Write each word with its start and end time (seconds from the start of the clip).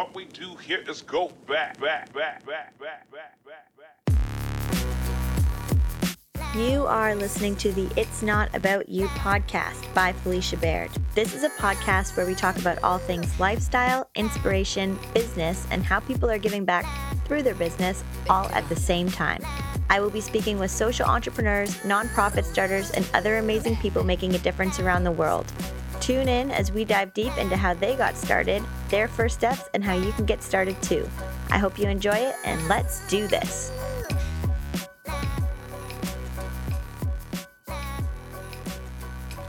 What 0.00 0.14
we 0.14 0.24
do 0.24 0.56
here 0.56 0.82
is 0.88 1.02
go 1.02 1.30
back, 1.46 1.78
back, 1.78 2.10
back, 2.14 2.46
back, 2.46 2.78
back, 2.78 3.10
back, 3.12 3.36
back, 3.44 3.68
back. 6.32 6.56
You 6.56 6.86
are 6.86 7.14
listening 7.14 7.54
to 7.56 7.70
the 7.70 7.86
It's 8.00 8.22
Not 8.22 8.48
About 8.54 8.88
You 8.88 9.08
podcast 9.08 9.92
by 9.92 10.14
Felicia 10.14 10.56
Baird. 10.56 10.90
This 11.14 11.34
is 11.34 11.44
a 11.44 11.50
podcast 11.50 12.16
where 12.16 12.24
we 12.24 12.34
talk 12.34 12.56
about 12.56 12.82
all 12.82 12.96
things 12.96 13.38
lifestyle, 13.38 14.08
inspiration, 14.14 14.98
business, 15.12 15.66
and 15.70 15.84
how 15.84 16.00
people 16.00 16.30
are 16.30 16.38
giving 16.38 16.64
back 16.64 16.86
through 17.26 17.42
their 17.42 17.54
business 17.54 18.02
all 18.30 18.46
at 18.52 18.66
the 18.70 18.76
same 18.76 19.10
time. 19.10 19.42
I 19.90 20.00
will 20.00 20.08
be 20.08 20.22
speaking 20.22 20.58
with 20.58 20.70
social 20.70 21.04
entrepreneurs, 21.04 21.74
nonprofit 21.80 22.46
starters, 22.46 22.90
and 22.92 23.06
other 23.12 23.36
amazing 23.36 23.76
people 23.76 24.02
making 24.02 24.34
a 24.34 24.38
difference 24.38 24.80
around 24.80 25.04
the 25.04 25.12
world. 25.12 25.44
Tune 26.00 26.28
in 26.28 26.50
as 26.50 26.72
we 26.72 26.86
dive 26.86 27.12
deep 27.12 27.36
into 27.36 27.56
how 27.56 27.74
they 27.74 27.94
got 27.94 28.16
started, 28.16 28.62
their 28.88 29.06
first 29.06 29.36
steps, 29.36 29.68
and 29.74 29.84
how 29.84 29.94
you 29.94 30.12
can 30.12 30.24
get 30.24 30.42
started 30.42 30.80
too. 30.82 31.08
I 31.50 31.58
hope 31.58 31.78
you 31.78 31.88
enjoy 31.88 32.14
it, 32.14 32.34
and 32.44 32.66
let's 32.68 33.06
do 33.06 33.28
this. 33.28 33.70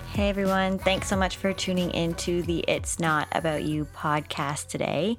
Hey 0.10 0.30
everyone, 0.30 0.78
thanks 0.78 1.08
so 1.08 1.16
much 1.16 1.38
for 1.38 1.54
tuning 1.54 1.90
into 1.92 2.44
the 2.44 2.66
It's 2.68 3.00
Not 3.00 3.30
About 3.32 3.64
You 3.64 3.86
podcast 3.86 4.68
today. 4.68 5.18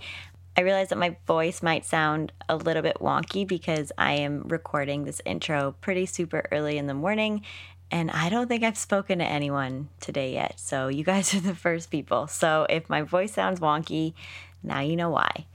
I 0.55 0.61
realize 0.61 0.91
that 0.91 0.99
my 0.99 1.17
voice 1.27 1.63
might 1.63 1.87
sound 1.87 2.31
a 2.47 2.57
little 2.57 2.83
bit 2.83 2.99
wonky 3.01 3.49
because 3.49 3.91
I 3.97 4.13
am 4.13 4.43
recording 4.49 5.05
this 5.05 5.23
intro 5.25 5.75
pretty 5.81 6.05
super 6.05 6.47
early 6.53 6.77
in 6.77 6.87
the 6.87 6.95
morning 6.95 7.43
and 7.93 8.11
I 8.11 8.31
don't 8.31 8.49
think 8.49 8.65
I've 8.65 8.79
spoken 8.79 9.19
to 9.19 9.25
anyone 9.25 9.91
today 10.01 10.33
yet. 10.33 10.59
So 10.59 10.89
you 10.89 11.05
guys 11.05 11.35
are 11.35 11.41
the 11.41 11.55
first 11.55 11.91
people. 11.91 12.27
So 12.27 12.67
if 12.71 12.89
my 12.89 13.03
voice 13.03 13.33
sounds 13.33 13.61
wonky, 13.61 14.15
now 14.63 14.81
you 14.81 14.97
know 14.97 15.11
why. 15.11 15.47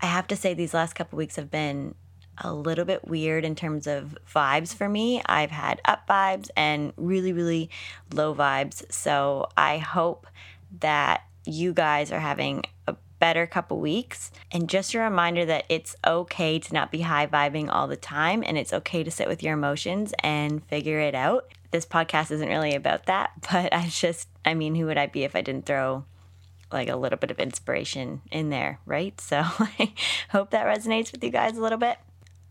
I 0.00 0.06
have 0.06 0.28
to 0.28 0.36
say, 0.36 0.54
these 0.54 0.72
last 0.72 0.94
couple 0.94 1.16
weeks 1.16 1.36
have 1.36 1.50
been 1.50 1.96
a 2.38 2.54
little 2.54 2.84
bit 2.84 3.06
weird 3.06 3.44
in 3.44 3.56
terms 3.56 3.86
of 3.88 4.16
vibes 4.32 4.72
for 4.72 4.88
me. 4.88 5.20
I've 5.26 5.50
had 5.50 5.80
up 5.84 6.06
vibes 6.08 6.48
and 6.56 6.92
really, 6.96 7.32
really 7.32 7.68
low 8.14 8.34
vibes. 8.34 8.90
So 8.90 9.48
I 9.56 9.78
hope 9.78 10.26
that 10.78 11.22
you 11.44 11.72
guys 11.72 12.12
are 12.12 12.20
having 12.20 12.64
a 12.86 12.94
better 13.20 13.46
couple 13.46 13.78
weeks. 13.78 14.32
And 14.50 14.68
just 14.68 14.94
a 14.94 14.98
reminder 14.98 15.44
that 15.44 15.64
it's 15.68 15.94
okay 16.04 16.58
to 16.58 16.74
not 16.74 16.90
be 16.90 17.02
high 17.02 17.26
vibing 17.26 17.68
all 17.70 17.86
the 17.86 17.96
time 17.96 18.42
and 18.44 18.58
it's 18.58 18.72
okay 18.72 19.04
to 19.04 19.10
sit 19.10 19.28
with 19.28 19.42
your 19.42 19.54
emotions 19.54 20.12
and 20.24 20.64
figure 20.64 20.98
it 20.98 21.14
out. 21.14 21.52
This 21.70 21.86
podcast 21.86 22.32
isn't 22.32 22.48
really 22.48 22.74
about 22.74 23.06
that, 23.06 23.30
but 23.52 23.72
I 23.72 23.86
just, 23.88 24.28
I 24.44 24.54
mean, 24.54 24.74
who 24.74 24.86
would 24.86 24.98
I 24.98 25.06
be 25.06 25.22
if 25.22 25.36
I 25.36 25.42
didn't 25.42 25.66
throw 25.66 26.04
like 26.72 26.88
a 26.88 26.96
little 26.96 27.18
bit 27.18 27.30
of 27.30 27.38
inspiration 27.38 28.22
in 28.30 28.50
there, 28.50 28.80
right? 28.86 29.20
So 29.20 29.38
I 29.44 29.92
hope 30.30 30.50
that 30.50 30.66
resonates 30.66 31.12
with 31.12 31.22
you 31.22 31.30
guys 31.30 31.56
a 31.56 31.62
little 31.62 31.78
bit. 31.78 31.98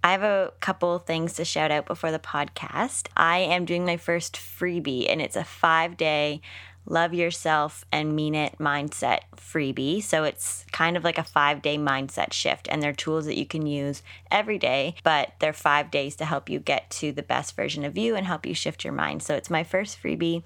I 0.02 0.14
have 0.14 0.24
a 0.24 0.54
couple 0.62 0.98
things 1.00 1.34
to 1.34 1.46
shout 1.46 1.72
out 1.72 1.86
before 1.86 2.12
the 2.12 2.20
podcast. 2.20 3.08
I 3.18 3.40
am 3.40 3.66
doing 3.66 3.86
my 3.86 3.98
first 3.98 4.38
freebie, 4.38 5.10
and 5.10 5.22
it's 5.22 5.36
a 5.36 5.44
five 5.44 5.98
day 5.98 6.42
love 6.90 7.14
yourself 7.14 7.86
and 7.92 8.16
mean 8.16 8.36
it 8.36 8.58
mindset 8.60 9.20
freebie. 9.38 10.04
So 10.04 10.24
it's 10.26 10.66
kind 10.72 10.98
of 10.98 11.04
like 11.04 11.18
a 11.18 11.24
five 11.24 11.62
day 11.62 11.78
mindset 11.78 12.34
shift, 12.34 12.68
and 12.70 12.82
they're 12.82 12.94
tools 12.94 13.26
that 13.26 13.38
you 13.38 13.46
can 13.46 13.66
use 13.66 14.02
every 14.30 14.58
day, 14.58 14.96
but 15.04 15.34
they're 15.40 15.54
five 15.54 15.92
days 15.92 16.16
to 16.18 16.26
help 16.26 16.50
you 16.50 16.60
get 16.60 16.90
to 16.92 17.12
the 17.12 17.24
best 17.24 17.56
version 17.56 17.86
of 17.86 17.98
you 17.98 18.16
and 18.16 18.26
help 18.26 18.46
you 18.46 18.54
shift 18.54 18.84
your 18.84 18.94
mind. 18.94 19.24
So 19.24 19.36
it's 19.36 19.50
my 19.50 19.64
first 19.64 20.02
freebie. 20.02 20.44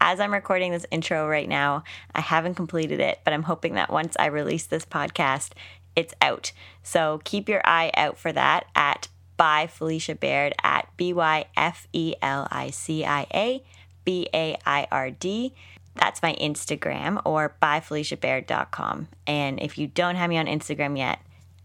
As 0.00 0.20
I'm 0.20 0.34
recording 0.34 0.72
this 0.72 0.84
intro 0.90 1.26
right 1.26 1.48
now, 1.48 1.84
I 2.14 2.20
haven't 2.20 2.56
completed 2.56 3.00
it, 3.00 3.20
but 3.24 3.32
I'm 3.32 3.44
hoping 3.44 3.74
that 3.74 3.90
once 3.90 4.16
I 4.18 4.26
release 4.26 4.66
this 4.66 4.84
podcast, 4.84 5.52
it's 5.96 6.12
out. 6.20 6.52
So 6.82 7.20
keep 7.24 7.48
your 7.48 7.62
eye 7.64 7.90
out 7.96 8.18
for 8.18 8.32
that 8.32 8.66
at 8.74 9.08
by 9.36 9.66
Felicia 9.66 10.14
Baird 10.14 10.54
at 10.62 10.88
B 10.96 11.12
Y 11.12 11.46
F 11.56 11.86
E 11.92 12.14
L 12.20 12.46
I 12.50 12.70
C 12.70 13.04
I 13.04 13.26
A 13.32 13.62
B 14.04 14.28
A 14.34 14.56
I 14.66 14.86
R 14.90 15.10
D. 15.10 15.54
That's 15.94 16.22
my 16.22 16.34
Instagram 16.34 17.20
or 17.24 17.56
byfeliciabaird.com. 17.62 19.08
And 19.26 19.60
if 19.60 19.78
you 19.78 19.86
don't 19.86 20.16
have 20.16 20.30
me 20.30 20.38
on 20.38 20.46
Instagram 20.46 20.98
yet, 20.98 21.20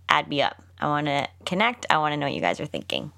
add 0.07 0.27
me 0.27 0.41
up. 0.41 0.61
I 0.79 0.87
want 0.87 1.07
to 1.07 1.27
connect. 1.45 1.85
I 1.89 1.97
want 1.97 2.13
to 2.13 2.17
know 2.17 2.27
what 2.27 2.35
you 2.35 2.41
guys 2.41 2.59
are 2.59 2.65
thinking. 2.65 3.11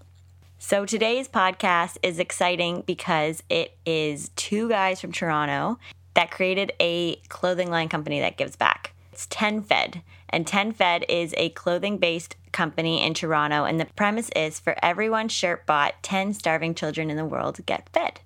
So 0.58 0.86
today's 0.86 1.28
podcast 1.28 1.98
is 2.04 2.20
exciting 2.20 2.84
because 2.86 3.44
it 3.50 3.78
is 3.86 4.30
two 4.36 4.70
guys 4.70 5.02
from 5.02 5.12
Toronto 5.12 5.80
that 6.14 6.32
created 6.32 6.72
a 6.80 7.16
clothing 7.30 7.70
line 7.70 7.90
company 7.90 8.20
that 8.20 8.38
gives 8.38 8.56
back. 8.56 8.94
It's 9.12 9.28
10 9.28 9.64
Fed. 9.64 10.02
And 10.30 10.48
10 10.48 10.72
Fed 10.74 11.06
is 11.10 11.34
a 11.36 11.50
clothing 11.50 11.98
based 11.98 12.36
company 12.52 13.04
in 13.04 13.14
Toronto. 13.14 13.66
And 13.66 13.80
the 13.80 13.86
premise 13.96 14.30
is 14.36 14.60
for 14.60 14.76
every 14.82 15.10
one 15.10 15.28
shirt 15.28 15.66
bought, 15.66 16.02
10 16.04 16.34
starving 16.34 16.76
children 16.76 17.10
in 17.10 17.18
the 17.18 17.26
world 17.26 17.60
get 17.66 17.90
fed. 17.90 18.22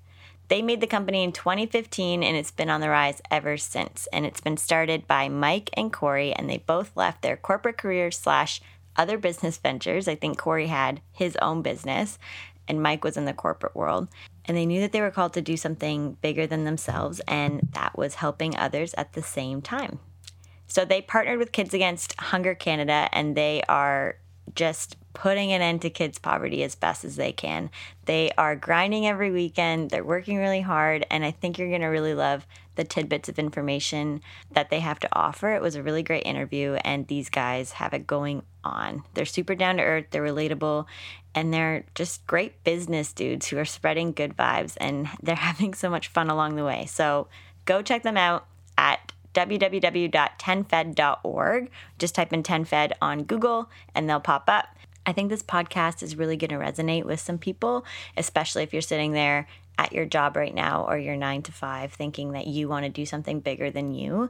They 0.47 0.61
made 0.61 0.81
the 0.81 0.88
company 0.88 1.23
in 1.23 1.31
2015 1.31 2.23
and 2.23 2.38
it's 2.38 2.51
been 2.51 2.69
on 2.69 2.81
the 2.81 2.89
rise 2.89 3.22
ever 3.31 3.57
since. 3.57 4.07
And 4.13 4.25
it's 4.25 4.41
been 4.41 4.57
started 4.57 5.07
by 5.07 5.29
Mike 5.29 5.69
and 5.73 5.91
Corey, 5.91 6.33
and 6.33 6.50
they 6.50 6.57
both 6.57 6.95
left 6.95 7.22
their 7.22 7.38
corporate 7.38 7.78
careers 7.78 8.17
slash 8.17 8.61
other 8.95 9.17
business 9.17 9.57
ventures. 9.57 10.07
I 10.07 10.16
think 10.16 10.38
Corey 10.38 10.67
had 10.67 11.01
his 11.11 11.35
own 11.38 11.61
business 11.61 12.17
and 12.67 12.81
Mike 12.81 13.03
was 13.03 13.17
in 13.17 13.25
the 13.25 13.34
corporate 13.34 13.75
world. 13.75 14.07
And 14.45 14.55
they 14.55 14.66
knew 14.66 14.81
that 14.81 14.91
they 14.91 15.01
were 15.01 15.11
called 15.11 15.34
to 15.34 15.41
do 15.41 15.57
something 15.57 16.17
bigger 16.22 16.47
than 16.47 16.63
themselves, 16.63 17.19
and 17.28 17.67
that 17.73 17.97
was 17.97 18.16
helping 18.16 18.55
others 18.55 18.94
at 18.95 19.13
the 19.13 19.23
same 19.23 19.61
time. 19.61 20.00
So 20.67 20.85
they 20.85 21.01
partnered 21.01 21.39
with 21.39 21.51
Kids 21.51 21.73
Against 21.73 22.19
Hunger 22.19 22.55
Canada 22.55 23.07
and 23.11 23.35
they 23.35 23.61
are 23.69 24.17
just 24.55 24.97
putting 25.15 25.51
an 25.51 25.61
end 25.61 25.81
to 25.81 25.89
kids' 25.89 26.19
poverty 26.19 26.63
as 26.63 26.75
best 26.75 27.03
as 27.03 27.15
they 27.15 27.31
can. 27.31 27.71
They 28.05 28.31
are 28.37 28.55
grinding 28.55 29.07
every 29.07 29.31
weekend, 29.31 29.89
they're 29.89 30.03
working 30.03 30.37
really 30.37 30.61
hard, 30.61 31.05
and 31.09 31.25
I 31.25 31.31
think 31.31 31.57
you're 31.57 31.69
going 31.69 31.81
to 31.81 31.87
really 31.87 32.13
love 32.13 32.45
the 32.75 32.83
tidbits 32.83 33.29
of 33.29 33.39
information 33.39 34.21
that 34.51 34.69
they 34.69 34.81
have 34.81 34.99
to 34.99 35.09
offer. 35.13 35.55
It 35.55 35.61
was 35.61 35.75
a 35.75 35.81
really 35.81 36.03
great 36.03 36.25
interview, 36.25 36.73
and 36.83 37.07
these 37.07 37.29
guys 37.29 37.71
have 37.71 37.93
it 37.93 38.05
going 38.05 38.43
on. 38.63 39.03
They're 39.15 39.25
super 39.25 39.55
down 39.55 39.77
to 39.77 39.83
earth, 39.83 40.07
they're 40.11 40.21
relatable, 40.21 40.85
and 41.33 41.53
they're 41.53 41.85
just 41.95 42.27
great 42.27 42.63
business 42.63 43.13
dudes 43.13 43.47
who 43.47 43.57
are 43.57 43.65
spreading 43.65 44.11
good 44.11 44.37
vibes, 44.37 44.75
and 44.77 45.09
they're 45.23 45.35
having 45.35 45.73
so 45.73 45.89
much 45.89 46.09
fun 46.09 46.29
along 46.29 46.55
the 46.55 46.65
way. 46.65 46.85
So 46.85 47.27
go 47.65 47.81
check 47.81 48.03
them 48.03 48.17
out 48.17 48.45
at 48.77 49.13
www.10fed.org. 49.35 51.69
Just 51.99 52.15
type 52.15 52.33
in 52.33 52.41
10fed 52.41 52.93
on 53.01 53.23
Google 53.23 53.69
and 53.93 54.09
they'll 54.09 54.21
pop 54.21 54.45
up. 54.47 54.69
I 55.05 55.13
think 55.13 55.29
this 55.29 55.43
podcast 55.43 56.01
is 56.03 56.16
really 56.16 56.38
going 56.38 56.49
to 56.49 56.57
resonate 56.57 57.05
with 57.05 57.19
some 57.19 57.38
people, 57.38 57.85
especially 58.17 58.63
if 58.63 58.73
you're 58.73 58.81
sitting 58.81 59.11
there 59.11 59.47
at 59.77 59.93
your 59.93 60.05
job 60.05 60.35
right 60.35 60.53
now 60.53 60.85
or 60.88 60.97
your 60.97 61.16
nine 61.16 61.41
to 61.43 61.51
five 61.51 61.93
thinking 61.93 62.31
that 62.31 62.47
you 62.47 62.67
want 62.67 62.85
to 62.85 62.89
do 62.89 63.05
something 63.05 63.39
bigger 63.39 63.69
than 63.69 63.93
you. 63.93 64.29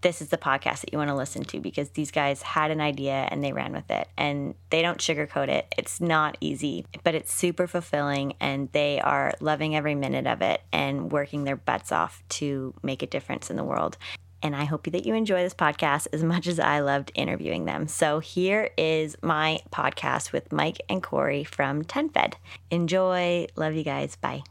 This 0.00 0.20
is 0.20 0.30
the 0.30 0.36
podcast 0.36 0.80
that 0.80 0.92
you 0.92 0.98
want 0.98 1.10
to 1.10 1.14
listen 1.14 1.44
to 1.44 1.60
because 1.60 1.90
these 1.90 2.10
guys 2.10 2.42
had 2.42 2.72
an 2.72 2.80
idea 2.80 3.28
and 3.30 3.42
they 3.42 3.52
ran 3.52 3.72
with 3.72 3.88
it 3.88 4.08
and 4.18 4.56
they 4.70 4.82
don't 4.82 4.98
sugarcoat 4.98 5.48
it. 5.48 5.72
It's 5.78 6.00
not 6.00 6.36
easy, 6.40 6.84
but 7.04 7.14
it's 7.14 7.32
super 7.32 7.68
fulfilling 7.68 8.34
and 8.40 8.68
they 8.72 9.00
are 9.00 9.32
loving 9.38 9.76
every 9.76 9.94
minute 9.94 10.26
of 10.26 10.42
it 10.42 10.60
and 10.72 11.12
working 11.12 11.44
their 11.44 11.54
butts 11.54 11.92
off 11.92 12.20
to 12.30 12.74
make 12.82 13.04
a 13.04 13.06
difference 13.06 13.48
in 13.48 13.56
the 13.56 13.62
world 13.62 13.96
and 14.42 14.56
I 14.56 14.64
hope 14.64 14.84
that 14.84 15.06
you 15.06 15.14
enjoy 15.14 15.42
this 15.42 15.54
podcast 15.54 16.08
as 16.12 16.22
much 16.22 16.46
as 16.46 16.58
I 16.58 16.80
loved 16.80 17.12
interviewing 17.14 17.64
them. 17.64 17.88
So 17.88 18.18
here 18.18 18.70
is 18.76 19.16
my 19.22 19.60
podcast 19.72 20.32
with 20.32 20.52
Mike 20.52 20.80
and 20.88 21.02
Corey 21.02 21.44
from 21.44 21.84
10Fed. 21.84 22.34
Enjoy. 22.70 23.46
Love 23.56 23.74
you 23.74 23.84
guys. 23.84 24.16
Bye. 24.16 24.42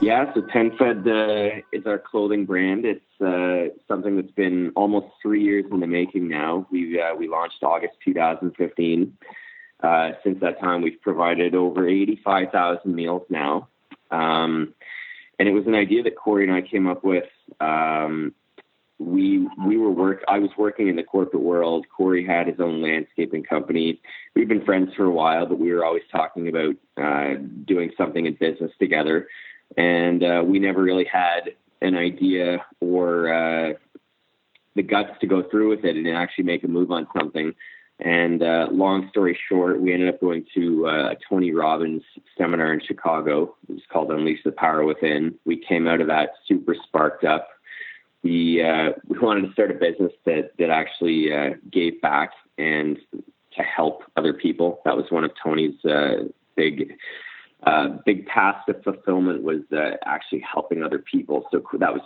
Yeah, 0.00 0.34
so 0.34 0.42
10Fed 0.42 1.06
uh, 1.06 1.62
is 1.72 1.86
our 1.86 1.98
clothing 1.98 2.44
brand. 2.44 2.84
It's 2.84 3.20
uh, 3.22 3.74
something 3.88 4.16
that's 4.16 4.32
been 4.32 4.70
almost 4.76 5.06
three 5.22 5.42
years 5.42 5.64
in 5.72 5.80
the 5.80 5.86
making 5.86 6.28
now. 6.28 6.66
We 6.70 7.00
uh, 7.00 7.14
we 7.14 7.26
launched 7.26 7.62
August 7.62 7.94
2015. 8.04 9.16
Uh, 9.82 10.10
since 10.22 10.40
that 10.40 10.60
time, 10.60 10.82
we've 10.82 11.00
provided 11.00 11.54
over 11.54 11.88
85,000 11.88 12.94
meals 12.94 13.22
now. 13.30 13.68
Um, 14.10 14.74
and 15.38 15.48
it 15.48 15.52
was 15.52 15.66
an 15.66 15.74
idea 15.74 16.02
that 16.04 16.16
Corey 16.16 16.44
and 16.44 16.52
I 16.52 16.62
came 16.62 16.86
up 16.86 17.04
with. 17.04 17.24
Um, 17.60 18.34
we 18.98 19.48
we 19.66 19.76
were 19.76 19.90
work. 19.90 20.22
I 20.28 20.38
was 20.38 20.50
working 20.56 20.88
in 20.88 20.96
the 20.96 21.02
corporate 21.02 21.42
world. 21.42 21.86
Corey 21.94 22.24
had 22.24 22.46
his 22.46 22.60
own 22.60 22.80
landscaping 22.80 23.42
company. 23.42 24.00
We've 24.34 24.48
been 24.48 24.64
friends 24.64 24.94
for 24.96 25.04
a 25.04 25.10
while, 25.10 25.46
but 25.46 25.58
we 25.58 25.72
were 25.72 25.84
always 25.84 26.04
talking 26.12 26.48
about 26.48 26.76
uh, 26.96 27.34
doing 27.64 27.90
something 27.96 28.26
in 28.26 28.34
business 28.34 28.70
together, 28.78 29.28
and 29.76 30.22
uh, 30.22 30.42
we 30.46 30.60
never 30.60 30.82
really 30.82 31.04
had 31.04 31.54
an 31.82 31.96
idea 31.96 32.64
or 32.80 33.32
uh, 33.32 33.72
the 34.76 34.82
guts 34.82 35.18
to 35.20 35.26
go 35.26 35.42
through 35.42 35.70
with 35.70 35.84
it 35.84 35.96
and 35.96 36.08
actually 36.08 36.44
make 36.44 36.64
a 36.64 36.68
move 36.68 36.90
on 36.90 37.06
something. 37.18 37.52
And 38.00 38.42
uh, 38.42 38.68
long 38.72 39.08
story 39.10 39.38
short, 39.48 39.80
we 39.80 39.92
ended 39.92 40.08
up 40.08 40.20
going 40.20 40.44
to 40.54 40.88
uh, 40.88 41.10
a 41.12 41.16
Tony 41.28 41.52
Robbins 41.52 42.02
seminar 42.36 42.72
in 42.72 42.80
Chicago. 42.84 43.54
It 43.68 43.74
was 43.74 43.82
called 43.90 44.10
Unleash 44.10 44.40
the 44.44 44.50
Power 44.52 44.84
Within. 44.84 45.36
We 45.44 45.56
came 45.56 45.86
out 45.86 46.00
of 46.00 46.08
that 46.08 46.30
super 46.46 46.74
sparked 46.86 47.24
up. 47.24 47.48
we 48.24 48.62
uh, 48.62 48.92
we 49.06 49.18
wanted 49.18 49.46
to 49.46 49.52
start 49.52 49.70
a 49.70 49.74
business 49.74 50.12
that 50.24 50.50
that 50.58 50.70
actually 50.70 51.32
uh, 51.32 51.50
gave 51.70 52.00
back 52.00 52.32
and 52.58 52.98
to 53.56 53.62
help 53.62 54.02
other 54.16 54.34
people. 54.34 54.80
That 54.84 54.96
was 54.96 55.06
one 55.10 55.22
of 55.22 55.30
Tony's 55.40 55.84
uh, 55.84 56.24
big 56.56 56.94
uh, 57.64 57.90
big 58.04 58.26
task 58.26 58.68
of 58.68 58.82
fulfillment 58.82 59.44
was 59.44 59.62
actually 60.04 60.40
helping 60.40 60.82
other 60.82 60.98
people. 60.98 61.46
So 61.52 61.62
that 61.78 61.92
was 61.92 62.02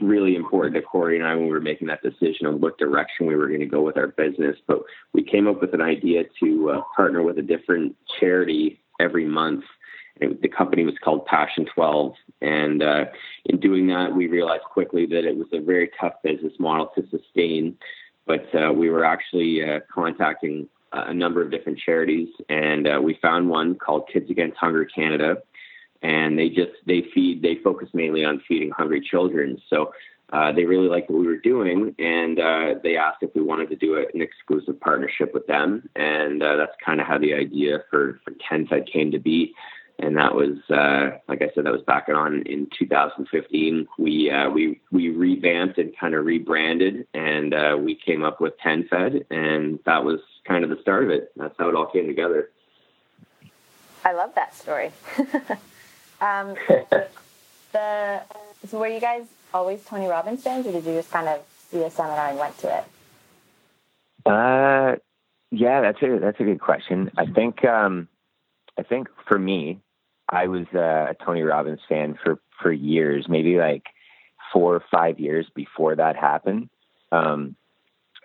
really 0.00 0.34
important 0.34 0.74
to 0.74 0.82
Corey 0.82 1.16
and 1.16 1.26
I 1.26 1.34
when 1.34 1.46
we 1.46 1.52
were 1.52 1.60
making 1.60 1.88
that 1.88 2.02
decision 2.02 2.46
on 2.46 2.60
what 2.60 2.78
direction 2.78 3.26
we 3.26 3.36
were 3.36 3.48
going 3.48 3.60
to 3.60 3.66
go 3.66 3.82
with 3.82 3.96
our 3.96 4.08
business. 4.08 4.56
But 4.66 4.82
we 5.12 5.22
came 5.22 5.46
up 5.46 5.60
with 5.60 5.74
an 5.74 5.82
idea 5.82 6.24
to 6.42 6.70
uh, 6.70 6.82
partner 6.94 7.22
with 7.22 7.38
a 7.38 7.42
different 7.42 7.96
charity 8.18 8.80
every 9.00 9.26
month. 9.26 9.64
The 10.18 10.48
company 10.48 10.84
was 10.84 10.94
called 11.02 11.26
Passion 11.26 11.66
12. 11.74 12.14
And 12.40 12.82
uh, 12.82 13.04
in 13.44 13.60
doing 13.60 13.86
that, 13.88 14.14
we 14.14 14.28
realized 14.28 14.64
quickly 14.64 15.04
that 15.06 15.24
it 15.24 15.36
was 15.36 15.48
a 15.52 15.60
very 15.60 15.90
tough 16.00 16.14
business 16.22 16.54
model 16.58 16.90
to 16.94 17.06
sustain. 17.10 17.76
But 18.26 18.46
uh, 18.54 18.72
we 18.72 18.88
were 18.88 19.04
actually 19.04 19.62
uh, 19.62 19.80
contacting 19.92 20.68
a 20.92 21.12
number 21.12 21.42
of 21.42 21.50
different 21.50 21.78
charities, 21.78 22.28
and 22.48 22.86
uh, 22.88 23.00
we 23.02 23.18
found 23.20 23.48
one 23.48 23.74
called 23.74 24.08
Kids 24.10 24.30
Against 24.30 24.56
Hunger 24.56 24.84
Canada, 24.84 25.42
and 26.02 26.38
they 26.38 26.48
just 26.48 26.72
they 26.86 27.04
feed 27.14 27.42
they 27.42 27.56
focus 27.62 27.88
mainly 27.94 28.24
on 28.24 28.42
feeding 28.46 28.70
hungry 28.70 29.00
children. 29.00 29.60
So 29.68 29.92
uh, 30.32 30.52
they 30.52 30.64
really 30.64 30.88
liked 30.88 31.08
what 31.08 31.20
we 31.20 31.26
were 31.26 31.36
doing, 31.36 31.94
and 31.98 32.38
uh, 32.40 32.74
they 32.82 32.96
asked 32.96 33.22
if 33.22 33.34
we 33.34 33.42
wanted 33.42 33.70
to 33.70 33.76
do 33.76 33.96
an 33.96 34.20
exclusive 34.20 34.80
partnership 34.80 35.32
with 35.32 35.46
them, 35.46 35.88
and 35.94 36.42
uh, 36.42 36.56
that's 36.56 36.72
kind 36.84 37.00
of 37.00 37.06
how 37.06 37.18
the 37.18 37.34
idea 37.34 37.84
for 37.90 38.20
for 38.24 38.32
TenFed 38.50 38.92
came 38.92 39.12
to 39.12 39.18
be 39.18 39.54
and 39.98 40.16
that 40.16 40.34
was 40.34 40.58
uh, 40.70 41.18
like 41.28 41.42
I 41.42 41.50
said, 41.54 41.64
that 41.64 41.72
was 41.72 41.82
back 41.82 42.08
on 42.08 42.42
in 42.42 42.68
2015. 42.78 43.88
We 43.98 44.30
uh, 44.30 44.50
we 44.50 44.80
we 44.90 45.10
revamped 45.10 45.78
and 45.78 45.96
kind 45.98 46.14
of 46.14 46.24
rebranded, 46.24 47.06
and 47.14 47.54
uh, 47.54 47.76
we 47.80 47.94
came 47.94 48.22
up 48.22 48.40
with 48.40 48.54
TenFed, 48.64 49.24
and 49.30 49.78
that 49.86 50.04
was 50.04 50.20
kind 50.46 50.64
of 50.64 50.70
the 50.70 50.80
start 50.82 51.04
of 51.04 51.10
it. 51.10 51.32
That's 51.36 51.54
how 51.58 51.68
it 51.68 51.74
all 51.74 51.86
came 51.86 52.06
together. 52.06 52.50
I 54.04 54.12
love 54.12 54.34
that 54.34 54.54
story. 54.54 54.92
um, 56.20 56.54
the 57.72 58.22
so 58.66 58.78
were 58.78 58.88
you 58.88 59.00
guys 59.00 59.24
always 59.52 59.84
Tony 59.84 60.06
Robbins 60.06 60.42
fans, 60.42 60.66
or 60.66 60.72
did 60.72 60.84
you 60.84 60.94
just 60.94 61.10
kind 61.10 61.28
of 61.28 61.40
see 61.70 61.82
a 61.82 61.90
seminar 61.90 62.28
and 62.28 62.38
went 62.38 62.58
to 62.58 62.78
it? 62.78 62.84
Uh, 64.26 64.96
yeah, 65.50 65.80
that's 65.80 66.02
a 66.02 66.18
that's 66.18 66.40
a 66.40 66.44
good 66.44 66.60
question. 66.60 67.10
I 67.16 67.26
think 67.26 67.64
um, 67.64 68.08
I 68.78 68.82
think 68.82 69.08
for 69.26 69.38
me, 69.38 69.80
I 70.28 70.48
was 70.48 70.66
a 70.74 71.14
Tony 71.24 71.42
Robbins 71.42 71.80
fan 71.88 72.18
for 72.22 72.40
for 72.60 72.72
years, 72.72 73.26
maybe 73.28 73.56
like 73.56 73.84
four 74.52 74.74
or 74.74 74.84
five 74.90 75.20
years 75.20 75.46
before 75.54 75.94
that 75.96 76.16
happened. 76.16 76.68
Um, 77.12 77.56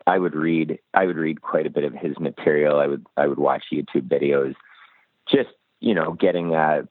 I 0.07 0.17
would 0.17 0.35
read 0.35 0.79
I 0.93 1.05
would 1.05 1.17
read 1.17 1.41
quite 1.41 1.67
a 1.67 1.69
bit 1.69 1.83
of 1.83 1.93
his 1.93 2.17
material. 2.19 2.79
I 2.79 2.88
would 2.88 3.05
I 3.15 3.27
would 3.27 3.39
watch 3.39 3.65
YouTube 3.71 4.07
videos, 4.07 4.55
just 5.31 5.49
you 5.79 5.93
know, 5.93 6.13
getting 6.13 6.55
uh, 6.55 6.83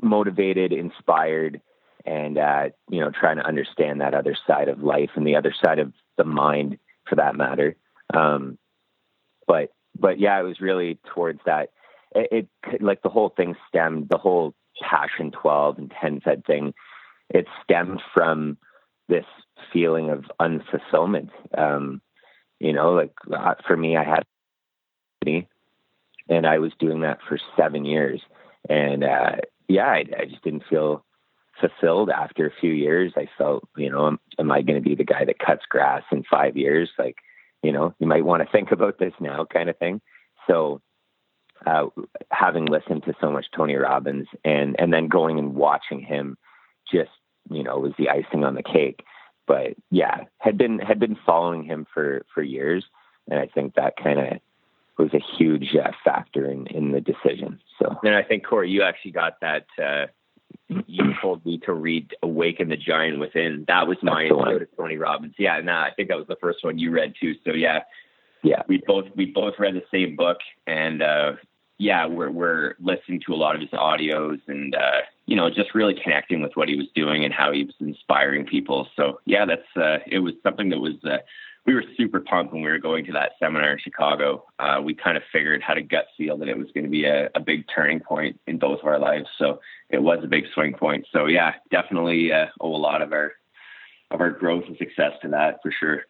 motivated, 0.00 0.72
inspired, 0.72 1.60
and 2.04 2.38
uh, 2.38 2.68
you 2.90 3.00
know, 3.00 3.10
trying 3.10 3.36
to 3.36 3.46
understand 3.46 4.00
that 4.00 4.14
other 4.14 4.36
side 4.46 4.68
of 4.68 4.82
life 4.82 5.10
and 5.14 5.26
the 5.26 5.36
other 5.36 5.54
side 5.64 5.78
of 5.78 5.92
the 6.16 6.24
mind, 6.24 6.78
for 7.08 7.16
that 7.16 7.36
matter. 7.36 7.76
Um, 8.14 8.58
but 9.46 9.72
but 9.98 10.20
yeah, 10.20 10.38
it 10.38 10.44
was 10.44 10.60
really 10.60 10.98
towards 11.14 11.40
that 11.46 11.70
it, 12.14 12.48
it 12.72 12.82
like 12.82 13.02
the 13.02 13.08
whole 13.08 13.28
thing 13.30 13.56
stemmed 13.68 14.08
the 14.08 14.18
whole 14.18 14.54
passion 14.80 15.30
12 15.30 15.78
and 15.78 15.92
10 16.00 16.20
fed 16.20 16.44
thing 16.44 16.72
it 17.30 17.46
stemmed 17.62 18.00
from 18.14 18.56
this 19.08 19.24
feeling 19.72 20.10
of 20.10 20.24
unfulfillment 20.40 21.30
um 21.56 22.00
you 22.60 22.72
know 22.72 22.92
like 22.92 23.12
uh, 23.32 23.54
for 23.66 23.76
me 23.76 23.96
i 23.96 24.04
had 24.04 24.24
and 26.28 26.46
i 26.46 26.58
was 26.58 26.72
doing 26.78 27.00
that 27.00 27.18
for 27.28 27.38
seven 27.56 27.84
years 27.84 28.20
and 28.68 29.02
uh 29.02 29.36
yeah 29.68 29.88
i, 29.88 30.04
I 30.18 30.24
just 30.24 30.42
didn't 30.42 30.64
feel 30.68 31.04
fulfilled 31.60 32.10
after 32.10 32.46
a 32.46 32.60
few 32.60 32.72
years. 32.72 33.12
I 33.16 33.28
felt 33.36 33.68
you 33.76 33.90
know 33.90 34.06
am, 34.06 34.20
am 34.38 34.50
i 34.50 34.62
going 34.62 34.82
to 34.82 34.88
be 34.88 34.94
the 34.94 35.04
guy 35.04 35.24
that 35.24 35.38
cuts 35.38 35.64
grass 35.68 36.02
in 36.12 36.24
five 36.24 36.56
years? 36.56 36.90
Like 36.98 37.16
you 37.62 37.72
know 37.72 37.94
you 37.98 38.06
might 38.06 38.24
want 38.24 38.42
to 38.42 38.50
think 38.50 38.70
about 38.70 38.98
this 38.98 39.14
now 39.20 39.44
kind 39.44 39.68
of 39.68 39.78
thing. 39.78 40.00
So 40.46 40.80
uh, 41.66 41.86
having 42.30 42.66
listened 42.66 43.04
to 43.04 43.14
so 43.20 43.30
much 43.30 43.46
Tony 43.56 43.74
Robbins 43.74 44.28
and 44.44 44.76
and 44.78 44.92
then 44.92 45.08
going 45.08 45.38
and 45.38 45.54
watching 45.54 46.00
him 46.00 46.36
just 46.90 47.10
you 47.50 47.62
know 47.62 47.78
was 47.78 47.92
the 47.98 48.08
icing 48.08 48.44
on 48.44 48.54
the 48.54 48.62
cake. 48.62 49.02
But 49.46 49.74
yeah, 49.90 50.24
had 50.38 50.58
been 50.58 50.78
had 50.78 50.98
been 50.98 51.16
following 51.26 51.64
him 51.64 51.86
for 51.92 52.24
for 52.32 52.42
years, 52.42 52.84
and 53.28 53.38
I 53.38 53.46
think 53.46 53.74
that 53.74 53.94
kind 54.02 54.20
of 54.20 54.38
was 54.98 55.14
a 55.14 55.20
huge 55.38 55.74
uh, 55.76 55.92
factor 56.04 56.50
in 56.50 56.66
in 56.68 56.92
the 56.92 57.00
decision. 57.00 57.60
So 57.78 57.98
and 58.02 58.14
I 58.14 58.22
think 58.22 58.46
Corey, 58.46 58.70
you 58.70 58.82
actually 58.82 59.12
got 59.12 59.40
that. 59.40 59.66
Uh, 59.82 60.06
you 60.86 61.14
told 61.22 61.44
me 61.46 61.58
to 61.64 61.72
read 61.72 62.14
"Awaken 62.22 62.68
the 62.68 62.76
Giant 62.76 63.18
Within." 63.18 63.64
That 63.68 63.86
was 63.86 63.98
my 64.02 64.24
intro 64.24 64.58
to 64.58 64.66
Tony 64.76 64.96
Robbins. 64.96 65.34
Yeah, 65.38 65.60
nah, 65.60 65.84
I 65.84 65.90
think 65.94 66.08
that 66.08 66.18
was 66.18 66.26
the 66.26 66.36
first 66.40 66.58
one 66.62 66.78
you 66.78 66.90
read 66.90 67.14
too. 67.20 67.34
So 67.44 67.52
yeah, 67.52 67.80
yeah, 68.42 68.62
we 68.68 68.82
both 68.86 69.06
we 69.16 69.26
both 69.26 69.54
read 69.58 69.74
the 69.74 69.82
same 69.90 70.16
book, 70.16 70.38
and 70.66 71.02
uh, 71.02 71.32
yeah, 71.78 72.06
we're 72.06 72.30
we're 72.30 72.74
listening 72.80 73.20
to 73.26 73.34
a 73.34 73.36
lot 73.36 73.54
of 73.54 73.60
his 73.60 73.70
audios 73.70 74.40
and 74.48 74.74
uh, 74.74 75.00
you 75.26 75.36
know 75.36 75.48
just 75.48 75.74
really 75.74 75.94
connecting 76.02 76.42
with 76.42 76.52
what 76.54 76.68
he 76.68 76.76
was 76.76 76.86
doing 76.94 77.24
and 77.24 77.32
how 77.32 77.52
he 77.52 77.64
was 77.64 77.74
inspiring 77.80 78.44
people. 78.44 78.88
So 78.96 79.20
yeah, 79.24 79.44
that's 79.46 79.76
uh, 79.76 79.98
it 80.06 80.18
was 80.18 80.34
something 80.42 80.70
that 80.70 80.80
was 80.80 80.96
uh, 81.04 81.18
we 81.68 81.74
were 81.74 81.84
super 81.98 82.18
pumped 82.18 82.54
when 82.54 82.62
we 82.62 82.70
were 82.70 82.78
going 82.78 83.04
to 83.04 83.12
that 83.12 83.32
seminar 83.38 83.72
in 83.72 83.78
Chicago. 83.78 84.42
Uh, 84.58 84.80
we 84.82 84.94
kind 84.94 85.18
of 85.18 85.22
figured 85.30 85.62
had 85.62 85.76
a 85.76 85.82
gut 85.82 86.06
feel 86.16 86.38
that 86.38 86.48
it 86.48 86.56
was 86.56 86.68
going 86.72 86.84
to 86.84 86.90
be 86.90 87.04
a, 87.04 87.28
a 87.34 87.40
big 87.40 87.66
turning 87.72 88.00
point 88.00 88.40
in 88.46 88.58
both 88.58 88.80
of 88.80 88.86
our 88.86 88.98
lives. 88.98 89.26
So 89.36 89.60
it 89.90 90.02
was 90.02 90.20
a 90.24 90.26
big 90.26 90.46
swing 90.54 90.72
point. 90.72 91.06
So 91.12 91.26
yeah, 91.26 91.56
definitely 91.70 92.32
uh, 92.32 92.46
owe 92.58 92.74
a 92.74 92.78
lot 92.78 93.02
of 93.02 93.12
our 93.12 93.32
of 94.10 94.22
our 94.22 94.30
growth 94.30 94.64
and 94.66 94.78
success 94.78 95.12
to 95.20 95.28
that 95.28 95.60
for 95.62 95.70
sure. 95.70 96.06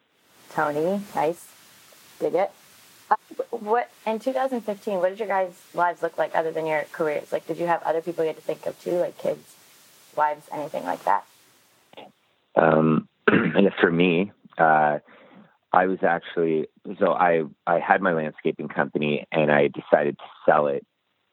Tony, 0.51 1.03
nice, 1.13 1.45
dig 2.21 2.35
it 2.35 2.51
what 3.49 3.89
in 4.05 4.19
2015? 4.19 4.99
What 4.99 5.09
did 5.09 5.19
your 5.19 5.27
guys' 5.27 5.59
lives 5.73 6.01
look 6.01 6.17
like 6.17 6.35
other 6.35 6.51
than 6.51 6.67
your 6.67 6.83
careers? 6.91 7.31
Like, 7.31 7.47
did 7.47 7.57
you 7.57 7.65
have 7.65 7.81
other 7.83 8.01
people 8.01 8.23
you 8.23 8.29
had 8.29 8.37
to 8.37 8.41
think 8.43 8.65
of 8.65 8.79
too, 8.79 8.91
like 8.91 9.17
kids, 9.17 9.55
wives, 10.15 10.47
anything 10.53 10.83
like 10.83 11.03
that? 11.05 11.25
Um, 12.55 13.09
and 13.27 13.73
for 13.81 13.91
me, 13.91 14.31
uh, 14.59 14.99
I 15.71 15.85
was 15.85 15.99
actually 16.01 16.67
so 16.99 17.13
I 17.13 17.43
I 17.67 17.79
had 17.79 18.01
my 18.01 18.13
landscaping 18.13 18.67
company 18.67 19.27
and 19.31 19.51
I 19.51 19.67
decided 19.67 20.17
to 20.17 20.25
sell 20.45 20.67
it. 20.67 20.85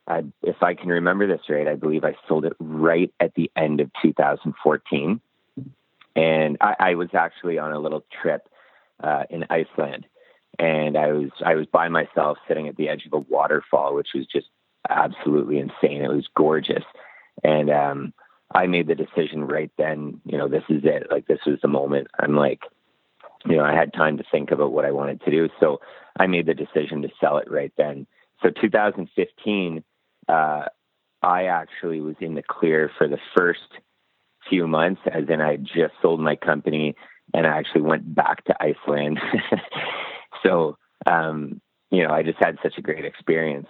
I, 0.09 0.23
if 0.43 0.63
I 0.63 0.75
can 0.75 0.89
remember 0.89 1.27
this 1.27 1.41
right, 1.49 1.67
I 1.67 1.75
believe 1.75 2.05
I 2.05 2.15
sold 2.29 2.45
it 2.45 2.53
right 2.61 3.13
at 3.19 3.35
the 3.35 3.51
end 3.57 3.81
of 3.81 3.91
2014, 4.03 5.21
and 6.15 6.57
I, 6.61 6.77
I 6.79 6.95
was 6.95 7.09
actually 7.13 7.59
on 7.59 7.73
a 7.73 7.81
little 7.81 8.05
trip 8.23 8.49
uh, 9.03 9.25
in 9.31 9.47
Iceland 9.51 10.07
and 10.59 10.97
I 10.97 11.13
was 11.13 11.31
I 11.45 11.55
was 11.55 11.67
by 11.67 11.89
myself 11.89 12.39
sitting 12.49 12.69
at 12.69 12.77
the 12.77 12.89
edge 12.89 13.07
of 13.07 13.13
a 13.13 13.19
waterfall, 13.19 13.95
which 13.95 14.09
was 14.15 14.27
just 14.27 14.49
absolutely 14.89 15.59
insane. 15.59 16.03
It 16.03 16.13
was 16.13 16.29
gorgeous, 16.35 16.85
and 17.45 17.71
um, 17.71 18.15
I 18.55 18.67
made 18.67 18.87
the 18.87 18.95
decision 18.95 19.47
right 19.47 19.71
then. 19.77 20.21
You 20.25 20.39
know, 20.39 20.49
this 20.49 20.65
is 20.69 20.83
it. 20.85 21.09
Like 21.11 21.27
this 21.27 21.41
was 21.47 21.59
the 21.61 21.69
moment. 21.69 22.09
I'm 22.19 22.37
like, 22.37 22.63
you 23.49 23.57
know, 23.57 23.65
I 23.65 23.75
had 23.75 23.93
time 23.93 24.19
to 24.19 24.25
think 24.31 24.51
about 24.51 24.73
what 24.73 24.85
I 24.85 24.91
wanted 24.91 25.21
to 25.23 25.31
do, 25.31 25.49
so 25.61 25.81
I 26.19 26.27
made 26.27 26.47
the 26.47 26.55
decision 26.55 27.03
to 27.03 27.09
sell 27.21 27.39
it 27.39 27.51
right 27.51 27.73
then. 27.77 28.07
So 28.43 28.51
2015, 28.51 29.85
uh, 30.29 30.65
I 31.23 31.45
actually 31.45 32.01
was 32.01 32.17
in 32.21 32.35
the 32.35 32.43
clear 32.43 32.91
for 32.99 33.09
the 33.09 33.19
first 33.37 33.61
few 34.49 34.67
months, 34.67 35.01
as 35.11 35.25
in 35.29 35.41
I 35.41 35.57
just 35.57 35.95
sold 36.03 36.21
my 36.21 36.37
company 36.37 36.95
and 37.35 37.47
I 37.47 37.59
actually 37.59 37.83
went 37.83 38.15
back 38.15 38.45
to 38.45 38.55
Iceland 38.63 39.19
So, 40.43 40.77
um, 41.07 41.61
you 41.91 42.03
know, 42.03 42.13
I 42.13 42.23
just 42.23 42.39
had 42.39 42.59
such 42.63 42.75
a 42.79 42.83
great 42.83 43.05
experience. 43.05 43.69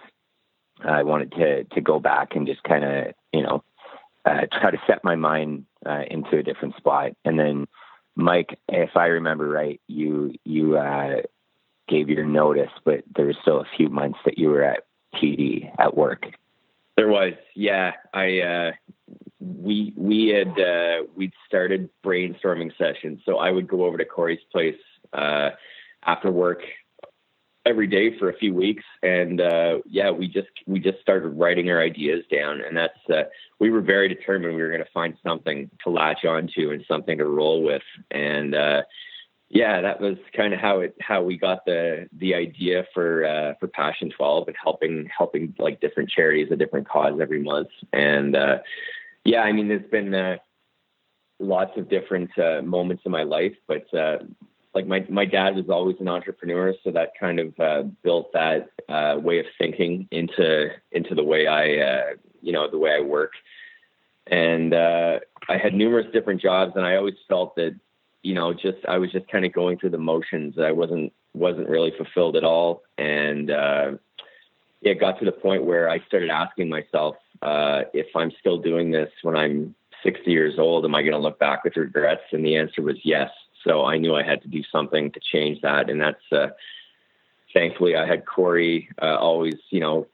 I 0.85 1.03
wanted 1.03 1.33
to 1.33 1.65
to 1.65 1.81
go 1.81 1.99
back 1.99 2.37
and 2.37 2.47
just 2.47 2.63
kind 2.63 2.85
of, 2.85 3.15
you 3.33 3.43
know, 3.43 3.65
uh, 4.25 4.43
try 4.61 4.71
to 4.71 4.79
set 4.87 5.05
my 5.05 5.17
mind 5.17 5.65
uh, 5.87 6.03
into 6.11 6.39
a 6.39 6.43
different 6.43 6.77
spot. 6.77 7.13
And 7.25 7.39
then, 7.39 7.67
Mike, 8.17 8.59
if 8.69 8.97
I 8.97 9.07
remember 9.07 9.49
right, 9.49 9.81
you 9.87 10.35
you 10.45 10.79
uh, 10.79 11.23
gave 11.89 12.09
your 12.09 12.25
notice, 12.25 12.71
but 12.85 13.05
there 13.15 13.27
was 13.27 13.37
still 13.43 13.61
a 13.61 13.77
few 13.77 13.89
months 13.89 14.19
that 14.25 14.39
you 14.39 14.49
were 14.49 14.65
at 14.65 14.87
TD 15.15 15.71
at 15.79 15.97
work. 15.97 16.27
There 16.97 17.09
was, 17.09 17.35
yeah. 17.55 17.93
I 18.15 18.41
uh, 18.41 18.73
we 19.39 19.93
we 19.97 20.29
had 20.29 20.59
uh, 20.59 21.05
we'd 21.15 21.35
started 21.47 21.91
brainstorming 22.05 22.73
sessions, 22.79 23.21
so 23.27 23.37
I 23.37 23.51
would 23.51 23.69
go 23.69 23.85
over 23.85 23.99
to 23.99 24.05
Corey's 24.05 24.41
place 24.51 24.81
uh, 25.13 25.51
after 26.05 26.31
work 26.31 26.63
every 27.67 27.89
day 27.89 28.17
for 28.19 28.31
a 28.31 28.37
few 28.37 28.55
weeks, 28.55 28.85
and 29.03 29.41
uh, 29.41 29.79
yeah, 29.87 30.11
we 30.11 30.29
just 30.29 30.49
we 30.67 30.79
just 30.79 31.01
started 31.01 31.29
writing 31.31 31.69
our 31.71 31.83
ideas 31.83 32.25
down, 32.31 32.61
and 32.61 32.77
that's 32.77 32.99
uh, 33.13 33.25
we 33.59 33.71
were 33.71 33.81
very 33.81 34.09
determined 34.09 34.55
we 34.55 34.63
were 34.63 34.71
going 34.71 34.85
to 34.85 34.91
find 34.95 35.17
something 35.23 35.69
to 35.83 35.91
latch 35.91 36.25
onto 36.25 36.71
and 36.71 36.85
something 36.87 37.19
to 37.19 37.25
roll 37.25 37.63
with, 37.63 37.83
and 38.11 38.55
uh, 38.55 38.83
yeah, 39.49 39.81
that 39.81 40.01
was 40.01 40.17
kind 40.35 40.55
of 40.55 40.61
how 40.61 40.81
it 40.81 40.95
how 41.01 41.23
we 41.23 41.37
got 41.37 41.65
the 41.67 42.09
the 42.19 42.35
idea 42.35 42.87
for 42.95 43.27
uh, 43.27 43.55
for 43.59 43.67
Passion 43.67 44.11
Twelve 44.11 44.47
and 44.47 44.57
helping 44.63 45.11
helping 45.17 45.55
like 45.59 45.81
different 45.81 46.09
charities, 46.09 46.49
a 46.53 46.57
different 46.57 46.89
cause 46.89 47.19
every 47.21 47.43
month, 47.43 47.69
and 47.93 48.37
uh, 48.37 48.59
yeah, 49.25 49.41
I 49.41 49.53
mean, 49.53 49.67
there's 49.67 49.91
been 49.91 50.15
uh, 50.15 50.37
lots 51.41 51.77
of 51.77 51.89
different 51.89 52.31
moments 52.65 53.03
in 53.05 53.11
my 53.11 53.25
life, 53.25 53.57
but 53.67 53.87
like 54.77 54.87
my 54.87 55.07
my 55.09 55.25
dad 55.25 55.57
was 55.57 55.71
always 55.71 55.97
an 56.01 56.09
entrepreneur, 56.09 56.75
so 56.85 56.91
that 56.91 57.13
kind 57.19 57.41
of 57.41 57.59
uh, 57.59 57.83
built 58.03 58.31
that 58.35 58.69
uh, 58.91 59.19
way 59.19 59.39
of 59.39 59.47
thinking 59.59 60.07
into 60.11 60.69
into 60.93 61.15
the 61.15 61.25
way 61.25 61.47
I 61.47 61.79
uh, 61.79 62.05
you 62.43 62.53
know 62.53 62.71
the 62.71 62.79
way 62.79 62.91
I 62.93 63.01
work. 63.01 63.33
And 64.27 64.75
uh, 64.75 65.21
I 65.49 65.57
had 65.57 65.73
numerous 65.73 66.07
different 66.13 66.43
jobs, 66.43 66.73
and 66.77 66.85
I 66.85 66.97
always 66.97 67.15
felt 67.27 67.57
that 67.57 67.75
you 68.23 68.35
know 68.35 68.53
just 68.53 68.77
I 68.87 68.99
was 68.99 69.11
just 69.13 69.27
kind 69.29 69.47
of 69.47 69.55
going 69.55 69.79
through 69.79 69.91
the 69.91 69.99
motions. 69.99 70.59
I 70.59 70.73
wasn't 70.73 71.11
wasn't 71.33 71.71
really 71.71 71.93
fulfilled 71.97 72.37
at 72.37 72.45
all, 72.45 72.83
and 72.99 73.51
uh, 73.51 73.93
it 74.83 75.01
got 75.01 75.19
to 75.21 75.25
the 75.25 75.33
point 75.33 75.65
where 75.65 75.89
I 75.89 76.01
started 76.07 76.29
asking 76.29 76.69
myself 76.69 77.17
uh, 77.41 77.85
if 77.95 78.15
I'm 78.15 78.31
still 78.41 78.59
doing 78.59 78.91
this 78.91 79.11
when 79.23 79.37
I'm 79.37 79.75
60 80.03 80.31
years 80.31 80.59
old, 80.59 80.85
am 80.85 80.95
I 80.95 81.01
going 81.01 81.13
to 81.13 81.19
look 81.19 81.39
back 81.39 81.65
with 81.65 81.79
regrets? 81.79 82.25
And 82.33 82.45
the 82.45 82.57
answer 82.57 82.83
was 82.83 82.97
yes. 83.05 83.31
So 83.67 83.85
I 83.85 83.99
knew 83.99 84.15
I 84.15 84.23
had 84.23 84.43
to 84.43 84.49
do 84.49 84.63
something 84.71 85.11
to 85.11 85.21
change 85.33 85.61
that. 85.63 85.91
And 85.91 86.01
that's, 86.01 86.33
uh, 86.33 86.49
thankfully 87.53 87.97
I 87.97 88.07
had 88.07 88.25
Corey, 88.25 88.89
uh, 89.03 89.17
always, 89.17 89.57
you 89.71 89.81
know, 89.81 90.07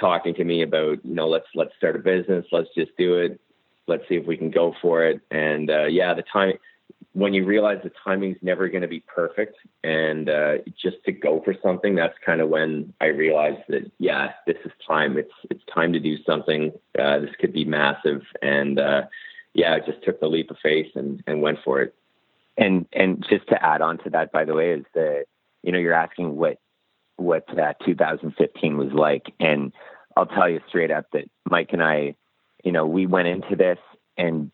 talking 0.00 0.34
to 0.34 0.44
me 0.44 0.62
about, 0.62 1.04
you 1.04 1.14
know, 1.14 1.28
let's, 1.28 1.46
let's 1.54 1.72
start 1.76 1.96
a 1.96 1.98
business. 1.98 2.46
Let's 2.50 2.70
just 2.74 2.96
do 2.96 3.16
it. 3.18 3.38
Let's 3.86 4.08
see 4.08 4.16
if 4.16 4.26
we 4.26 4.36
can 4.36 4.50
go 4.50 4.74
for 4.80 5.04
it. 5.04 5.20
And, 5.30 5.70
uh, 5.70 5.84
yeah, 5.84 6.14
the 6.14 6.22
time, 6.22 6.54
when 7.12 7.34
you 7.34 7.44
realize 7.44 7.78
the 7.82 7.92
timing's 8.04 8.38
never 8.42 8.68
going 8.68 8.82
to 8.82 8.88
be 8.88 9.00
perfect 9.00 9.56
and 9.82 10.28
uh, 10.28 10.58
just 10.80 10.96
to 11.04 11.12
go 11.12 11.42
for 11.44 11.54
something, 11.62 11.94
that's 11.94 12.14
kind 12.24 12.40
of 12.40 12.48
when 12.48 12.92
I 13.00 13.06
realized 13.06 13.62
that, 13.68 13.90
yeah, 13.98 14.32
this 14.46 14.56
is 14.64 14.72
time. 14.86 15.18
It's, 15.18 15.32
it's 15.50 15.62
time 15.74 15.92
to 15.92 16.00
do 16.00 16.16
something. 16.24 16.72
Uh, 16.98 17.18
this 17.18 17.30
could 17.40 17.52
be 17.52 17.64
massive. 17.64 18.22
And, 18.40 18.78
uh, 18.78 19.02
yeah, 19.54 19.74
I 19.74 19.80
just 19.80 20.02
took 20.04 20.20
the 20.20 20.28
leap 20.28 20.50
of 20.50 20.58
faith 20.62 20.92
and, 20.94 21.22
and 21.26 21.42
went 21.42 21.58
for 21.64 21.80
it. 21.80 21.94
And 22.58 22.86
and 22.92 23.24
just 23.30 23.46
to 23.48 23.64
add 23.64 23.80
on 23.80 23.98
to 23.98 24.10
that, 24.10 24.32
by 24.32 24.44
the 24.44 24.54
way, 24.54 24.72
is 24.72 24.84
that 24.94 25.26
you 25.62 25.70
know 25.70 25.78
you're 25.78 25.94
asking 25.94 26.36
what 26.36 26.58
what 27.16 27.44
uh, 27.58 27.74
2015 27.84 28.76
was 28.76 28.92
like, 28.92 29.32
and 29.38 29.72
I'll 30.16 30.26
tell 30.26 30.48
you 30.48 30.60
straight 30.68 30.90
up 30.90 31.06
that 31.12 31.30
Mike 31.48 31.70
and 31.72 31.82
I, 31.82 32.16
you 32.64 32.72
know, 32.72 32.86
we 32.86 33.06
went 33.06 33.28
into 33.28 33.54
this 33.54 33.78
and 34.16 34.50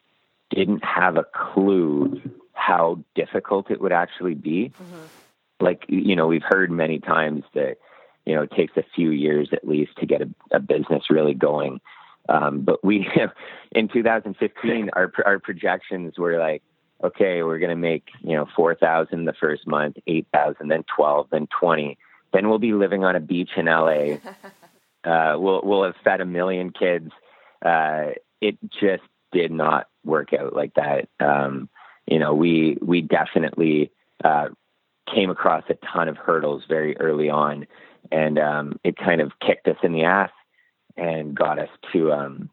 didn't 0.50 0.84
have 0.84 1.16
a 1.16 1.24
clue 1.34 2.20
how 2.52 3.02
difficult 3.14 3.70
it 3.70 3.80
would 3.80 3.92
actually 3.92 4.34
be. 4.34 4.70
Mm-hmm. 4.70 5.64
Like 5.64 5.84
you 5.88 6.14
know, 6.14 6.26
we've 6.26 6.42
heard 6.42 6.70
many 6.70 6.98
times 6.98 7.44
that 7.54 7.76
you 8.26 8.34
know 8.34 8.42
it 8.42 8.50
takes 8.50 8.76
a 8.76 8.84
few 8.94 9.10
years 9.10 9.48
at 9.52 9.66
least 9.66 9.92
to 9.98 10.06
get 10.06 10.20
a, 10.20 10.28
a 10.52 10.60
business 10.60 11.04
really 11.08 11.34
going. 11.34 11.80
Um, 12.28 12.62
but 12.62 12.84
we, 12.84 13.06
in 13.72 13.88
2015, 13.88 14.90
our 14.92 15.12
our 15.24 15.38
projections 15.38 16.18
were 16.18 16.38
like 16.38 16.62
okay, 17.04 17.42
we're 17.42 17.58
going 17.58 17.70
to 17.70 17.76
make, 17.76 18.08
you 18.22 18.34
know, 18.34 18.46
4,000 18.56 19.24
the 19.24 19.34
first 19.34 19.66
month, 19.66 19.96
8,000, 20.06 20.68
then 20.68 20.84
12, 20.96 21.28
then 21.30 21.48
20. 21.60 21.98
Then 22.32 22.48
we'll 22.48 22.58
be 22.58 22.72
living 22.72 23.04
on 23.04 23.14
a 23.14 23.20
beach 23.20 23.50
in 23.56 23.66
LA. 23.66 24.16
Uh, 25.04 25.36
we'll, 25.36 25.60
we'll 25.62 25.84
have 25.84 25.94
fed 26.02 26.22
a 26.22 26.24
million 26.24 26.70
kids. 26.70 27.10
Uh, 27.62 28.12
it 28.40 28.56
just 28.80 29.02
did 29.32 29.52
not 29.52 29.86
work 30.02 30.32
out 30.32 30.54
like 30.54 30.72
that. 30.76 31.10
Um, 31.20 31.68
you 32.06 32.18
know, 32.18 32.32
we, 32.32 32.78
we 32.80 33.02
definitely, 33.02 33.92
uh, 34.24 34.48
came 35.14 35.28
across 35.28 35.62
a 35.68 35.74
ton 35.92 36.08
of 36.08 36.16
hurdles 36.16 36.62
very 36.70 36.96
early 36.96 37.28
on 37.28 37.66
and, 38.10 38.38
um, 38.38 38.80
it 38.82 38.96
kind 38.96 39.20
of 39.20 39.32
kicked 39.46 39.68
us 39.68 39.76
in 39.82 39.92
the 39.92 40.04
ass 40.04 40.30
and 40.96 41.34
got 41.34 41.58
us 41.58 41.68
to, 41.92 42.10
um, 42.10 42.48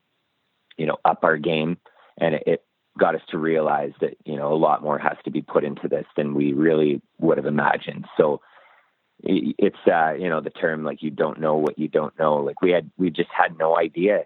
you 0.75 0.87
know, 0.87 0.97
up 1.05 1.23
our 1.23 1.37
game. 1.37 1.77
And 2.17 2.35
it, 2.35 2.43
it 2.45 2.65
got 2.97 3.15
us 3.15 3.21
to 3.29 3.37
realize 3.37 3.93
that 4.01 4.17
you 4.25 4.35
know 4.35 4.53
a 4.53 4.55
lot 4.55 4.83
more 4.83 4.97
has 4.97 5.17
to 5.25 5.31
be 5.31 5.41
put 5.41 5.63
into 5.63 5.87
this 5.87 6.05
than 6.17 6.33
we 6.33 6.53
really 6.53 7.01
would 7.19 7.37
have 7.37 7.45
imagined. 7.45 8.05
So 8.17 8.41
it's 9.23 9.77
uh, 9.87 10.13
you 10.13 10.29
know 10.29 10.41
the 10.41 10.49
term 10.49 10.83
like 10.83 11.03
you 11.03 11.11
don't 11.11 11.39
know 11.39 11.55
what 11.55 11.79
you 11.79 11.87
don't 11.87 12.17
know. 12.17 12.37
Like 12.37 12.61
we 12.61 12.71
had 12.71 12.91
we 12.97 13.09
just 13.09 13.29
had 13.29 13.57
no 13.57 13.77
idea 13.77 14.25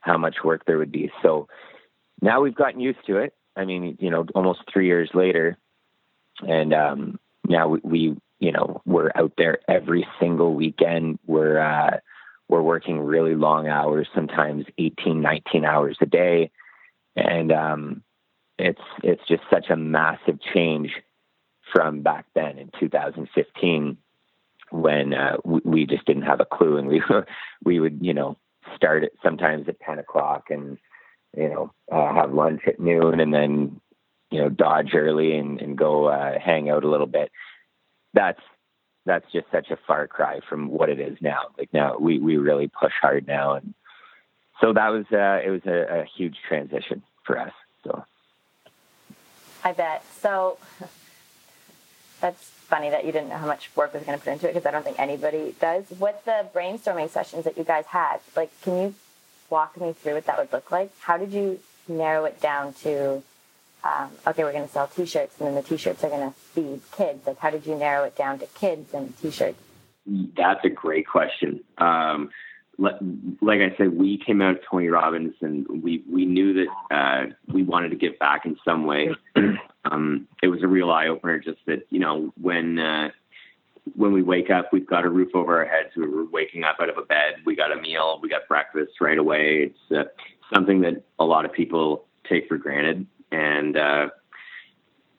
how 0.00 0.18
much 0.18 0.36
work 0.44 0.64
there 0.66 0.78
would 0.78 0.92
be. 0.92 1.10
So 1.22 1.48
now 2.20 2.40
we've 2.40 2.54
gotten 2.54 2.80
used 2.80 3.04
to 3.06 3.18
it. 3.18 3.34
I 3.56 3.64
mean, 3.64 3.96
you 4.00 4.10
know, 4.10 4.26
almost 4.34 4.60
three 4.72 4.86
years 4.86 5.10
later, 5.14 5.58
and 6.40 6.74
um, 6.74 7.20
now 7.46 7.68
we, 7.68 7.80
we 7.82 8.16
you 8.40 8.52
know 8.52 8.82
we're 8.84 9.12
out 9.14 9.32
there 9.38 9.58
every 9.68 10.06
single 10.20 10.54
weekend. 10.54 11.18
We're 11.26 11.60
uh, 11.60 11.98
we're 12.48 12.62
working 12.62 13.00
really 13.00 13.34
long 13.34 13.68
hours, 13.68 14.08
sometimes 14.14 14.66
18, 14.76 15.22
19 15.22 15.64
hours 15.64 15.96
a 16.00 16.06
day 16.06 16.50
and 17.16 17.52
um, 17.52 18.02
it's 18.58 18.80
it's 19.02 19.22
just 19.28 19.42
such 19.50 19.70
a 19.70 19.76
massive 19.76 20.38
change 20.54 20.92
from 21.72 22.02
back 22.02 22.26
then 22.34 22.58
in 22.58 22.70
2015 22.78 23.96
when 24.70 25.14
uh, 25.14 25.36
we, 25.44 25.60
we, 25.64 25.86
just 25.86 26.04
didn't 26.06 26.22
have 26.22 26.40
a 26.40 26.46
clue 26.46 26.76
and 26.76 26.88
we 26.88 27.02
we 27.64 27.80
would 27.80 27.98
you 28.00 28.14
know 28.14 28.36
start 28.74 29.04
it 29.04 29.12
sometimes 29.22 29.68
at 29.68 29.80
10 29.80 29.98
o'clock 29.98 30.44
and 30.50 30.78
you 31.36 31.48
know 31.48 31.72
uh, 31.90 32.14
have 32.14 32.32
lunch 32.32 32.62
at 32.66 32.80
noon 32.80 33.20
and 33.20 33.32
then 33.32 33.80
you 34.30 34.40
know 34.40 34.48
dodge 34.48 34.94
early 34.94 35.36
and, 35.36 35.60
and 35.60 35.76
go 35.76 36.06
uh, 36.06 36.38
hang 36.38 36.70
out 36.70 36.84
a 36.84 36.88
little 36.88 37.06
bit. 37.06 37.30
That's 38.14 38.40
that's 39.04 39.30
just 39.32 39.46
such 39.52 39.70
a 39.70 39.78
far 39.86 40.06
cry 40.06 40.40
from 40.48 40.68
what 40.68 40.88
it 40.88 41.00
is 41.00 41.18
now. 41.20 41.48
Like 41.58 41.72
now 41.72 41.98
we 41.98 42.18
we 42.18 42.36
really 42.36 42.68
push 42.68 42.92
hard 43.00 43.26
now 43.26 43.54
and 43.54 43.74
so 44.62 44.72
that 44.72 44.88
was 44.88 45.04
uh, 45.12 45.40
it 45.44 45.50
was 45.50 45.66
a, 45.66 46.00
a 46.00 46.04
huge 46.04 46.36
transition 46.46 47.02
for 47.24 47.38
us. 47.38 47.52
So 47.84 48.04
I 49.64 49.72
bet. 49.72 50.04
So 50.20 50.58
that's 52.20 52.42
funny 52.72 52.88
that 52.88 53.04
you 53.04 53.12
didn't 53.12 53.28
know 53.28 53.36
how 53.36 53.46
much 53.46 53.70
work 53.76 53.92
was 53.92 54.02
going 54.04 54.18
to 54.18 54.24
put 54.24 54.32
into 54.32 54.48
it 54.48 54.54
because 54.54 54.64
I 54.64 54.70
don't 54.70 54.84
think 54.84 54.98
anybody 54.98 55.54
does. 55.60 55.84
What 55.98 56.24
the 56.24 56.46
brainstorming 56.54 57.10
sessions 57.10 57.44
that 57.44 57.58
you 57.58 57.64
guys 57.64 57.84
had, 57.86 58.20
like, 58.34 58.50
can 58.62 58.76
you 58.80 58.94
walk 59.50 59.78
me 59.78 59.92
through 59.92 60.14
what 60.14 60.26
that 60.26 60.38
would 60.38 60.52
look 60.52 60.70
like? 60.70 60.90
How 61.00 61.18
did 61.18 61.32
you 61.32 61.58
narrow 61.86 62.24
it 62.24 62.40
down 62.40 62.72
to, 62.84 63.22
um, 63.84 64.10
okay, 64.26 64.44
we're 64.44 64.52
going 64.52 64.66
to 64.66 64.72
sell 64.72 64.86
T-shirts, 64.86 65.34
and 65.38 65.48
then 65.48 65.54
the 65.56 65.62
T-shirts 65.62 66.02
are 66.02 66.08
going 66.08 66.30
to 66.30 66.34
feed 66.54 66.80
kids? 66.96 67.26
Like, 67.26 67.38
how 67.38 67.50
did 67.50 67.66
you 67.66 67.74
narrow 67.74 68.04
it 68.04 68.16
down 68.16 68.38
to 68.38 68.46
kids 68.46 68.94
and 68.94 69.14
T-shirts? 69.18 69.60
That's 70.06 70.64
a 70.64 70.70
great 70.70 71.06
question. 71.06 71.60
Um, 71.76 72.30
like 73.40 73.60
I 73.60 73.74
said, 73.76 73.96
we 73.96 74.18
came 74.18 74.42
out 74.42 74.56
of 74.56 74.60
Tony 74.68 74.88
Robbins 74.88 75.34
and 75.40 75.66
we, 75.82 76.02
we 76.10 76.24
knew 76.26 76.52
that 76.54 76.94
uh, 76.94 77.26
we 77.52 77.62
wanted 77.62 77.90
to 77.90 77.96
give 77.96 78.18
back 78.18 78.44
in 78.44 78.56
some 78.64 78.86
way. 78.86 79.10
um, 79.84 80.26
it 80.42 80.48
was 80.48 80.62
a 80.62 80.68
real 80.68 80.90
eye 80.90 81.06
opener 81.06 81.38
just 81.38 81.58
that, 81.66 81.86
you 81.90 82.00
know, 82.00 82.32
when, 82.40 82.78
uh, 82.78 83.10
when 83.94 84.12
we 84.12 84.22
wake 84.22 84.50
up, 84.50 84.72
we've 84.72 84.86
got 84.86 85.04
a 85.04 85.08
roof 85.08 85.30
over 85.34 85.58
our 85.58 85.64
heads. 85.64 85.90
We're 85.96 86.24
waking 86.30 86.64
up 86.64 86.76
out 86.80 86.88
of 86.88 86.98
a 86.98 87.02
bed. 87.02 87.36
We 87.44 87.56
got 87.56 87.72
a 87.72 87.80
meal. 87.80 88.18
We 88.22 88.28
got 88.28 88.48
breakfast 88.48 89.00
right 89.00 89.18
away. 89.18 89.70
It's 89.70 89.92
uh, 89.92 90.10
something 90.52 90.80
that 90.82 91.02
a 91.18 91.24
lot 91.24 91.44
of 91.44 91.52
people 91.52 92.06
take 92.28 92.48
for 92.48 92.58
granted. 92.58 93.06
And 93.30 93.76
uh, 93.76 94.08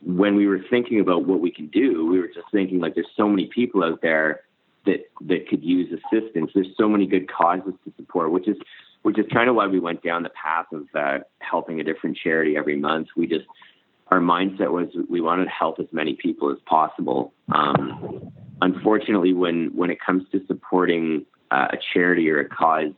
when 0.01 0.35
we 0.35 0.47
were 0.47 0.59
thinking 0.69 0.99
about 0.99 1.25
what 1.25 1.39
we 1.39 1.51
can 1.51 1.67
do, 1.67 2.05
we 2.07 2.19
were 2.19 2.27
just 2.27 2.51
thinking 2.51 2.79
like 2.79 2.95
there's 2.95 3.07
so 3.15 3.27
many 3.27 3.47
people 3.47 3.83
out 3.83 4.01
there 4.01 4.41
that 4.85 5.05
that 5.21 5.47
could 5.47 5.63
use 5.63 5.91
assistance. 5.91 6.51
There's 6.53 6.67
so 6.77 6.87
many 6.87 7.05
good 7.07 7.31
causes 7.31 7.73
to 7.85 7.93
support, 7.97 8.31
which 8.31 8.47
is 8.47 8.57
which 9.03 9.19
is 9.19 9.25
kind 9.33 9.49
of 9.49 9.55
why 9.55 9.67
we 9.67 9.79
went 9.79 10.01
down 10.01 10.23
the 10.23 10.29
path 10.29 10.65
of 10.71 10.83
uh, 10.95 11.19
helping 11.39 11.79
a 11.79 11.83
different 11.83 12.17
charity 12.17 12.55
every 12.57 12.77
month. 12.77 13.09
We 13.15 13.27
just 13.27 13.45
our 14.07 14.19
mindset 14.19 14.71
was 14.71 14.87
we 15.09 15.21
wanted 15.21 15.45
to 15.45 15.49
help 15.49 15.79
as 15.79 15.87
many 15.91 16.15
people 16.15 16.51
as 16.51 16.57
possible. 16.65 17.33
Um, 17.53 18.31
unfortunately, 18.61 19.33
when 19.33 19.71
when 19.75 19.89
it 19.89 19.99
comes 19.99 20.23
to 20.31 20.45
supporting 20.47 21.25
uh, 21.51 21.67
a 21.71 21.77
charity 21.93 22.29
or 22.29 22.39
a 22.39 22.49
cause, 22.49 22.91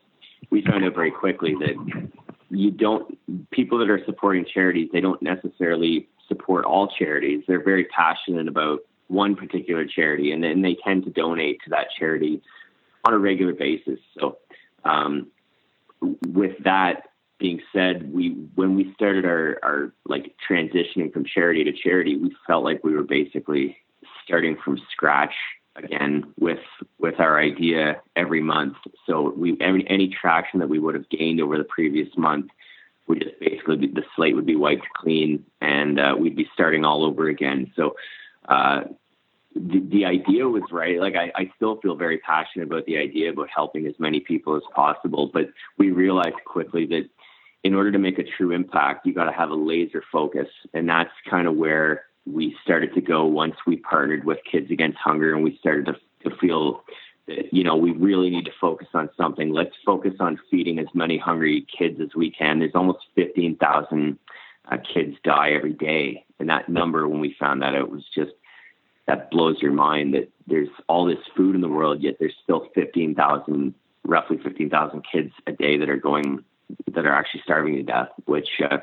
we 0.50 0.64
found 0.64 0.84
out 0.84 0.96
very 0.96 1.12
quickly 1.12 1.56
that 1.60 2.12
you 2.50 2.72
don't 2.72 3.18
people 3.52 3.78
that 3.80 3.90
are 3.90 4.04
supporting 4.06 4.46
charities 4.46 4.90
they 4.94 5.02
don't 5.02 5.22
necessarily 5.22 6.08
support 6.28 6.66
all 6.66 6.88
charities. 6.88 7.44
They're 7.48 7.64
very 7.64 7.86
passionate 7.86 8.48
about 8.48 8.80
one 9.08 9.36
particular 9.36 9.86
charity, 9.86 10.32
and 10.32 10.44
then 10.44 10.62
they 10.62 10.76
tend 10.84 11.04
to 11.06 11.10
donate 11.10 11.60
to 11.64 11.70
that 11.72 11.88
charity 11.98 12.42
on 13.06 13.14
a 13.14 13.18
regular 13.18 13.54
basis. 13.54 14.00
So, 14.20 14.38
um, 14.84 15.28
with 16.28 16.64
that 16.64 17.04
being 17.40 17.62
said, 17.74 18.14
we 18.14 18.30
when 18.56 18.76
we 18.76 18.94
started 18.94 19.26
our 19.26 19.60
our 19.64 19.94
like 20.06 20.36
transitioning 20.50 21.12
from 21.12 21.26
charity 21.26 21.64
to 21.64 21.74
charity, 21.74 22.18
we 22.18 22.36
felt 22.48 22.64
like 22.64 22.84
we 22.84 22.94
were 22.94 23.04
basically 23.04 23.78
starting 24.24 24.58
from 24.64 24.80
scratch 24.92 25.34
again 25.76 26.34
with 26.40 26.60
with 27.00 27.20
our 27.20 27.40
idea 27.40 28.02
every 28.16 28.42
month. 28.42 28.78
So 29.06 29.34
we 29.36 29.58
any, 29.60 29.86
any 29.90 30.08
traction 30.10 30.60
that 30.60 30.70
we 30.70 30.80
would 30.80 30.96
have 30.96 31.10
gained 31.10 31.42
over 31.42 31.58
the 31.58 31.64
previous 31.64 32.10
month 32.18 32.48
would 33.08 33.22
just 33.22 33.40
basically 33.40 33.88
the 33.88 34.04
slate 34.16 34.36
would 34.36 34.46
be 34.46 34.56
wiped 34.56 34.88
clean 34.96 35.46
and 35.62 36.00
uh, 36.00 36.16
we'd 36.18 36.36
be 36.36 36.50
starting 36.54 36.86
all 36.86 37.04
over 37.04 37.28
again. 37.28 37.72
So 37.76 37.96
uh, 38.48 38.82
the, 39.56 39.80
the 39.90 40.06
idea 40.06 40.48
was 40.48 40.64
right. 40.72 41.00
Like 41.00 41.16
I, 41.16 41.32
I 41.36 41.52
still 41.56 41.78
feel 41.78 41.96
very 41.96 42.18
passionate 42.18 42.66
about 42.66 42.86
the 42.86 42.98
idea 42.98 43.32
about 43.32 43.50
helping 43.54 43.88
as 43.88 43.94
many 44.00 44.20
people 44.20 44.56
as 44.56 44.64
possible, 44.74 45.30
but 45.34 45.50
we 45.78 45.92
realized 45.92 46.36
quickly 46.46 46.86
that 46.88 47.10
in 47.64 47.74
order 47.74 47.92
to 47.92 47.98
make 47.98 48.20
a 48.20 48.24
true 48.24 48.52
impact, 48.52 49.06
you 49.06 49.14
got 49.14 49.26
to 49.26 49.32
have 49.32 49.50
a 49.50 49.56
laser 49.56 50.04
focus, 50.12 50.48
and 50.74 50.88
that's 50.88 51.10
kind 51.28 51.48
of 51.48 51.56
where 51.56 52.06
we 52.26 52.56
started 52.64 52.94
to 52.94 53.02
go 53.02 53.26
once 53.26 53.56
we 53.66 53.78
partnered 53.78 54.24
with 54.24 54.38
Kids 54.50 54.70
Against 54.72 54.98
Hunger, 54.98 55.34
and 55.34 55.44
we 55.44 55.58
started 55.58 55.86
to, 55.86 56.30
to 56.30 56.36
feel 56.38 56.84
that 57.28 57.52
you 57.52 57.64
know 57.64 57.76
we 57.76 57.92
really 57.92 58.30
need 58.30 58.46
to 58.46 58.52
focus 58.62 58.88
on 58.94 59.10
something. 59.18 59.52
Let's 59.52 59.76
focus 59.86 60.14
on 60.20 60.40
feeding 60.52 60.80
as 60.80 60.88
many 60.94 61.18
hungry 61.18 61.66
kids 61.76 62.00
as 62.00 62.10
we 62.16 62.30
can. 62.30 62.60
There's 62.60 62.76
almost 62.76 63.00
fifteen 63.16 63.56
thousand 63.56 64.20
uh, 64.72 64.78
kids 64.78 65.16
die 65.24 65.52
every 65.52 65.74
day, 65.74 66.26
and 66.40 66.50
that 66.50 66.70
number 66.70 67.08
when 67.08 67.20
we 67.20 67.36
found 67.40 67.62
that 67.62 67.76
out 67.76 67.90
was 67.90 68.04
just 68.14 68.32
that 69.08 69.30
blows 69.30 69.62
your 69.62 69.72
mind 69.72 70.14
that 70.14 70.30
there's 70.48 70.70
all 70.88 71.06
this 71.06 71.20
food 71.36 71.56
in 71.56 71.62
the 71.62 71.70
world, 71.70 72.02
yet 72.02 72.16
there's 72.20 72.36
still 72.44 72.68
15,000, 72.74 73.74
roughly 74.04 74.38
15,000 74.44 75.04
kids 75.12 75.32
a 75.48 75.52
day 75.52 75.78
that 75.78 75.90
are 75.90 75.98
going, 75.98 76.44
that 76.94 77.06
are 77.06 77.14
actually 77.14 77.42
starving 77.44 77.76
to 77.76 77.84
death, 77.84 78.10
which 78.26 78.50
uh, 78.70 78.78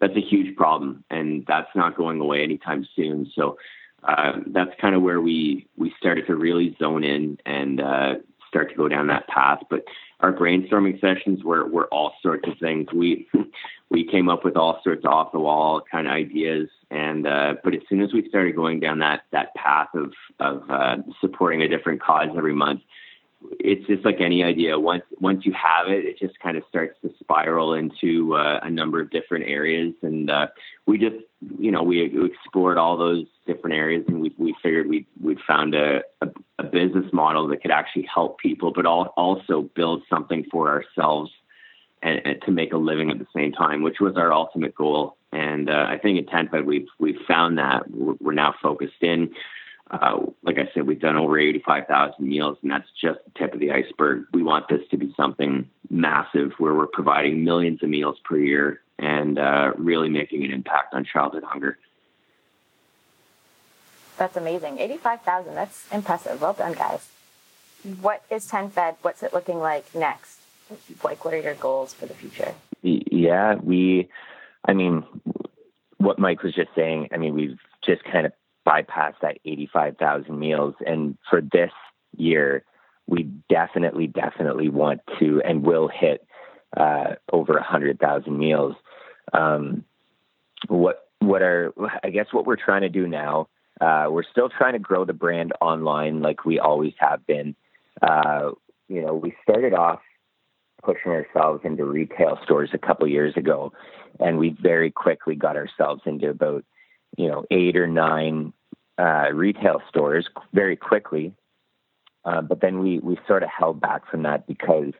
that's 0.00 0.16
a 0.16 0.20
huge 0.20 0.56
problem. 0.56 1.04
And 1.10 1.44
that's 1.46 1.74
not 1.74 1.96
going 1.96 2.20
away 2.20 2.42
anytime 2.42 2.86
soon. 2.94 3.30
So 3.34 3.58
uh, 4.04 4.40
that's 4.46 4.70
kind 4.80 4.94
of 4.94 5.02
where 5.02 5.20
we, 5.20 5.66
we 5.76 5.92
started 5.98 6.26
to 6.26 6.36
really 6.36 6.76
zone 6.78 7.02
in 7.02 7.38
and 7.44 7.80
uh, 7.80 8.14
start 8.54 8.70
to 8.70 8.76
go 8.76 8.88
down 8.88 9.08
that 9.08 9.26
path. 9.26 9.58
But 9.68 9.84
our 10.20 10.32
brainstorming 10.32 11.00
sessions 11.00 11.42
were, 11.42 11.66
were 11.66 11.86
all 11.86 12.14
sorts 12.22 12.48
of 12.48 12.54
things. 12.60 12.86
We, 12.94 13.26
we 13.90 14.06
came 14.06 14.28
up 14.28 14.44
with 14.44 14.56
all 14.56 14.80
sorts 14.84 15.04
of 15.04 15.12
off 15.12 15.32
the 15.32 15.40
wall 15.40 15.82
kind 15.90 16.06
of 16.06 16.12
ideas. 16.12 16.68
And, 16.90 17.26
uh, 17.26 17.54
but 17.64 17.74
as 17.74 17.80
soon 17.88 18.00
as 18.00 18.12
we 18.12 18.28
started 18.28 18.54
going 18.54 18.78
down 18.78 19.00
that, 19.00 19.22
that 19.32 19.54
path 19.54 19.88
of, 19.94 20.12
of, 20.38 20.70
uh, 20.70 20.96
supporting 21.20 21.62
a 21.62 21.68
different 21.68 22.00
cause 22.00 22.28
every 22.36 22.54
month, 22.54 22.80
it's 23.60 23.86
just 23.86 24.04
like 24.04 24.20
any 24.20 24.42
idea. 24.42 24.78
Once 24.78 25.04
once 25.20 25.44
you 25.44 25.52
have 25.52 25.88
it, 25.88 26.04
it 26.04 26.18
just 26.18 26.38
kind 26.40 26.56
of 26.56 26.62
starts 26.68 26.96
to 27.02 27.12
spiral 27.20 27.74
into 27.74 28.34
uh, 28.34 28.60
a 28.62 28.70
number 28.70 29.00
of 29.00 29.10
different 29.10 29.46
areas. 29.46 29.94
And 30.02 30.30
uh, 30.30 30.48
we 30.86 30.98
just, 30.98 31.16
you 31.58 31.70
know, 31.70 31.82
we 31.82 32.24
explored 32.24 32.78
all 32.78 32.96
those 32.96 33.26
different 33.46 33.76
areas, 33.76 34.04
and 34.08 34.20
we 34.20 34.34
we 34.38 34.54
figured 34.62 34.88
we 34.88 35.06
we'd 35.20 35.40
found 35.46 35.74
a, 35.74 36.02
a, 36.20 36.28
a 36.58 36.64
business 36.64 37.12
model 37.12 37.48
that 37.48 37.62
could 37.62 37.70
actually 37.70 38.08
help 38.12 38.38
people, 38.38 38.72
but 38.72 38.86
all, 38.86 39.12
also 39.16 39.62
build 39.74 40.02
something 40.08 40.44
for 40.50 40.68
ourselves 40.68 41.30
and, 42.02 42.20
and, 42.24 42.42
to 42.42 42.50
make 42.50 42.72
a 42.72 42.76
living 42.76 43.10
at 43.10 43.18
the 43.18 43.26
same 43.34 43.52
time, 43.52 43.82
which 43.82 44.00
was 44.00 44.16
our 44.16 44.32
ultimate 44.32 44.74
goal. 44.74 45.16
And 45.32 45.68
uh, 45.68 45.86
I 45.88 45.98
think 45.98 46.18
at 46.18 46.32
TenFed 46.32 46.64
we've 46.64 46.88
we've 46.98 47.20
found 47.26 47.58
that 47.58 47.90
we're, 47.90 48.14
we're 48.20 48.32
now 48.32 48.54
focused 48.62 49.02
in. 49.02 49.34
Uh, 49.90 50.20
like 50.42 50.58
I 50.58 50.68
said, 50.72 50.86
we've 50.86 51.00
done 51.00 51.16
over 51.16 51.38
85,000 51.38 52.26
meals, 52.26 52.56
and 52.62 52.70
that's 52.70 52.88
just 53.00 53.20
the 53.24 53.38
tip 53.38 53.54
of 53.54 53.60
the 53.60 53.70
iceberg. 53.70 54.26
We 54.32 54.42
want 54.42 54.68
this 54.68 54.80
to 54.90 54.96
be 54.96 55.12
something 55.16 55.68
massive 55.90 56.52
where 56.58 56.74
we're 56.74 56.86
providing 56.86 57.44
millions 57.44 57.82
of 57.82 57.90
meals 57.90 58.16
per 58.24 58.38
year 58.38 58.80
and 58.98 59.38
uh, 59.38 59.72
really 59.76 60.08
making 60.08 60.44
an 60.44 60.52
impact 60.52 60.94
on 60.94 61.04
childhood 61.04 61.44
hunger. 61.44 61.78
That's 64.16 64.36
amazing. 64.36 64.78
85,000, 64.78 65.54
that's 65.54 65.92
impressive. 65.92 66.40
Well 66.40 66.54
done, 66.54 66.72
guys. 66.72 67.08
What 68.00 68.22
is 68.30 68.50
TenFed? 68.50 68.96
What's 69.02 69.22
it 69.22 69.34
looking 69.34 69.58
like 69.58 69.94
next? 69.94 70.40
Like, 71.02 71.24
what 71.24 71.34
are 71.34 71.40
your 71.40 71.54
goals 71.54 71.92
for 71.92 72.06
the 72.06 72.14
future? 72.14 72.54
Yeah, 72.82 73.56
we, 73.56 74.08
I 74.64 74.72
mean, 74.72 75.04
what 75.98 76.18
Mike 76.18 76.42
was 76.42 76.54
just 76.54 76.70
saying, 76.74 77.08
I 77.12 77.18
mean, 77.18 77.34
we've 77.34 77.58
just 77.84 78.02
kind 78.04 78.24
of 78.24 78.32
bypass 78.64 79.14
that 79.22 79.38
85,000 79.44 80.38
meals. 80.38 80.74
And 80.86 81.16
for 81.28 81.40
this 81.40 81.72
year, 82.16 82.64
we 83.06 83.24
definitely, 83.50 84.06
definitely 84.06 84.68
want 84.68 85.00
to 85.18 85.42
and 85.44 85.62
will 85.62 85.88
hit 85.88 86.26
uh, 86.76 87.14
over 87.32 87.54
100,000 87.54 88.38
meals. 88.38 88.74
Um, 89.32 89.84
what 90.68 91.00
what 91.20 91.42
are 91.42 91.72
I 92.02 92.10
guess 92.10 92.26
what 92.32 92.46
we're 92.46 92.56
trying 92.56 92.82
to 92.82 92.88
do 92.88 93.06
now? 93.06 93.48
Uh, 93.80 94.06
we're 94.10 94.24
still 94.30 94.48
trying 94.48 94.74
to 94.74 94.78
grow 94.78 95.04
the 95.04 95.12
brand 95.12 95.52
online 95.60 96.22
like 96.22 96.44
we 96.44 96.58
always 96.58 96.92
have 96.98 97.26
been. 97.26 97.56
Uh, 98.02 98.50
you 98.88 99.02
know, 99.02 99.14
we 99.14 99.34
started 99.42 99.74
off 99.74 100.00
pushing 100.82 101.12
ourselves 101.12 101.62
into 101.64 101.84
retail 101.84 102.38
stores 102.44 102.70
a 102.72 102.78
couple 102.78 103.08
years 103.08 103.34
ago, 103.36 103.72
and 104.20 104.38
we 104.38 104.50
very 104.60 104.90
quickly 104.90 105.34
got 105.34 105.56
ourselves 105.56 106.02
into 106.04 106.28
about 106.28 106.64
you 107.16 107.28
know, 107.28 107.44
eight 107.50 107.76
or 107.76 107.86
nine 107.86 108.52
uh, 108.98 109.28
retail 109.32 109.82
stores 109.88 110.28
very 110.52 110.76
quickly. 110.76 111.34
Uh, 112.24 112.40
but 112.40 112.60
then 112.60 112.80
we, 112.80 112.98
we 113.00 113.18
sort 113.28 113.42
of 113.42 113.50
held 113.50 113.80
back 113.80 114.08
from 114.10 114.22
that 114.22 114.46
because 114.46 114.92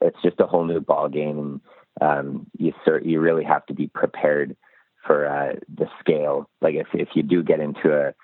it's 0.00 0.20
just 0.22 0.40
a 0.40 0.46
whole 0.46 0.64
new 0.64 0.80
ball 0.80 1.08
game, 1.08 1.38
and 1.38 1.60
um, 2.00 2.46
you 2.58 2.72
sort 2.84 3.04
you 3.04 3.20
really 3.20 3.44
have 3.44 3.64
to 3.66 3.74
be 3.74 3.86
prepared 3.86 4.56
for 5.06 5.26
uh, 5.26 5.54
the 5.74 5.86
scale. 6.00 6.50
Like 6.60 6.74
if 6.74 6.88
if 6.92 7.08
you 7.14 7.22
do 7.22 7.42
get 7.42 7.60
into 7.60 7.94
a 7.94 8.14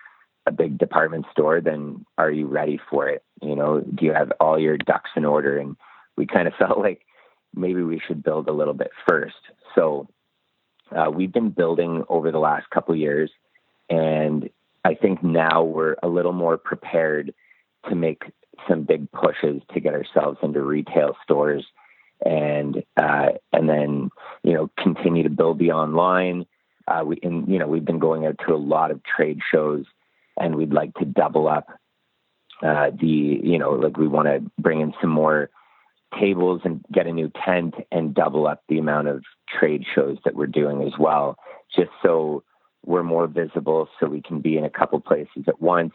a 0.47 0.53
big 0.53 0.77
department 0.77 1.27
store, 1.31 1.61
then 1.61 2.05
are 2.19 2.31
you 2.31 2.47
ready 2.47 2.81
for 2.91 3.09
it? 3.09 3.23
You 3.41 3.55
know, 3.55 3.81
do 3.81 4.05
you 4.05 4.13
have 4.13 4.33
all 4.41 4.59
your 4.59 4.77
ducks 4.77 5.11
in 5.17 5.25
order? 5.25 5.57
And 5.57 5.77
we 6.17 6.27
kind 6.27 6.49
of 6.49 6.55
felt 6.59 6.79
like 6.79 7.03
maybe 7.55 7.83
we 7.83 8.01
should 8.07 8.23
build 8.23 8.49
a 8.49 8.53
little 8.53 8.75
bit 8.75 8.91
first. 9.09 9.37
So 9.75 10.09
uh, 10.97 11.11
we've 11.11 11.33
been 11.33 11.51
building 11.51 12.05
over 12.09 12.31
the 12.31 12.39
last 12.39 12.69
couple 12.71 12.95
years, 12.95 13.31
and 13.89 14.49
I 14.85 14.95
think 14.95 15.23
now 15.23 15.63
we're 15.63 15.97
a 16.03 16.09
little 16.09 16.33
more 16.33 16.57
prepared 16.57 17.35
to 17.89 17.95
make 17.95 18.23
some 18.69 18.83
big 18.83 19.11
pushes 19.13 19.63
to 19.73 19.81
get 19.81 19.95
ourselves 19.95 20.39
into 20.43 20.61
retail 20.61 21.17
stores 21.23 21.65
and 22.25 22.83
uh, 22.97 23.31
and 23.53 23.69
then 23.69 24.11
you 24.43 24.53
know 24.53 24.71
continue 24.79 25.23
to 25.23 25.31
build 25.31 25.59
the 25.59 25.73
online. 25.73 26.47
Uh, 26.87 27.03
we 27.05 27.19
and 27.23 27.49
you 27.49 27.59
know 27.59 27.67
we've 27.67 27.85
been 27.85 27.99
going 27.99 28.27
out 28.27 28.37
to 28.47 28.55
a 28.55 28.57
lot 28.57 28.91
of 28.91 29.01
trade 29.03 29.41
shows, 29.51 29.85
and 30.39 30.55
we'd 30.55 30.73
like 30.73 30.95
to 30.95 31.05
double 31.05 31.49
up 31.49 31.69
uh, 32.63 32.91
the 33.01 33.41
you 33.43 33.59
know 33.59 33.73
like 33.73 33.97
we 33.97 34.09
want 34.09 34.29
to 34.29 34.43
bring 34.61 34.81
in 34.81 34.95
some 35.01 35.11
more 35.11 35.51
tables 36.19 36.63
and 36.65 36.85
get 36.93 37.07
a 37.07 37.13
new 37.13 37.31
tent 37.45 37.75
and 37.91 38.15
double 38.15 38.47
up 38.47 38.63
the 38.69 38.79
amount 38.79 39.09
of 39.09 39.23
trade 39.49 39.85
shows 39.95 40.19
that 40.25 40.35
we're 40.35 40.47
doing 40.47 40.83
as 40.83 40.93
well, 40.99 41.37
just 41.75 41.91
so 42.03 42.43
we're 42.85 43.03
more 43.03 43.27
visible, 43.27 43.89
so 43.99 44.07
we 44.07 44.23
can 44.23 44.41
be 44.41 44.57
in 44.57 44.65
a 44.65 44.71
couple 44.71 45.01
places 45.01 45.45
at 45.47 45.61
once. 45.61 45.95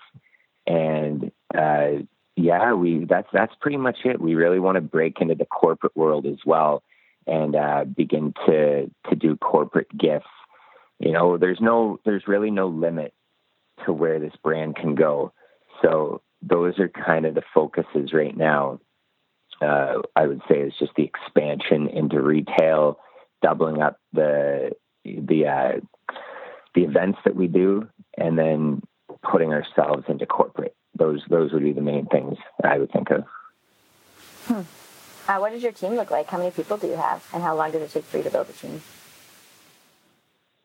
And 0.65 1.31
uh, 1.57 2.03
yeah, 2.35 2.73
we 2.73 3.05
that's 3.05 3.27
that's 3.33 3.55
pretty 3.59 3.77
much 3.77 3.97
it. 4.05 4.21
We 4.21 4.35
really 4.35 4.59
want 4.59 4.75
to 4.75 4.81
break 4.81 5.19
into 5.21 5.35
the 5.35 5.45
corporate 5.45 5.95
world 5.95 6.25
as 6.25 6.39
well 6.45 6.83
and 7.25 7.55
uh, 7.55 7.83
begin 7.85 8.33
to 8.45 8.89
to 9.09 9.15
do 9.15 9.35
corporate 9.37 9.95
gifts. 9.97 10.27
You 10.99 11.11
know, 11.11 11.37
there's 11.37 11.59
no 11.59 11.99
there's 12.05 12.27
really 12.27 12.51
no 12.51 12.67
limit 12.67 13.13
to 13.85 13.93
where 13.93 14.19
this 14.19 14.33
brand 14.43 14.75
can 14.75 14.95
go. 14.95 15.33
So 15.81 16.21
those 16.41 16.79
are 16.79 16.89
kind 16.89 17.25
of 17.25 17.35
the 17.35 17.43
focuses 17.53 18.13
right 18.13 18.35
now 18.35 18.79
uh, 19.61 20.01
I 20.15 20.27
would 20.27 20.41
say 20.49 20.59
is 20.59 20.73
just 20.79 20.93
the 20.95 21.03
expansion 21.03 21.87
into 21.87 22.21
retail, 22.21 22.99
doubling 23.41 23.81
up 23.81 23.99
the 24.13 24.71
the 25.03 25.47
uh, 25.47 25.79
the 26.75 26.83
events 26.83 27.19
that 27.25 27.35
we 27.35 27.47
do, 27.47 27.87
and 28.17 28.37
then 28.37 28.81
putting 29.23 29.53
ourselves 29.53 30.05
into 30.07 30.25
corporate. 30.25 30.75
Those 30.97 31.23
those 31.29 31.51
would 31.53 31.63
be 31.63 31.73
the 31.73 31.81
main 31.81 32.05
things 32.07 32.37
I 32.63 32.77
would 32.77 32.91
think 32.91 33.11
of. 33.11 33.25
Hmm. 34.45 34.61
Uh, 35.27 35.39
what 35.39 35.51
does 35.51 35.61
your 35.61 35.73
team 35.73 35.95
look 35.95 36.09
like? 36.09 36.27
How 36.27 36.37
many 36.37 36.51
people 36.51 36.77
do 36.77 36.87
you 36.87 36.95
have, 36.95 37.25
and 37.33 37.43
how 37.43 37.55
long 37.55 37.71
does 37.71 37.81
it 37.81 37.91
take 37.91 38.05
for 38.05 38.17
you 38.17 38.23
to 38.23 38.29
build 38.29 38.49
a 38.49 38.53
team? 38.53 38.81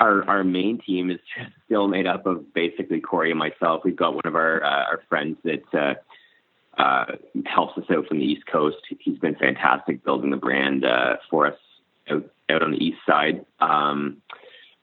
our 0.00 0.28
our 0.28 0.44
main 0.44 0.78
team 0.78 1.10
is 1.10 1.18
still 1.64 1.88
made 1.88 2.06
up 2.06 2.26
of 2.26 2.52
basically 2.52 3.00
Corey 3.00 3.30
and 3.30 3.38
myself. 3.38 3.82
We've 3.84 3.96
got 3.96 4.14
one 4.14 4.26
of 4.26 4.34
our 4.34 4.62
uh, 4.62 4.84
our 4.84 5.02
friends 5.08 5.38
that 5.44 5.74
uh, 5.74 5.94
uh, 6.78 7.04
helps 7.46 7.76
us 7.78 7.84
out 7.90 8.06
from 8.06 8.18
the 8.18 8.24
East 8.24 8.46
Coast. 8.46 8.76
He's 8.98 9.18
been 9.18 9.34
fantastic 9.36 10.04
building 10.04 10.30
the 10.30 10.36
brand 10.36 10.84
uh, 10.84 11.16
for 11.30 11.46
us 11.46 11.58
out, 12.10 12.24
out 12.50 12.62
on 12.62 12.72
the 12.72 12.84
East 12.84 12.98
Side. 13.06 13.44
Um, 13.60 14.22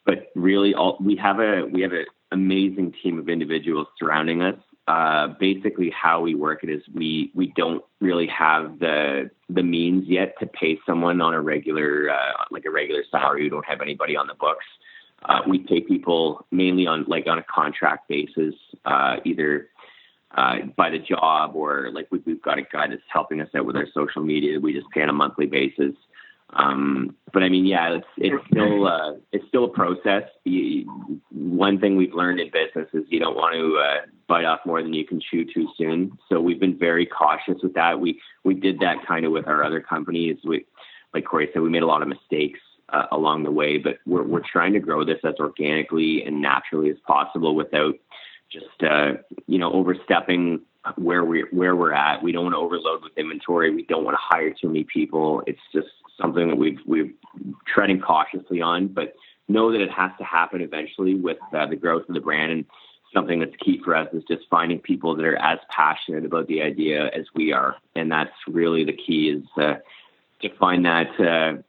but 0.06 0.32
really, 0.36 0.74
all, 0.74 0.98
we 1.00 1.16
have 1.18 1.40
a 1.40 1.66
we 1.66 1.82
have 1.82 1.94
an 1.94 2.06
amazing 2.32 2.94
team 3.04 3.20
of 3.20 3.30
individuals 3.30 3.88
surrounding 4.00 4.42
us. 4.42 4.56
Uh, 4.88 5.28
basically, 5.40 5.92
how 5.92 6.22
we 6.22 6.34
work 6.34 6.64
it 6.64 6.70
is 6.70 6.82
we 6.94 7.32
we 7.36 7.54
don't 7.56 7.84
really 8.00 8.28
have 8.28 8.80
the 8.80 9.30
the 9.50 9.64
means 9.64 10.08
yet 10.08 10.34
to 10.40 10.48
pay 10.48 10.80
someone 10.86 11.22
on 11.22 11.34
a 11.34 11.42
regular 11.42 12.10
uh, 12.10 12.44
like 12.50 12.66
a 12.66 12.72
regular 12.72 13.04
salary. 13.12 13.44
We 13.44 13.50
don't 13.50 13.66
have 13.66 13.82
anybody 13.82 14.16
on 14.18 14.28
the 14.28 14.34
books. 14.34 14.66
Uh, 15.24 15.42
we 15.48 15.60
pay 15.60 15.82
people 15.82 16.46
mainly 16.52 16.88
on 16.88 17.06
like 17.08 17.28
on 17.28 17.38
a 17.38 17.44
contract 17.44 18.08
basis, 18.08 18.56
uh, 18.86 19.18
either 19.24 19.70
uh, 20.36 20.58
by 20.78 20.89
the 20.89 21.00
job 21.00 21.56
or 21.56 21.89
like 21.91 22.08
we, 22.12 22.22
have 22.26 22.41
got 22.41 22.58
a 22.58 22.63
guy 22.63 22.88
that's 22.88 23.02
helping 23.12 23.41
us 23.41 23.50
out 23.56 23.65
with 23.65 23.76
our 23.76 23.88
social 23.94 24.24
media. 24.24 24.60
We 24.60 24.74
just 24.74 24.89
pay 24.91 25.02
on 25.02 25.10
a 25.10 25.13
monthly 25.13 25.46
basis. 25.46 25.94
Um, 26.54 27.15
but 27.34 27.44
I 27.44 27.50
mean, 27.50 27.65
yeah, 27.65 27.96
it's 27.96 28.08
it's 28.17 28.46
still 28.52 28.88
uh, 28.88 29.13
it's 29.32 29.48
still 29.48 29.65
a 29.65 29.70
process. 29.70 30.24
You, 30.44 31.20
one 31.32 31.80
thing 31.80 31.96
we've 31.96 32.13
learned 32.13 32.41
in 32.41 32.50
business 32.52 32.89
is 32.94 33.06
you 33.08 33.20
don't 33.20 33.36
want 33.36 33.56
to 33.56 33.78
uh, 33.78 34.06
bite 34.28 34.44
off 34.44 34.60
more 34.65 34.82
than 34.82 34.94
you 34.94 35.06
can 35.06 35.22
chew 35.22 35.46
too 35.46 35.70
soon. 35.78 36.17
So 36.28 36.41
we've 36.41 36.60
been 36.60 36.78
very 36.78 37.06
cautious 37.06 37.62
with 37.63 37.74
that. 37.76 38.00
We 38.02 38.20
we 38.44 38.54
did 38.54 38.80
that 38.80 38.98
kind 39.08 39.26
of 39.26 39.32
with 39.32 39.48
our 39.48 39.63
other 39.63 39.80
companies. 39.80 40.38
We, 40.44 40.65
like 41.13 41.26
Corey 41.26 41.50
said, 41.54 41.62
we 41.62 41.70
made 41.70 41.84
a 41.84 41.88
lot 41.88 42.02
of 42.02 42.10
mistakes 42.10 42.60
uh, 42.89 43.06
along 43.12 43.44
the 43.44 43.52
way, 43.52 43.78
but 43.78 44.00
we're 44.06 44.24
we're 44.24 44.44
trying 44.52 44.74
to 44.74 44.80
grow 44.80 45.06
this 45.06 45.20
as 45.24 45.36
organically 45.39 46.24
and 46.24 46.41
naturally 46.41 46.89
as 46.89 46.98
possible 47.08 47.56
without 47.56 47.96
just 48.52 48.84
uh, 48.84 49.14
you 49.48 49.58
know 49.58 49.72
overstepping 49.72 50.62
where 50.98 51.24
we 51.24 51.46
where 51.52 51.76
we're 51.76 51.94
at. 51.94 52.24
We 52.24 52.32
don't 52.32 52.44
want 52.44 52.54
to 52.56 52.60
overload 52.60 53.04
with 53.04 53.18
inventory. 53.18 53.74
We 53.74 53.84
don't 53.84 54.04
want 54.04 54.16
to 54.16 54.22
hire 54.22 54.52
too 54.52 54.68
many 54.68 54.84
people. 54.84 55.44
It's 55.48 55.60
just 55.74 55.88
something 56.20 56.48
that 56.50 56.58
we've 56.58 56.80
we've 56.86 57.14
treading 57.66 58.02
cautiously 58.02 58.62
on, 58.62 58.88
but 58.88 59.14
know 59.48 59.72
that 59.72 59.82
it 59.82 59.92
has 59.92 60.12
to 60.18 60.24
happen 60.24 60.62
eventually 60.62 61.16
with 61.16 61.38
uh, 61.54 61.66
the 61.68 61.76
growth 61.76 62.08
of 62.08 62.16
the 62.16 62.22
brand. 62.22 62.52
And 62.52 62.66
something 63.14 63.40
that's 63.40 63.56
key 63.58 63.82
for 63.84 63.96
us 63.96 64.08
is 64.14 64.24
just 64.28 64.44
finding 64.50 64.80
people 64.80 65.16
that 65.16 65.26
are 65.26 65.38
as 65.38 65.60
passionate 65.70 66.26
about 66.26 66.48
the 66.48 66.62
idea 66.62 67.08
as 67.08 67.26
we 67.36 67.52
are, 67.52 67.76
and 67.96 68.12
that's 68.12 68.32
really 68.48 68.84
the 68.84 68.94
key 68.94 69.30
is 69.30 69.44
uh, 69.58 69.76
to 70.42 70.50
find 70.58 70.86
that. 70.86 71.20
Uh, 71.20 71.62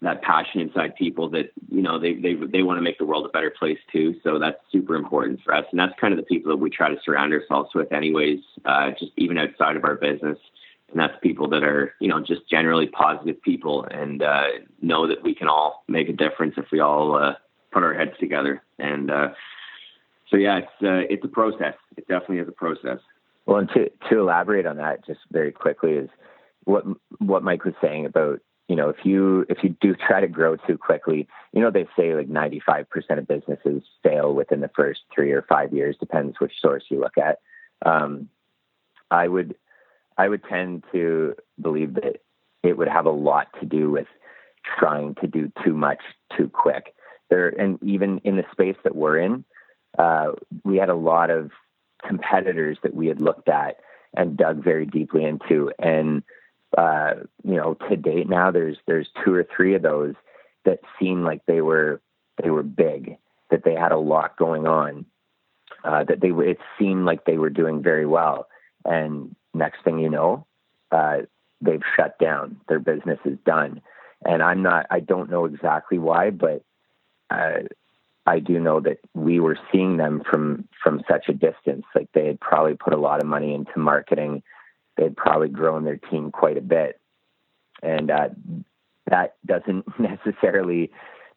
that 0.00 0.22
passion 0.22 0.60
inside 0.60 0.94
people 0.94 1.28
that 1.30 1.50
you 1.70 1.82
know 1.82 1.98
they 1.98 2.14
they 2.14 2.34
they 2.34 2.62
want 2.62 2.78
to 2.78 2.82
make 2.82 2.98
the 2.98 3.04
world 3.04 3.26
a 3.26 3.30
better 3.30 3.50
place 3.50 3.78
too. 3.92 4.14
So 4.22 4.38
that's 4.38 4.58
super 4.70 4.94
important 4.94 5.40
for 5.44 5.54
us, 5.54 5.64
and 5.70 5.78
that's 5.78 5.98
kind 6.00 6.12
of 6.12 6.18
the 6.18 6.26
people 6.26 6.50
that 6.50 6.56
we 6.56 6.70
try 6.70 6.88
to 6.88 7.00
surround 7.04 7.32
ourselves 7.32 7.70
with, 7.74 7.92
anyways. 7.92 8.40
Uh, 8.64 8.90
just 8.98 9.12
even 9.16 9.38
outside 9.38 9.76
of 9.76 9.84
our 9.84 9.96
business, 9.96 10.38
and 10.90 11.00
that's 11.00 11.14
people 11.22 11.48
that 11.48 11.62
are 11.62 11.94
you 12.00 12.08
know 12.08 12.20
just 12.20 12.48
generally 12.48 12.86
positive 12.86 13.40
people 13.42 13.84
and 13.90 14.22
uh, 14.22 14.44
know 14.80 15.06
that 15.06 15.22
we 15.22 15.34
can 15.34 15.48
all 15.48 15.84
make 15.88 16.08
a 16.08 16.12
difference 16.12 16.54
if 16.56 16.66
we 16.72 16.80
all 16.80 17.16
uh, 17.16 17.34
put 17.72 17.82
our 17.82 17.94
heads 17.94 18.12
together 18.20 18.62
and 18.78 19.10
uh, 19.10 19.28
so 20.30 20.36
yeah 20.36 20.58
it's 20.58 20.82
uh, 20.82 21.12
it's 21.12 21.24
a 21.24 21.28
process 21.28 21.74
it 21.96 22.06
definitely 22.08 22.38
is 22.38 22.48
a 22.48 22.52
process 22.52 22.98
well 23.46 23.58
and 23.58 23.68
to 23.70 23.90
to 24.08 24.20
elaborate 24.20 24.66
on 24.66 24.76
that 24.76 25.04
just 25.06 25.20
very 25.30 25.52
quickly 25.52 25.92
is 25.92 26.08
what 26.64 26.84
what 27.18 27.42
Mike 27.42 27.64
was 27.64 27.74
saying 27.80 28.06
about 28.06 28.40
you 28.68 28.76
know 28.76 28.88
if 28.88 29.04
you 29.04 29.44
if 29.48 29.58
you 29.62 29.74
do 29.80 29.94
try 29.94 30.20
to 30.20 30.28
grow 30.28 30.56
too 30.56 30.78
quickly 30.78 31.26
you 31.52 31.60
know 31.60 31.70
they 31.70 31.88
say 31.96 32.14
like 32.14 32.28
95% 32.28 32.86
of 33.18 33.26
businesses 33.26 33.82
fail 34.02 34.34
within 34.34 34.60
the 34.60 34.70
first 34.76 35.00
3 35.14 35.32
or 35.32 35.42
5 35.42 35.72
years 35.72 35.96
depends 35.98 36.38
which 36.38 36.52
source 36.60 36.84
you 36.88 37.00
look 37.00 37.18
at 37.18 37.40
um, 37.84 38.28
I 39.10 39.28
would 39.28 39.54
I 40.16 40.28
would 40.28 40.44
tend 40.44 40.84
to 40.92 41.36
believe 41.60 41.94
that 41.94 42.20
it 42.62 42.76
would 42.76 42.88
have 42.88 43.06
a 43.06 43.10
lot 43.10 43.48
to 43.60 43.66
do 43.66 43.90
with 43.90 44.08
trying 44.78 45.14
to 45.16 45.26
do 45.26 45.50
too 45.64 45.72
much 45.72 46.00
too 46.36 46.48
quick. 46.48 46.94
There, 47.30 47.48
and 47.48 47.78
even 47.82 48.18
in 48.24 48.36
the 48.36 48.44
space 48.52 48.76
that 48.84 48.96
we're 48.96 49.18
in, 49.18 49.44
uh, 49.98 50.32
we 50.64 50.76
had 50.78 50.88
a 50.88 50.94
lot 50.94 51.30
of 51.30 51.50
competitors 52.06 52.78
that 52.82 52.94
we 52.94 53.06
had 53.06 53.20
looked 53.20 53.48
at 53.48 53.76
and 54.16 54.36
dug 54.36 54.62
very 54.62 54.86
deeply 54.86 55.24
into. 55.24 55.70
And 55.78 56.22
uh, 56.76 57.14
you 57.44 57.56
know, 57.56 57.74
to 57.88 57.96
date 57.96 58.28
now, 58.28 58.50
there's 58.50 58.76
there's 58.86 59.08
two 59.24 59.34
or 59.34 59.46
three 59.56 59.74
of 59.74 59.82
those 59.82 60.14
that 60.64 60.80
seem 61.00 61.24
like 61.24 61.42
they 61.46 61.60
were 61.60 62.00
they 62.42 62.50
were 62.50 62.62
big, 62.62 63.16
that 63.50 63.64
they 63.64 63.74
had 63.74 63.92
a 63.92 63.98
lot 63.98 64.36
going 64.36 64.66
on, 64.66 65.06
uh, 65.84 66.04
that 66.04 66.20
they 66.20 66.28
it 66.28 66.58
seemed 66.78 67.04
like 67.04 67.24
they 67.24 67.38
were 67.38 67.50
doing 67.50 67.82
very 67.82 68.06
well. 68.06 68.48
And 68.84 69.34
next 69.54 69.82
thing 69.82 69.98
you 69.98 70.10
know, 70.10 70.46
uh, 70.92 71.18
they've 71.60 71.82
shut 71.96 72.18
down. 72.18 72.60
Their 72.68 72.80
business 72.80 73.18
is 73.24 73.38
done. 73.44 73.80
And 74.24 74.42
I'm 74.42 74.62
not, 74.62 74.86
I 74.90 75.00
don't 75.00 75.30
know 75.30 75.44
exactly 75.44 75.98
why, 75.98 76.30
but 76.30 76.62
uh, 77.30 77.60
I 78.26 78.40
do 78.40 78.58
know 78.58 78.80
that 78.80 78.98
we 79.14 79.40
were 79.40 79.58
seeing 79.72 79.96
them 79.96 80.22
from 80.28 80.68
from 80.82 81.02
such 81.08 81.28
a 81.28 81.32
distance. 81.32 81.84
Like 81.94 82.08
they 82.12 82.26
had 82.26 82.40
probably 82.40 82.74
put 82.74 82.92
a 82.92 82.98
lot 82.98 83.20
of 83.20 83.26
money 83.26 83.54
into 83.54 83.78
marketing. 83.78 84.42
They 84.98 85.04
had 85.04 85.16
probably 85.16 85.48
grown 85.48 85.84
their 85.84 85.96
team 85.96 86.30
quite 86.30 86.58
a 86.58 86.60
bit, 86.60 87.00
and 87.82 88.10
uh, 88.10 88.28
that 89.06 89.36
doesn't 89.46 89.86
necessarily 89.98 90.90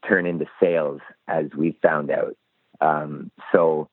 turn 0.07 0.25
into 0.25 0.45
sales, 0.59 0.99
as 1.27 1.45
we 1.55 1.77
found 1.81 2.11
out. 2.11 2.35
Um, 2.81 3.31
so 3.51 3.87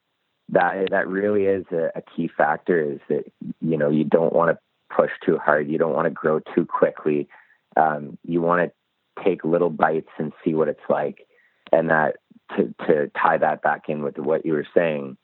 that 0.48 0.88
that 0.90 1.06
really 1.06 1.44
is 1.44 1.66
a, 1.70 1.90
a 1.94 2.02
key 2.16 2.28
factor 2.34 2.80
is 2.80 3.00
that 3.08 3.24
you 3.60 3.76
know 3.76 3.90
you 3.90 4.04
don't 4.04 4.32
want 4.32 4.50
to 4.50 4.58
push 4.94 5.10
too 5.24 5.38
hard. 5.38 5.68
You 5.68 5.78
don't 5.78 5.94
want 5.94 6.06
to 6.06 6.10
grow 6.10 6.40
too 6.54 6.64
quickly. 6.64 7.28
Um, 7.76 8.18
you 8.24 8.40
want 8.40 8.62
to 8.62 9.22
take 9.22 9.44
little 9.44 9.70
bites 9.70 10.08
and 10.18 10.32
see 10.42 10.54
what 10.54 10.68
it's 10.68 10.80
like. 10.88 11.26
And 11.70 11.90
that 11.90 12.16
to, 12.56 12.74
to 12.86 13.10
tie 13.20 13.36
that 13.36 13.60
back 13.60 13.84
in 13.88 14.02
with 14.02 14.18
what 14.18 14.46
you 14.46 14.54
were 14.54 14.66
saying 14.74 15.18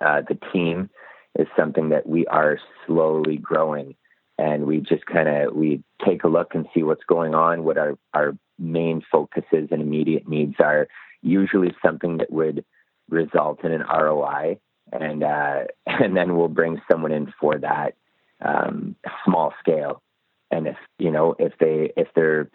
uh, 0.00 0.22
the 0.26 0.38
team 0.52 0.90
is 1.38 1.46
something 1.56 1.90
that 1.90 2.06
we 2.06 2.26
are 2.26 2.58
slowly 2.86 3.36
growing 3.36 3.94
and 4.38 4.66
we 4.66 4.80
just 4.80 5.06
kind 5.06 5.28
of 5.28 5.54
we 5.54 5.82
take 6.04 6.24
a 6.24 6.28
look 6.28 6.54
and 6.54 6.66
see 6.74 6.82
what's 6.82 7.04
going 7.04 7.34
on 7.34 7.64
what 7.64 7.78
our 7.78 7.96
our 8.14 8.36
main 8.58 9.02
focuses 9.10 9.68
and 9.70 9.80
immediate 9.80 10.28
needs 10.28 10.56
are 10.58 10.88
usually 11.22 11.74
something 11.84 12.18
that 12.18 12.32
would 12.32 12.64
result 13.08 13.64
in 13.64 13.72
an 13.72 13.82
ROI, 13.82 14.58
and 14.92 15.22
uh, 15.22 15.64
and 15.86 16.16
then 16.16 16.36
we'll 16.36 16.48
bring 16.48 16.80
someone 16.90 17.12
in 17.12 17.32
for 17.40 17.58
that 17.58 17.94
um, 18.40 18.96
small 19.24 19.52
scale. 19.60 20.02
And 20.50 20.66
if 20.66 20.76
you 20.98 21.10
know 21.10 21.34
if 21.38 21.52
they 21.58 21.92
if 21.96 22.08
they're 22.14 22.50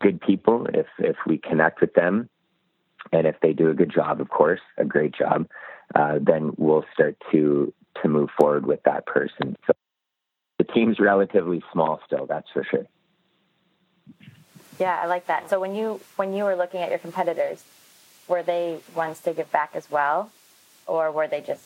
good 0.00 0.20
people, 0.20 0.66
if 0.72 0.86
if 0.98 1.16
we 1.26 1.38
connect 1.38 1.80
with 1.80 1.94
them, 1.94 2.28
and 3.12 3.26
if 3.26 3.36
they 3.40 3.52
do 3.52 3.70
a 3.70 3.74
good 3.74 3.92
job, 3.92 4.20
of 4.20 4.28
course, 4.28 4.60
a 4.76 4.84
great 4.84 5.14
job, 5.14 5.48
uh, 5.94 6.18
then 6.20 6.52
we'll 6.56 6.84
start 6.92 7.16
to 7.32 7.72
to 8.02 8.08
move 8.08 8.30
forward 8.38 8.64
with 8.66 8.82
that 8.84 9.06
person. 9.06 9.56
So 9.66 9.72
the 10.58 10.64
team's 10.64 11.00
relatively 11.00 11.62
small 11.72 12.00
still, 12.06 12.26
that's 12.26 12.48
for 12.50 12.64
sure. 12.64 12.86
Yeah, 14.78 15.00
I 15.02 15.06
like 15.06 15.26
that. 15.26 15.50
So 15.50 15.60
when 15.60 15.74
you 15.74 16.00
when 16.16 16.32
you 16.32 16.44
were 16.44 16.56
looking 16.56 16.80
at 16.80 16.90
your 16.90 16.98
competitors, 16.98 17.64
were 18.28 18.42
they 18.42 18.78
ones 18.94 19.20
to 19.20 19.32
give 19.32 19.50
back 19.50 19.70
as 19.74 19.90
well, 19.90 20.30
or 20.86 21.10
were 21.10 21.26
they 21.26 21.40
just 21.40 21.64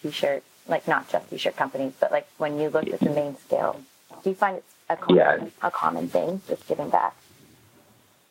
t-shirt, 0.00 0.42
like 0.66 0.88
not 0.88 1.08
just 1.08 1.28
t-shirt 1.28 1.56
companies, 1.56 1.92
but 2.00 2.10
like 2.10 2.26
when 2.38 2.58
you 2.58 2.70
looked 2.70 2.88
at 2.88 3.00
the 3.00 3.10
main 3.10 3.36
scale, 3.36 3.80
do 4.22 4.30
you 4.30 4.36
find 4.36 4.58
it's 4.58 4.74
a 4.88 4.96
common, 4.96 5.16
yeah. 5.16 5.46
a 5.62 5.70
common 5.70 6.08
thing, 6.08 6.40
just 6.48 6.66
giving 6.66 6.88
back? 6.88 7.14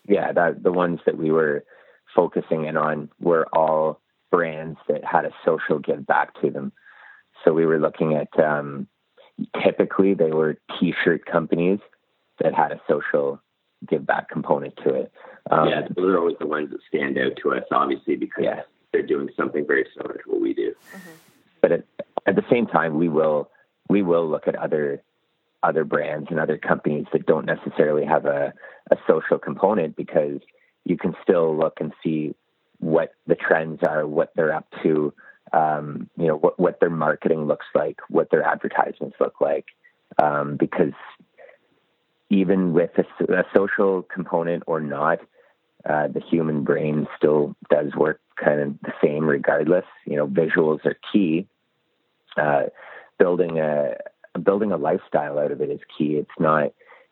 Yeah, 0.08 0.32
that 0.32 0.64
the 0.64 0.72
ones 0.72 1.00
that 1.06 1.18
we 1.18 1.32
were 1.32 1.64
focusing 2.18 2.66
in 2.66 2.76
on 2.76 3.10
were 3.20 3.48
all 3.54 4.02
brands 4.32 4.80
that 4.90 5.06
had 5.06 5.24
a 5.24 5.32
social 5.46 5.80
give 5.80 6.06
back 6.06 6.34
to 6.42 6.50
them. 6.50 6.74
So 7.46 7.54
we 7.54 7.66
were 7.66 7.80
looking 7.80 8.16
at 8.16 8.28
um, 8.44 8.88
typically 9.64 10.16
they 10.16 10.32
were 10.32 10.58
t-shirt 10.80 11.26
companies 11.26 11.80
that 12.42 12.54
had 12.54 12.72
a 12.72 12.82
social 12.90 13.40
give 13.88 14.06
back 14.06 14.30
component 14.30 14.76
to 14.78 14.94
it. 14.94 15.12
Um, 15.52 15.70
yeah, 15.70 15.82
those 15.96 16.10
are 16.10 16.18
always 16.18 16.36
the 16.40 16.48
ones 16.48 16.72
that 16.72 16.80
stand 16.90 17.18
out 17.18 17.34
to 17.44 17.54
us, 17.54 17.64
obviously, 17.72 18.16
because 18.16 18.44
yeah. 18.44 18.62
they're 18.92 19.06
doing 19.06 19.30
something 19.38 19.66
very 19.66 19.86
similar 19.96 20.16
to 20.16 20.30
what 20.32 20.42
we 20.42 20.54
do. 20.54 20.74
Mm-hmm. 20.94 21.10
But 21.62 21.72
at, 21.72 21.84
at 22.26 22.36
the 22.36 22.46
same 22.50 22.66
time, 22.66 22.98
we 22.98 23.08
will 23.08 23.50
we 23.88 24.02
will 24.02 24.28
look 24.28 24.48
at 24.48 24.56
other 24.56 25.02
other 25.64 25.84
brands 25.84 26.28
and 26.30 26.40
other 26.40 26.58
companies 26.58 27.06
that 27.14 27.26
don't 27.26 27.46
necessarily 27.46 28.06
have 28.06 28.26
a, 28.26 28.54
a 28.92 28.98
social 29.08 29.40
component 29.40 29.96
because 29.96 30.40
you 30.88 30.98
can 30.98 31.16
still 31.22 31.56
look 31.56 31.78
and 31.82 31.92
see 32.02 32.34
what 32.80 33.14
the 33.28 33.36
trends 33.36 33.82
are, 33.86 34.08
what 34.08 34.32
they're 34.36 34.54
up 34.54 34.68
to, 34.84 35.14
um, 35.52 36.10
you 36.16 36.28
know, 36.28 36.38
what, 36.38 36.58
what 36.58 36.80
their 36.80 36.90
marketing 36.90 37.46
looks 37.46 37.66
like, 37.76 38.00
what 38.10 38.32
their 38.32 38.44
advertisements 38.44 39.18
look 39.20 39.42
like. 39.42 39.66
Um, 40.22 40.56
because 40.56 40.94
even 42.30 42.74
with 42.74 42.92
a, 42.98 43.34
a 43.34 43.44
social 43.56 44.04
component 44.04 44.64
or 44.66 44.80
not, 44.80 45.20
uh, 45.88 46.08
the 46.08 46.22
human 46.22 46.64
brain 46.64 47.06
still 47.18 47.56
does 47.70 47.94
work 47.96 48.22
kind 48.42 48.62
of 48.62 48.76
the 48.82 48.94
same 49.04 49.26
regardless. 49.26 49.86
You 50.06 50.16
know, 50.16 50.28
visuals 50.28 50.86
are 50.86 50.98
key. 51.12 51.48
Uh, 52.38 52.64
building 53.20 53.60
a 53.60 53.96
building 54.44 54.72
a 54.72 54.78
lifestyle 54.78 55.40
out 55.40 55.52
of 55.52 55.60
it 55.62 55.70
is 55.70 55.80
key. 55.98 56.14
It's 56.16 56.30
not, 56.40 56.72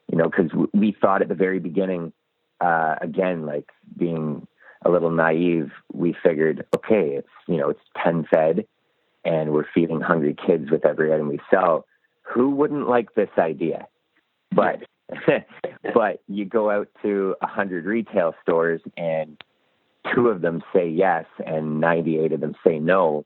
you 0.10 0.18
know, 0.18 0.30
because 0.30 0.52
we 0.74 0.96
thought 1.02 1.22
at 1.22 1.28
the 1.28 1.36
very 1.36 1.60
beginning, 1.60 2.14
uh, 2.62 2.96
again, 3.02 3.46
like 3.46 3.70
being 3.98 4.48
a 4.84 4.90
little 4.90 5.12
naive, 5.12 5.72
we 5.94 6.16
figured, 6.24 6.66
okay, 6.76 7.16
it's 7.16 7.28
you 7.48 7.58
know, 7.58 7.70
it's 7.70 7.82
ten 8.04 8.26
fed, 8.32 8.66
and 9.24 9.52
we're 9.52 9.66
feeding 9.74 10.02
hungry 10.02 10.36
kids 10.36 10.70
with 10.72 10.86
every 10.86 11.14
item 11.14 11.28
we 11.28 11.40
sell. 11.50 11.86
Who 12.24 12.50
wouldn't 12.52 12.88
like 12.88 13.14
this 13.16 13.30
idea? 13.38 13.88
But 14.52 14.84
but 15.94 16.22
you 16.28 16.46
go 16.46 16.70
out 16.70 16.88
to 17.04 17.36
a 17.42 17.48
hundred 17.48 17.86
retail 17.86 18.34
stores 18.42 18.82
and 18.98 19.42
two 20.14 20.30
of 20.30 20.42
them 20.42 20.64
say 20.74 20.88
yes 20.88 21.26
and 21.46 21.80
98 21.80 22.34
of 22.34 22.42
them 22.42 22.56
say 22.66 22.80
no. 22.80 23.26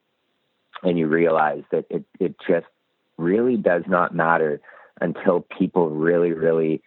and 0.84 0.98
you 0.98 1.08
realize 1.08 1.64
that 1.72 1.86
it, 1.90 2.04
it 2.20 2.36
just 2.48 2.68
really 3.18 3.58
does 3.58 3.84
not 3.88 4.16
matter 4.16 4.62
until 5.02 5.42
people 5.42 5.90
really, 5.90 6.32
really 6.32 6.82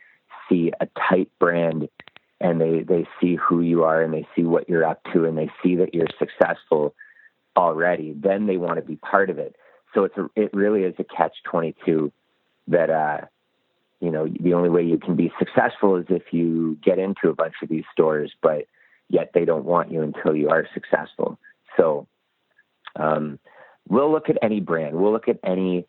see 0.49 0.73
a 0.81 0.87
tight 1.09 1.31
brand 1.39 1.89
and 2.43 2.61
they, 2.61 2.81
they 2.81 3.07
see 3.21 3.37
who 3.37 3.61
you 3.61 3.85
are 3.85 4.03
and 4.03 4.13
they 4.13 4.27
see 4.35 4.43
what 4.43 4.69
you're 4.69 4.85
up 4.85 5.01
to 5.13 5.25
and 5.25 5.39
they 5.39 5.51
see 5.63 5.77
that 5.77 5.95
you're 5.95 6.09
successful 6.19 6.95
already, 7.57 8.15
then 8.17 8.47
they 8.47 8.57
want 8.57 8.77
to 8.77 8.83
be 8.83 8.97
part 8.97 9.31
of 9.31 9.39
it. 9.39 9.55
So 9.95 10.05
it's 10.05 10.17
a, 10.17 10.29
it 10.35 10.53
really 10.53 10.83
is 10.83 10.95
a 10.99 11.05
catch 11.05 11.35
22 11.45 12.13
that, 12.69 12.91
uh, 12.91 13.27
you 14.01 14.11
know, 14.11 14.27
the 14.41 14.55
only 14.55 14.71
way 14.71 14.83
you 14.83 14.99
can 14.99 15.15
be 15.15 15.33
successful 15.39 15.97
is 15.97 16.07
if 16.09 16.33
you 16.33 16.77
get 16.85 16.99
into 16.99 17.29
a 17.29 17.35
bunch 17.35 17.55
of 17.63 17.69
these 17.69 17.85
stores, 17.93 18.33
but 18.43 18.67
yet 19.09 19.31
they 19.35 19.45
don't 19.45 19.65
want 19.65 19.93
you 19.93 20.03
until 20.03 20.35
you 20.35 20.49
are 20.49 20.67
successful. 20.75 21.39
So, 21.77 22.09
um, 22.97 23.39
we'll 23.89 24.11
look 24.11 24.29
at 24.29 24.39
any 24.43 24.61
brand. 24.61 24.97
We'll 24.97 25.13
look 25.13 25.29
at 25.29 25.39
any 25.45 25.87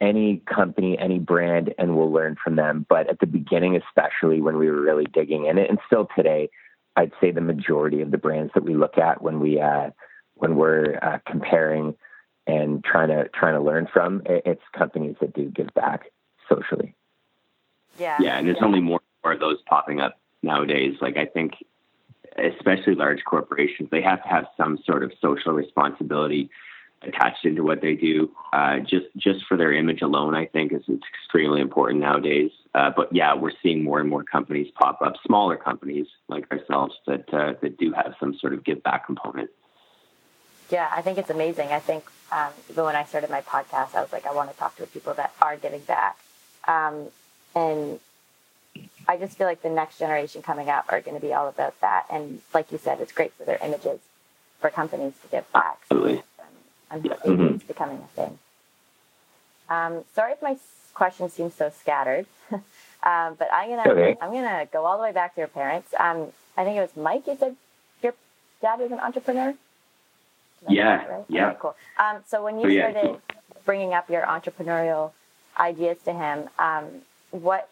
any 0.00 0.42
company, 0.52 0.98
any 0.98 1.18
brand, 1.18 1.74
and 1.78 1.96
we'll 1.96 2.12
learn 2.12 2.36
from 2.42 2.56
them. 2.56 2.84
But 2.88 3.08
at 3.08 3.20
the 3.20 3.26
beginning, 3.26 3.76
especially 3.76 4.40
when 4.40 4.58
we 4.58 4.70
were 4.70 4.80
really 4.80 5.06
digging 5.06 5.46
in 5.46 5.58
it, 5.58 5.70
and 5.70 5.78
still 5.86 6.08
today, 6.16 6.50
I'd 6.96 7.12
say 7.20 7.30
the 7.30 7.40
majority 7.40 8.00
of 8.00 8.10
the 8.10 8.18
brands 8.18 8.52
that 8.54 8.64
we 8.64 8.74
look 8.74 8.98
at 8.98 9.22
when 9.22 9.40
we 9.40 9.60
uh, 9.60 9.90
when 10.34 10.56
we're 10.56 10.98
uh, 11.02 11.18
comparing 11.26 11.94
and 12.46 12.84
trying 12.84 13.08
to 13.08 13.28
trying 13.28 13.54
to 13.54 13.60
learn 13.60 13.88
from, 13.92 14.22
it's 14.26 14.62
companies 14.76 15.16
that 15.20 15.34
do 15.34 15.46
give 15.46 15.72
back 15.74 16.12
socially. 16.48 16.94
Yeah, 17.98 18.16
yeah, 18.20 18.38
and 18.38 18.46
there's 18.46 18.58
yeah. 18.60 18.66
only 18.66 18.80
more 18.80 19.00
of 19.24 19.40
those 19.40 19.58
popping 19.66 20.00
up 20.00 20.18
nowadays. 20.42 20.96
Like 21.00 21.16
I 21.16 21.26
think, 21.26 21.54
especially 22.36 22.94
large 22.94 23.24
corporations, 23.24 23.88
they 23.90 24.02
have 24.02 24.22
to 24.22 24.28
have 24.28 24.46
some 24.56 24.78
sort 24.84 25.02
of 25.02 25.12
social 25.20 25.52
responsibility 25.52 26.50
attached 27.02 27.44
into 27.44 27.62
what 27.62 27.80
they 27.80 27.94
do. 27.94 28.30
Uh, 28.52 28.78
just 28.78 29.06
just 29.16 29.44
for 29.46 29.56
their 29.56 29.72
image 29.72 30.02
alone, 30.02 30.34
I 30.34 30.46
think 30.46 30.72
is 30.72 30.82
it's 30.88 31.04
extremely 31.22 31.60
important 31.60 32.00
nowadays. 32.00 32.50
Uh, 32.74 32.90
but 32.94 33.12
yeah, 33.14 33.34
we're 33.34 33.52
seeing 33.62 33.82
more 33.82 34.00
and 34.00 34.08
more 34.08 34.24
companies 34.24 34.70
pop 34.74 35.00
up, 35.02 35.14
smaller 35.24 35.56
companies 35.56 36.06
like 36.28 36.50
ourselves 36.50 36.94
that 37.06 37.32
uh, 37.32 37.54
that 37.60 37.78
do 37.78 37.92
have 37.92 38.14
some 38.18 38.36
sort 38.38 38.52
of 38.52 38.64
give 38.64 38.82
back 38.82 39.06
component. 39.06 39.50
Yeah, 40.70 40.90
I 40.92 41.02
think 41.02 41.18
it's 41.18 41.30
amazing. 41.30 41.68
I 41.68 41.78
think 41.78 42.04
um, 42.32 42.50
even 42.68 42.84
when 42.84 42.96
I 42.96 43.04
started 43.04 43.30
my 43.30 43.40
podcast, 43.42 43.94
I 43.94 44.02
was 44.02 44.12
like, 44.12 44.26
I 44.26 44.32
want 44.32 44.50
to 44.50 44.56
talk 44.56 44.76
to 44.76 44.86
people 44.86 45.14
that 45.14 45.32
are 45.40 45.56
giving 45.56 45.80
back, 45.80 46.18
um, 46.66 47.06
and 47.54 48.00
I 49.06 49.16
just 49.16 49.38
feel 49.38 49.46
like 49.46 49.62
the 49.62 49.70
next 49.70 49.98
generation 49.98 50.42
coming 50.42 50.68
up 50.68 50.86
are 50.88 51.00
going 51.00 51.16
to 51.18 51.24
be 51.24 51.32
all 51.32 51.48
about 51.48 51.80
that. 51.82 52.06
And 52.10 52.40
like 52.52 52.72
you 52.72 52.78
said, 52.78 53.00
it's 53.00 53.12
great 53.12 53.32
for 53.34 53.44
their 53.44 53.58
images 53.62 54.00
for 54.60 54.70
companies 54.70 55.12
to 55.22 55.28
give 55.28 55.52
back. 55.52 55.78
Absolutely 55.82 56.22
and 57.04 57.38
mm-hmm. 57.38 57.54
it's 57.54 57.64
becoming 57.64 57.98
a 57.98 58.08
thing. 58.14 58.38
Um, 59.68 60.04
sorry 60.14 60.32
if 60.32 60.42
my 60.42 60.56
question 60.94 61.28
seems 61.28 61.54
so 61.54 61.70
scattered, 61.70 62.26
um, 62.50 62.62
but 63.38 63.48
I'm 63.52 63.70
gonna 63.70 63.90
okay. 63.90 64.16
I'm 64.20 64.32
gonna 64.32 64.66
go 64.72 64.84
all 64.84 64.96
the 64.96 65.02
way 65.02 65.12
back 65.12 65.34
to 65.34 65.40
your 65.40 65.48
parents. 65.48 65.92
Um, 65.98 66.28
I 66.56 66.64
think 66.64 66.76
it 66.76 66.80
was 66.80 66.96
Mike. 66.96 67.26
You 67.26 67.36
said 67.38 67.56
your 68.02 68.14
dad 68.62 68.80
was 68.80 68.92
an 68.92 69.00
entrepreneur. 69.00 69.54
Yeah, 70.68 71.06
right? 71.06 71.24
yeah. 71.28 71.48
Okay, 71.48 71.58
cool. 71.60 71.76
Um, 71.98 72.18
so 72.26 72.42
when 72.42 72.58
you 72.60 72.68
yeah, 72.68 72.90
started 72.90 73.20
bringing 73.64 73.92
up 73.92 74.08
your 74.08 74.22
entrepreneurial 74.22 75.12
ideas 75.58 75.98
to 76.04 76.12
him, 76.12 76.48
um, 76.58 76.84
what 77.30 77.68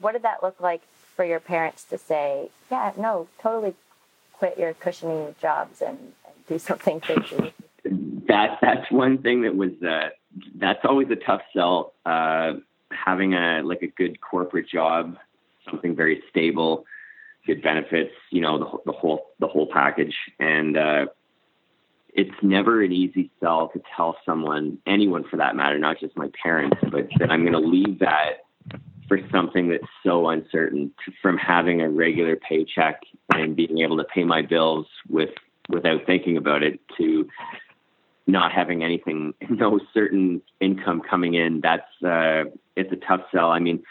what 0.00 0.12
did 0.12 0.22
that 0.22 0.42
look 0.42 0.60
like 0.60 0.82
for 1.16 1.24
your 1.24 1.40
parents 1.40 1.84
to 1.84 1.98
say? 1.98 2.50
Yeah, 2.70 2.92
no, 2.96 3.28
totally 3.40 3.74
quit 4.32 4.58
your 4.58 4.72
cushiony 4.74 5.34
jobs 5.40 5.82
and, 5.82 5.98
and 5.98 6.46
do 6.48 6.58
something 6.58 7.00
crazy 7.00 7.52
that 8.30 8.58
that's 8.62 8.90
one 8.90 9.18
thing 9.18 9.42
that 9.42 9.54
was 9.54 9.72
uh, 9.82 10.10
that's 10.56 10.80
always 10.84 11.08
a 11.10 11.16
tough 11.16 11.42
sell. 11.52 11.92
Uh, 12.06 12.54
having 12.92 13.34
a 13.34 13.62
like 13.62 13.82
a 13.82 13.88
good 13.88 14.20
corporate 14.20 14.68
job, 14.68 15.16
something 15.68 15.94
very 15.94 16.22
stable, 16.30 16.84
good 17.46 17.62
benefits, 17.62 18.12
you 18.30 18.40
know, 18.40 18.58
the, 18.58 18.92
the 18.92 18.92
whole 18.92 19.26
the 19.40 19.48
whole 19.48 19.66
package, 19.66 20.14
and 20.38 20.76
uh, 20.76 21.06
it's 22.14 22.34
never 22.42 22.82
an 22.82 22.92
easy 22.92 23.30
sell 23.40 23.68
to 23.68 23.82
tell 23.96 24.16
someone, 24.24 24.78
anyone 24.86 25.24
for 25.28 25.36
that 25.36 25.56
matter, 25.56 25.78
not 25.78 25.98
just 25.98 26.16
my 26.16 26.30
parents, 26.42 26.76
but 26.90 27.08
that 27.18 27.30
I'm 27.30 27.42
going 27.42 27.52
to 27.52 27.58
leave 27.58 27.98
that 28.00 28.44
for 29.08 29.18
something 29.32 29.68
that's 29.68 29.84
so 30.04 30.28
uncertain 30.28 30.92
from 31.20 31.36
having 31.36 31.80
a 31.80 31.90
regular 31.90 32.36
paycheck 32.36 33.00
and 33.34 33.56
being 33.56 33.78
able 33.78 33.96
to 33.96 34.04
pay 34.04 34.22
my 34.22 34.42
bills 34.42 34.86
with 35.08 35.30
without 35.68 36.04
thinking 36.06 36.36
about 36.36 36.62
it 36.62 36.80
to 36.98 37.28
not 38.30 38.52
having 38.52 38.82
anything, 38.82 39.34
no 39.50 39.80
certain 39.92 40.42
income 40.60 41.02
coming 41.08 41.34
in, 41.34 41.60
that's 41.60 42.02
uh, 42.02 42.44
it's 42.76 42.92
a 42.92 42.96
tough 42.96 43.22
sell. 43.32 43.50
I 43.50 43.58
mean, 43.58 43.82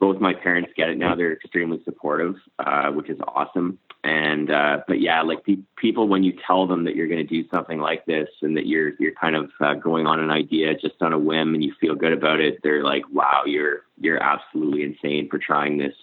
both 0.00 0.20
my 0.20 0.34
parents 0.34 0.72
get 0.76 0.88
it 0.88 0.98
now; 0.98 1.14
they're 1.14 1.32
extremely 1.32 1.80
supportive, 1.84 2.36
uh, 2.58 2.90
which 2.90 3.08
is 3.08 3.18
awesome. 3.26 3.78
And 4.04 4.50
uh, 4.50 4.80
but 4.88 5.00
yeah, 5.00 5.22
like 5.22 5.44
pe- 5.44 5.58
people, 5.76 6.08
when 6.08 6.24
you 6.24 6.32
tell 6.44 6.66
them 6.66 6.84
that 6.84 6.96
you're 6.96 7.06
going 7.06 7.24
to 7.24 7.42
do 7.42 7.48
something 7.50 7.78
like 7.78 8.04
this 8.04 8.28
and 8.42 8.56
that 8.56 8.66
you're 8.66 8.94
you're 8.98 9.12
kind 9.12 9.36
of 9.36 9.50
uh, 9.60 9.74
going 9.74 10.06
on 10.06 10.18
an 10.18 10.30
idea 10.30 10.74
just 10.74 11.00
on 11.00 11.12
a 11.12 11.18
whim 11.18 11.54
and 11.54 11.62
you 11.62 11.72
feel 11.80 11.94
good 11.94 12.12
about 12.12 12.40
it, 12.40 12.58
they're 12.64 12.82
like, 12.82 13.04
"Wow, 13.12 13.42
you're 13.46 13.82
you're 14.00 14.20
absolutely 14.20 14.82
insane 14.82 15.28
for 15.30 15.38
trying 15.38 15.78
this." 15.78 15.94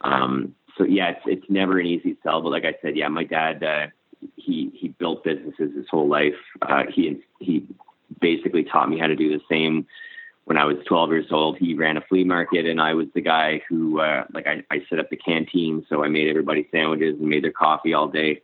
Um, 0.00 0.54
so 0.78 0.84
yeah, 0.84 1.10
it's 1.10 1.20
it's 1.26 1.50
never 1.50 1.78
an 1.78 1.86
easy 1.86 2.16
sell. 2.22 2.40
But 2.40 2.52
like 2.52 2.64
I 2.64 2.74
said, 2.80 2.96
yeah, 2.96 3.08
my 3.08 3.24
dad 3.24 3.62
uh, 3.62 3.86
he 4.36 4.70
he 4.74 4.88
built 4.88 5.24
businesses 5.24 5.74
his 5.74 5.86
whole 5.90 6.08
life. 6.08 6.34
Uh, 6.62 6.84
he 6.92 7.22
he 7.40 7.66
basically 8.20 8.64
taught 8.64 8.88
me 8.88 8.98
how 8.98 9.06
to 9.06 9.16
do 9.16 9.30
the 9.30 9.42
same. 9.50 9.86
When 10.44 10.56
I 10.56 10.64
was 10.64 10.76
12 10.86 11.10
years 11.10 11.26
old, 11.32 11.58
he 11.58 11.74
ran 11.74 11.96
a 11.96 12.00
flea 12.02 12.22
market, 12.22 12.66
and 12.66 12.80
I 12.80 12.94
was 12.94 13.08
the 13.14 13.20
guy 13.20 13.62
who, 13.68 13.98
uh, 13.98 14.26
like, 14.32 14.46
I, 14.46 14.62
I 14.70 14.80
set 14.88 15.00
up 15.00 15.10
the 15.10 15.16
canteen, 15.16 15.84
so 15.88 16.04
I 16.04 16.08
made 16.08 16.28
everybody 16.28 16.68
sandwiches 16.70 17.18
and 17.18 17.28
made 17.28 17.42
their 17.42 17.50
coffee 17.50 17.94
all 17.94 18.06
day. 18.06 18.42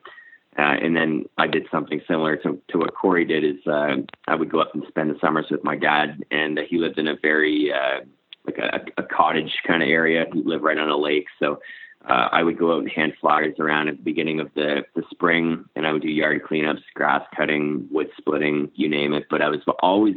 Uh, 0.59 0.77
and 0.83 0.97
then 0.97 1.27
I 1.39 1.47
did 1.47 1.69
something 1.71 2.03
similar 2.09 2.37
to, 2.39 2.61
to 2.69 2.79
what 2.79 2.95
Corey 2.95 3.25
did. 3.25 3.45
Is 3.45 3.67
uh, 3.67 3.97
I 4.27 4.35
would 4.35 4.51
go 4.51 4.61
up 4.61 4.75
and 4.75 4.85
spend 4.89 5.11
the 5.11 5.19
summers 5.21 5.47
with 5.51 5.63
my 5.63 5.77
dad, 5.77 6.25
and 6.31 6.59
he 6.69 6.77
lived 6.77 6.99
in 6.99 7.07
a 7.07 7.17
very 7.23 7.73
uh, 7.73 8.01
like 8.45 8.59
a, 8.59 8.81
a 9.01 9.05
cottage 9.05 9.55
kind 9.67 9.83
of 9.83 9.89
area. 9.89 10.27
He 10.33 10.43
lived 10.43 10.65
right 10.65 10.77
on 10.77 10.91
a 10.91 10.97
lake, 10.97 11.27
so 11.39 11.61
uh, 12.09 12.29
I 12.33 12.43
would 12.43 12.59
go 12.59 12.75
out 12.75 12.81
and 12.81 12.91
hand 12.91 13.13
flowers 13.21 13.55
around 13.59 13.89
at 13.89 13.97
the 13.97 14.03
beginning 14.03 14.41
of 14.41 14.51
the, 14.55 14.85
the 14.95 15.03
spring, 15.11 15.65
and 15.77 15.87
I 15.87 15.93
would 15.93 16.03
do 16.03 16.09
yard 16.09 16.43
cleanups, 16.49 16.83
grass 16.95 17.23
cutting, 17.37 17.89
wood 17.91 18.11
splitting, 18.17 18.71
you 18.75 18.89
name 18.89 19.13
it. 19.13 19.27
But 19.31 19.43
I 19.43 19.49
was 19.49 19.61
always 19.81 20.17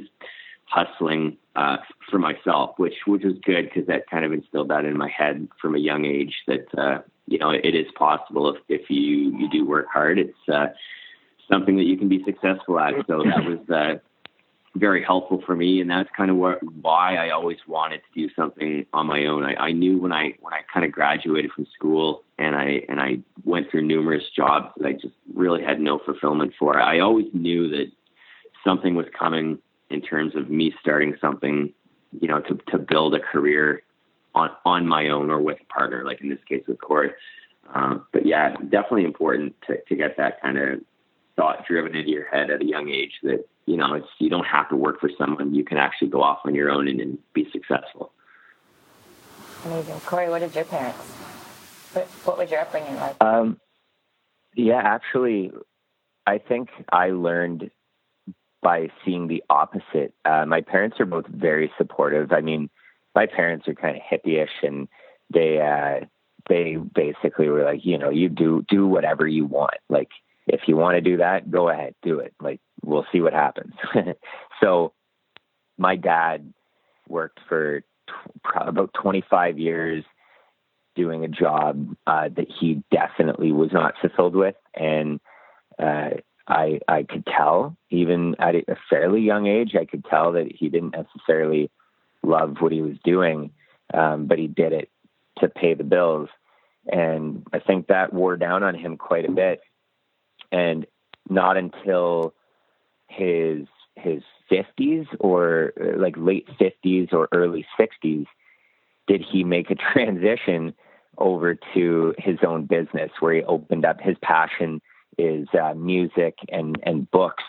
hustling 0.66 1.38
uh, 1.56 1.78
for 2.10 2.20
myself, 2.20 2.78
which 2.78 2.96
which 3.06 3.24
was 3.24 3.36
good 3.46 3.66
because 3.66 3.88
that 3.88 4.10
kind 4.10 4.26
of 4.26 4.34
instilled 4.34 4.70
that 4.70 4.86
in 4.86 4.98
my 4.98 5.10
head 5.10 5.48
from 5.62 5.76
a 5.76 5.80
young 5.80 6.06
age 6.06 6.34
that 6.48 6.66
uh, 6.78 7.02
you 7.28 7.38
know 7.38 7.52
it 7.52 7.76
is 7.76 7.88
possible 7.96 8.54
if 8.54 8.62
if 8.68 8.90
you 8.90 9.38
you 9.38 9.50
do 9.50 9.66
work 9.66 9.88
hard, 9.92 10.18
it's 10.18 10.50
uh, 10.52 10.68
something 11.50 11.78
that 11.78 11.86
you 11.86 11.98
can 11.98 12.10
be 12.10 12.24
successful 12.24 12.80
at. 12.80 12.94
So 13.08 13.24
that 13.24 13.46
was 13.46 13.70
uh, 13.70 14.00
very 14.76 15.04
helpful 15.04 15.42
for 15.46 15.56
me, 15.56 15.82
and 15.82 15.90
that's 15.90 16.10
kind 16.16 16.30
of 16.30 16.38
why 16.38 17.16
I 17.16 17.30
always 17.30 17.58
wanted 17.68 18.02
to 18.02 18.28
do 18.28 18.34
something 18.36 18.86
on 18.94 19.08
my 19.08 19.26
own. 19.26 19.44
I, 19.44 19.56
I 19.56 19.72
knew 19.72 19.98
when 19.98 20.12
I 20.12 20.34
when 20.42 20.54
I 20.54 20.62
kind 20.72 20.86
of 20.86 20.92
graduated 20.92 21.52
from 21.52 21.66
school 21.74 22.24
and 22.38 22.56
I 22.56 22.82
and 22.90 23.00
I 23.00 23.20
went 23.44 23.72
through 23.72 23.84
numerous 23.84 24.24
jobs 24.36 24.74
that 24.78 24.88
I 24.88 24.94
just 24.94 25.16
really 25.34 25.64
had 25.64 25.80
no 25.80 26.00
fulfillment 26.00 26.54
for. 26.60 26.80
I 26.80 27.00
always 27.00 27.28
knew 27.34 27.70
that 27.70 27.88
something 28.64 28.96
was 28.96 29.08
coming 29.18 29.60
in 29.90 30.02
terms 30.02 30.36
of 30.36 30.50
me 30.50 30.74
starting 30.82 31.16
something, 31.22 31.74
you 32.20 32.28
know, 32.28 32.42
to 32.42 32.60
to 32.72 32.78
build 32.78 33.16
a 33.16 33.20
career 33.20 33.82
on 34.34 34.50
on 34.66 34.88
my 34.88 35.08
own 35.08 35.30
or 35.30 35.40
with 35.40 35.58
a 35.62 35.74
partner, 35.74 36.04
like 36.04 36.22
in 36.22 36.30
this 36.30 36.44
case 36.48 36.64
with 36.68 36.82
Corey. 36.82 37.12
Um, 37.74 38.06
but 38.12 38.26
yeah, 38.26 38.56
definitely 38.70 39.06
important 39.06 39.56
to 39.68 39.78
to 39.88 39.96
get 39.96 40.18
that 40.18 40.42
kind 40.42 40.58
of 40.58 40.82
thought 41.36 41.66
driven 41.68 41.96
into 41.96 42.10
your 42.10 42.26
head 42.26 42.50
at 42.50 42.62
a 42.62 42.66
young 42.66 42.90
age 42.90 43.12
that 43.24 43.46
you 43.66 43.78
know 43.78 43.94
it's 43.94 44.08
you 44.20 44.30
don't 44.30 44.46
have 44.46 44.70
to 44.70 44.76
work 44.76 45.00
for 45.00 45.10
someone. 45.18 45.54
You 45.54 45.64
can 45.64 45.78
actually 45.78 46.10
go 46.10 46.22
off 46.22 46.40
on 46.46 46.56
your 46.56 46.70
own 46.70 46.88
and, 46.88 47.00
and 47.00 47.18
be 47.34 47.48
successful. 47.52 48.12
Amazing. 49.66 50.00
Corey 50.02 50.30
what 50.30 50.40
did 50.40 50.54
your 50.56 50.66
parents? 50.66 51.00
What, 51.94 52.06
what 52.26 52.38
was 52.38 52.52
your 52.52 52.62
upbringing 52.62 52.96
like? 52.96 53.16
Um, 53.22 53.60
yeah 54.58 54.82
actually 54.82 55.52
i 56.26 56.38
think 56.38 56.70
i 56.90 57.10
learned 57.10 57.70
by 58.66 58.90
seeing 59.06 59.28
the 59.28 59.44
opposite. 59.48 60.16
Uh, 60.26 60.44
my 60.48 60.60
parents 60.60 61.00
are 61.00 61.06
both 61.06 61.28
very 61.28 61.72
supportive. 61.78 62.32
I 62.34 62.42
mean 62.42 62.72
my 63.14 63.28
parents 63.28 63.68
are 63.68 63.76
kind 63.76 63.96
of 63.96 64.02
hippie-ish 64.02 64.64
and 64.64 64.88
they 65.32 65.62
uh, 65.62 66.06
they 66.50 66.76
basically 66.76 67.48
were 67.48 67.64
like 67.64 67.86
you 67.86 68.00
know 68.00 68.10
you 68.10 68.28
do 68.28 68.66
do 68.68 68.88
whatever 68.88 69.28
you 69.28 69.46
want. 69.46 69.76
Like 69.88 70.10
if 70.48 70.62
you 70.68 70.76
want 70.76 70.96
to 70.96 71.02
do 71.02 71.18
that, 71.18 71.50
go 71.50 71.70
ahead, 71.70 71.96
do 72.04 72.20
it. 72.20 72.34
Like 72.42 72.60
we'll 72.84 73.06
see 73.12 73.22
what 73.22 73.34
happens. 73.34 73.74
so 74.62 74.94
my 75.78 75.96
dad 75.96 76.54
worked 77.08 77.40
for 77.48 77.84
about 78.56 78.94
25 79.02 79.60
years 79.60 80.04
doing 80.96 81.26
a 81.26 81.28
job 81.28 81.96
uh, 82.08 82.30
that 82.36 82.48
he 82.60 82.84
definitely 82.92 83.52
was 83.52 83.72
not 83.74 83.96
fulfilled 84.00 84.36
with. 84.36 84.56
And 84.74 85.20
uh, 85.78 86.12
I 86.48 86.80
I 86.88 87.04
could 87.04 87.26
tell 87.26 87.76
even 87.90 88.36
at 88.40 88.56
a 88.56 88.78
fairly 88.90 89.22
young 89.22 89.48
age 89.48 89.76
I 89.80 89.86
could 89.86 90.06
tell 90.06 90.34
that 90.34 90.52
he 90.54 90.70
didn't 90.70 90.96
necessarily 90.96 91.70
love 92.24 92.58
what 92.60 92.72
he 92.72 92.82
was 92.82 92.98
doing, 93.04 93.52
um, 93.94 94.28
but 94.28 94.40
he 94.40 94.48
did 94.48 94.74
it 94.74 94.90
to 95.40 95.50
pay 95.50 95.74
the 95.74 95.84
bills, 95.84 96.30
and 96.92 97.46
I 97.52 97.60
think 97.60 97.88
that 97.88 98.14
wore 98.14 98.38
down 98.38 98.64
on 98.64 98.76
him 98.76 98.98
quite 98.98 99.28
a 99.28 99.32
bit. 99.32 99.62
And 100.52 100.86
not 101.30 101.58
until 101.58 102.34
his 103.08 103.68
his 103.96 104.22
50s 104.52 105.08
or 105.20 105.74
uh, 105.82 105.98
like 105.98 106.16
late 106.18 106.48
50s 106.60 107.14
or 107.14 107.30
early 107.32 107.66
60s 107.80 108.26
did 109.08 109.22
he 109.22 109.44
make 109.44 109.72
a 109.72 109.76
transition 109.94 110.74
over 111.18 111.58
to 111.74 112.14
his 112.18 112.40
own 112.46 112.66
business 112.66 113.10
where 113.22 113.36
he 113.36 113.44
opened 113.44 113.86
up. 113.86 114.02
His 114.02 114.18
passion 114.22 114.82
is 115.18 115.48
uh, 115.60 115.74
music 115.74 116.38
and 116.50 116.78
and 116.84 117.10
books 117.10 117.44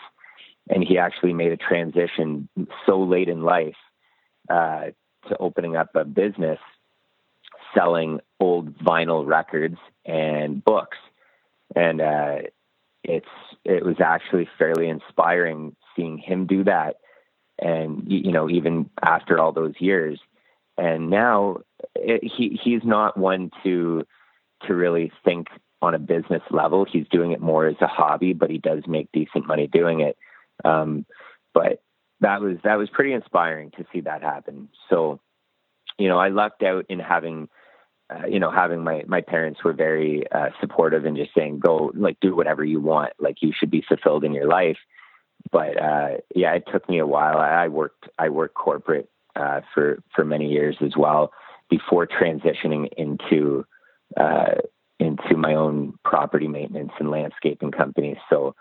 and 0.69 0.83
he 0.83 0.97
actually 0.97 1.33
made 1.33 1.51
a 1.51 1.57
transition 1.57 2.49
so 2.85 3.01
late 3.01 3.29
in 3.29 3.41
life 3.41 3.75
uh, 4.49 4.85
to 5.27 5.37
opening 5.39 5.75
up 5.75 5.95
a 5.95 6.05
business 6.05 6.59
selling 7.73 8.19
old 8.39 8.77
vinyl 8.79 9.25
records 9.25 9.77
and 10.05 10.63
books. 10.63 10.97
And 11.75 12.01
uh, 12.01 12.35
it's 13.07 13.25
it 13.63 13.83
was 13.83 13.95
actually 13.99 14.47
fairly 14.57 14.89
inspiring 14.89 15.75
seeing 15.95 16.17
him 16.17 16.45
do 16.45 16.63
that 16.65 16.97
and 17.59 18.03
you 18.07 18.31
know 18.31 18.49
even 18.49 18.89
after 19.01 19.39
all 19.39 19.51
those 19.51 19.73
years. 19.79 20.19
And 20.77 21.09
now 21.09 21.61
it, 21.95 22.21
he 22.23 22.59
he's 22.63 22.83
not 22.83 23.17
one 23.17 23.51
to 23.63 24.05
to 24.67 24.73
really 24.75 25.11
think 25.23 25.47
on 25.81 25.95
a 25.95 25.99
business 25.99 26.43
level. 26.51 26.85
He's 26.85 27.07
doing 27.09 27.31
it 27.31 27.41
more 27.41 27.65
as 27.67 27.77
a 27.81 27.87
hobby 27.87 28.33
but 28.33 28.49
he 28.49 28.57
does 28.57 28.83
make 28.87 29.11
decent 29.11 29.47
money 29.47 29.67
doing 29.67 30.01
it. 30.01 30.17
Um, 30.63 31.05
but 31.53 31.81
that 32.19 32.41
was 32.41 32.57
that 32.63 32.77
was 32.77 32.89
pretty 32.89 33.13
inspiring 33.13 33.71
to 33.77 33.85
see 33.91 34.01
that 34.01 34.21
happen. 34.21 34.69
So 34.89 35.19
you 35.97 36.09
know 36.09 36.19
i 36.19 36.29
lucked 36.29 36.63
out 36.63 36.85
in 36.89 36.99
having 36.99 37.49
uh, 38.09 38.25
you 38.25 38.39
know, 38.39 38.51
having 38.51 38.83
my 38.83 39.03
my 39.07 39.21
parents 39.21 39.63
were 39.63 39.73
very 39.73 40.23
uh, 40.31 40.49
supportive 40.61 41.05
and 41.05 41.17
just 41.17 41.33
saying, 41.35 41.59
"Go, 41.59 41.91
like, 41.93 42.17
do 42.21 42.35
whatever 42.35 42.63
you 42.63 42.79
want. 42.79 43.13
Like, 43.19 43.37
you 43.41 43.51
should 43.57 43.69
be 43.69 43.83
fulfilled 43.87 44.23
in 44.23 44.33
your 44.33 44.47
life." 44.47 44.77
But 45.51 45.81
uh, 45.81 46.17
yeah, 46.33 46.53
it 46.53 46.63
took 46.71 46.87
me 46.89 46.99
a 46.99 47.07
while. 47.07 47.37
I, 47.37 47.67
worked 47.67 48.07
I 48.17 48.29
worked 48.29 48.55
corporate 48.55 49.09
uh, 49.35 49.61
for 49.73 50.01
for 50.15 50.23
many 50.23 50.49
years 50.49 50.77
as 50.81 50.95
well 50.97 51.31
before 51.69 52.07
transitioning 52.07 52.87
into 52.97 53.65
uh, 54.15 54.55
into 54.99 55.35
my 55.35 55.53
own 55.53 55.93
property 56.05 56.47
maintenance 56.47 56.93
and 56.99 57.11
landscaping 57.11 57.71
company. 57.71 58.17
So 58.29 58.55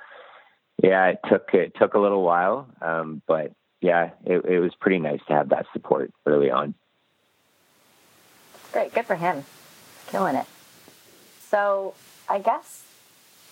yeah, 0.83 1.07
it 1.07 1.19
took 1.29 1.49
it 1.53 1.73
took 1.79 1.95
a 1.95 2.01
little 2.01 2.23
while, 2.23 2.69
um, 2.83 3.23
but 3.29 3.53
yeah, 3.81 4.11
it, 4.25 4.45
it 4.45 4.59
was 4.59 4.73
pretty 4.81 4.99
nice 4.99 5.21
to 5.29 5.35
have 5.35 5.51
that 5.51 5.67
support 5.73 6.11
early 6.27 6.51
on 6.51 6.75
great. 8.77 8.93
Good 8.93 9.07
for 9.07 9.15
him. 9.15 9.43
Killing 10.09 10.37
it. 10.37 10.45
So 11.49 11.95
I 12.29 12.41
guess 12.41 12.83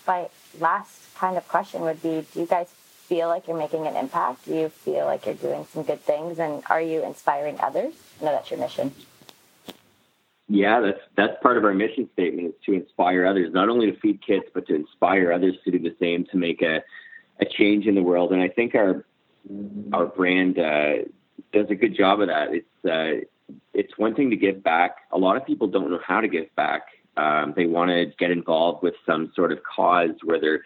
my 0.07 0.29
last 0.61 1.01
kind 1.15 1.39
of 1.39 1.49
question 1.49 1.81
would 1.81 2.03
be 2.03 2.27
do 2.35 2.41
you 2.41 2.47
guys 2.47 2.69
feel 3.09 3.29
like 3.29 3.49
you're 3.49 3.57
making 3.57 3.87
an 3.87 3.97
impact? 3.97 4.45
Do 4.45 4.55
you 4.55 4.69
feel 4.69 5.07
like 5.07 5.25
you're 5.25 5.35
doing 5.35 5.67
some 5.73 5.83
good 5.83 6.03
things 6.03 6.39
and 6.39 6.63
are 6.69 6.81
you 6.81 7.03
inspiring 7.03 7.59
others? 7.61 7.95
I 8.21 8.25
know 8.27 8.33
that's 8.33 8.51
your 8.51 8.61
mission. 8.61 8.93
Yeah, 10.47 10.81
that's 10.81 11.01
that's 11.17 11.43
part 11.43 11.57
of 11.57 11.65
our 11.65 11.73
mission 11.73 12.07
statement 12.13 12.49
is 12.49 12.55
to 12.67 12.75
inspire 12.75 13.25
others, 13.25 13.51
not 13.55 13.71
only 13.71 13.91
to 13.91 13.99
feed 13.99 14.21
kids, 14.21 14.45
but 14.53 14.67
to 14.67 14.75
inspire 14.75 15.33
others 15.33 15.55
to 15.65 15.71
do 15.71 15.79
the 15.79 15.97
same, 15.99 16.27
to 16.33 16.37
make 16.37 16.61
a, 16.61 16.83
a 17.41 17.47
change 17.47 17.87
in 17.87 17.95
the 17.95 18.03
world. 18.03 18.31
And 18.35 18.43
I 18.43 18.49
think 18.49 18.75
our 18.75 19.07
our 19.95 20.05
brand 20.05 20.59
uh, 20.59 20.97
does 21.55 21.71
a 21.71 21.75
good 21.75 21.97
job 21.97 22.21
of 22.21 22.29
that. 22.29 22.49
It's 22.53 22.85
uh, 22.85 23.25
it's 23.73 23.97
one 23.99 24.15
thing 24.15 24.31
to 24.31 24.37
give 24.37 24.63
back. 24.63 24.97
A 25.13 25.19
lot 25.19 25.37
of 25.37 25.47
people 25.47 25.67
don't 25.67 25.91
know 25.91 26.01
how 26.07 26.21
to 26.21 26.29
give 26.29 26.55
back. 26.57 26.87
Um, 27.17 27.55
they 27.57 27.67
want 27.67 27.91
to 27.91 28.07
get 28.19 28.31
involved 28.31 28.83
with 28.83 28.95
some 29.07 29.33
sort 29.35 29.53
of 29.53 29.59
cause 29.63 30.11
where 30.25 30.41
they're 30.41 30.63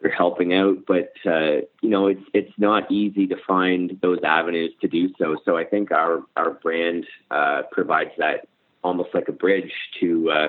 they're 0.00 0.12
helping 0.12 0.54
out, 0.54 0.78
but 0.86 1.12
uh, 1.26 1.62
you 1.80 1.90
know 1.90 2.06
it's 2.06 2.22
it's 2.32 2.52
not 2.56 2.90
easy 2.90 3.26
to 3.26 3.36
find 3.46 3.98
those 4.00 4.18
avenues 4.22 4.72
to 4.80 4.88
do 4.88 5.12
so. 5.18 5.36
So 5.44 5.56
I 5.56 5.64
think 5.64 5.90
our 5.90 6.22
our 6.36 6.50
brand 6.50 7.04
uh, 7.30 7.62
provides 7.72 8.12
that 8.18 8.46
almost 8.84 9.10
like 9.12 9.28
a 9.28 9.32
bridge 9.32 9.72
to 9.98 10.30
uh, 10.30 10.48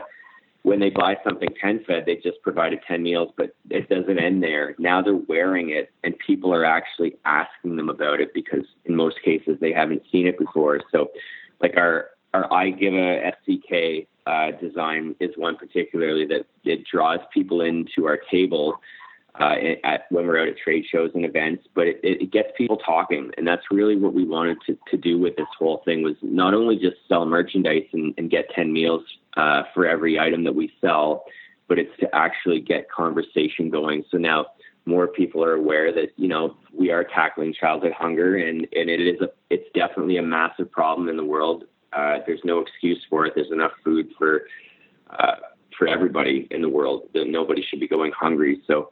when 0.61 0.79
they 0.79 0.91
buy 0.91 1.17
something 1.23 1.49
ten 1.59 1.83
fed, 1.85 2.03
they 2.05 2.17
just 2.17 2.41
provided 2.43 2.79
ten 2.87 3.01
meals, 3.01 3.31
but 3.37 3.55
it 3.71 3.89
doesn't 3.89 4.19
end 4.19 4.43
there. 4.43 4.75
Now 4.77 5.01
they're 5.01 5.15
wearing 5.15 5.71
it, 5.71 5.91
and 6.03 6.13
people 6.19 6.53
are 6.53 6.65
actually 6.65 7.15
asking 7.25 7.75
them 7.75 7.89
about 7.89 8.19
it 8.19 8.33
because 8.35 8.65
in 8.85 8.95
most 8.95 9.15
cases 9.23 9.57
they 9.59 9.71
haven't 9.73 10.03
seen 10.11 10.27
it 10.27 10.37
before. 10.37 10.81
So 10.91 11.09
like 11.61 11.75
our 11.77 12.09
our 12.33 12.51
I 12.53 12.69
give 12.69 12.93
a 12.93 13.31
SCK 13.41 14.07
uh, 14.27 14.51
design 14.59 15.15
is 15.19 15.31
one 15.35 15.57
particularly 15.57 16.25
that 16.27 16.45
it 16.63 16.85
draws 16.85 17.19
people 17.33 17.61
into 17.61 18.05
our 18.05 18.19
table 18.29 18.79
uh, 19.39 19.55
at, 19.83 20.05
when 20.09 20.27
we're 20.27 20.39
out 20.39 20.47
at 20.47 20.57
trade 20.57 20.85
shows 20.91 21.11
and 21.15 21.23
events, 21.23 21.65
but 21.73 21.87
it, 21.87 21.99
it 22.03 22.31
gets 22.31 22.49
people 22.57 22.77
talking, 22.77 23.31
and 23.37 23.47
that's 23.47 23.63
really 23.71 23.95
what 23.95 24.13
we 24.13 24.25
wanted 24.25 24.57
to, 24.65 24.77
to 24.89 24.97
do 24.97 25.17
with 25.17 25.35
this 25.37 25.47
whole 25.57 25.81
thing 25.85 26.03
was 26.03 26.15
not 26.21 26.53
only 26.53 26.77
just 26.77 26.97
sell 27.07 27.25
merchandise 27.25 27.85
and, 27.93 28.13
and 28.17 28.29
get 28.29 28.49
ten 28.53 28.73
meals 28.73 29.03
uh, 29.37 29.63
for 29.73 29.87
every 29.87 30.19
item 30.19 30.43
that 30.43 30.53
we 30.53 30.71
sell, 30.81 31.23
but 31.67 31.79
it's 31.79 31.95
to 31.99 32.13
actually 32.13 32.59
get 32.59 32.89
conversation 32.91 33.69
going. 33.69 34.03
So 34.11 34.17
now 34.17 34.47
more 34.89 35.07
people 35.07 35.43
are 35.43 35.53
aware 35.53 35.93
that 35.93 36.09
you 36.17 36.27
know 36.27 36.57
we 36.73 36.91
are 36.91 37.03
tackling 37.03 37.53
childhood 37.53 37.93
hunger, 37.93 38.35
and 38.35 38.67
and 38.73 38.89
it 38.89 38.99
is 38.99 39.21
a 39.21 39.29
it's 39.49 39.69
definitely 39.73 40.17
a 40.17 40.23
massive 40.23 40.71
problem 40.71 41.07
in 41.07 41.17
the 41.17 41.23
world. 41.23 41.65
Uh, 41.93 42.17
there's 42.25 42.41
no 42.43 42.59
excuse 42.59 43.03
for 43.09 43.25
it. 43.25 43.33
There's 43.35 43.51
enough 43.51 43.71
food 43.83 44.09
for 44.17 44.43
uh, 45.11 45.35
for 45.77 45.87
everybody 45.87 46.47
in 46.51 46.61
the 46.61 46.69
world. 46.69 47.03
Nobody 47.13 47.63
should 47.67 47.79
be 47.79 47.87
going 47.87 48.11
hungry. 48.11 48.61
So 48.67 48.91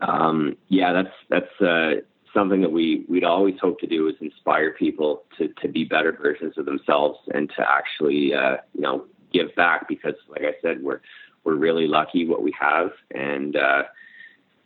um, 0.00 0.56
yeah, 0.68 0.92
that's 0.92 1.14
that's 1.30 1.60
uh, 1.60 2.02
something 2.34 2.60
that 2.60 2.72
we 2.72 3.04
we'd 3.08 3.24
always 3.24 3.54
hope 3.60 3.80
to 3.80 3.86
do 3.86 4.08
is 4.08 4.14
inspire 4.20 4.72
people 4.72 5.24
to 5.38 5.48
to 5.62 5.68
be 5.68 5.84
better 5.84 6.12
versions 6.12 6.58
of 6.58 6.66
themselves 6.66 7.18
and 7.34 7.50
to 7.56 7.68
actually 7.68 8.34
uh, 8.34 8.56
you 8.74 8.82
know 8.82 9.06
give 9.32 9.54
back 9.56 9.88
because 9.88 10.14
like 10.28 10.42
I 10.42 10.54
said 10.62 10.82
we're 10.82 11.00
we're 11.44 11.56
really 11.56 11.86
lucky 11.86 12.26
what 12.26 12.42
we 12.42 12.52
have 12.60 12.90
and 13.14 13.56
uh, 13.56 13.84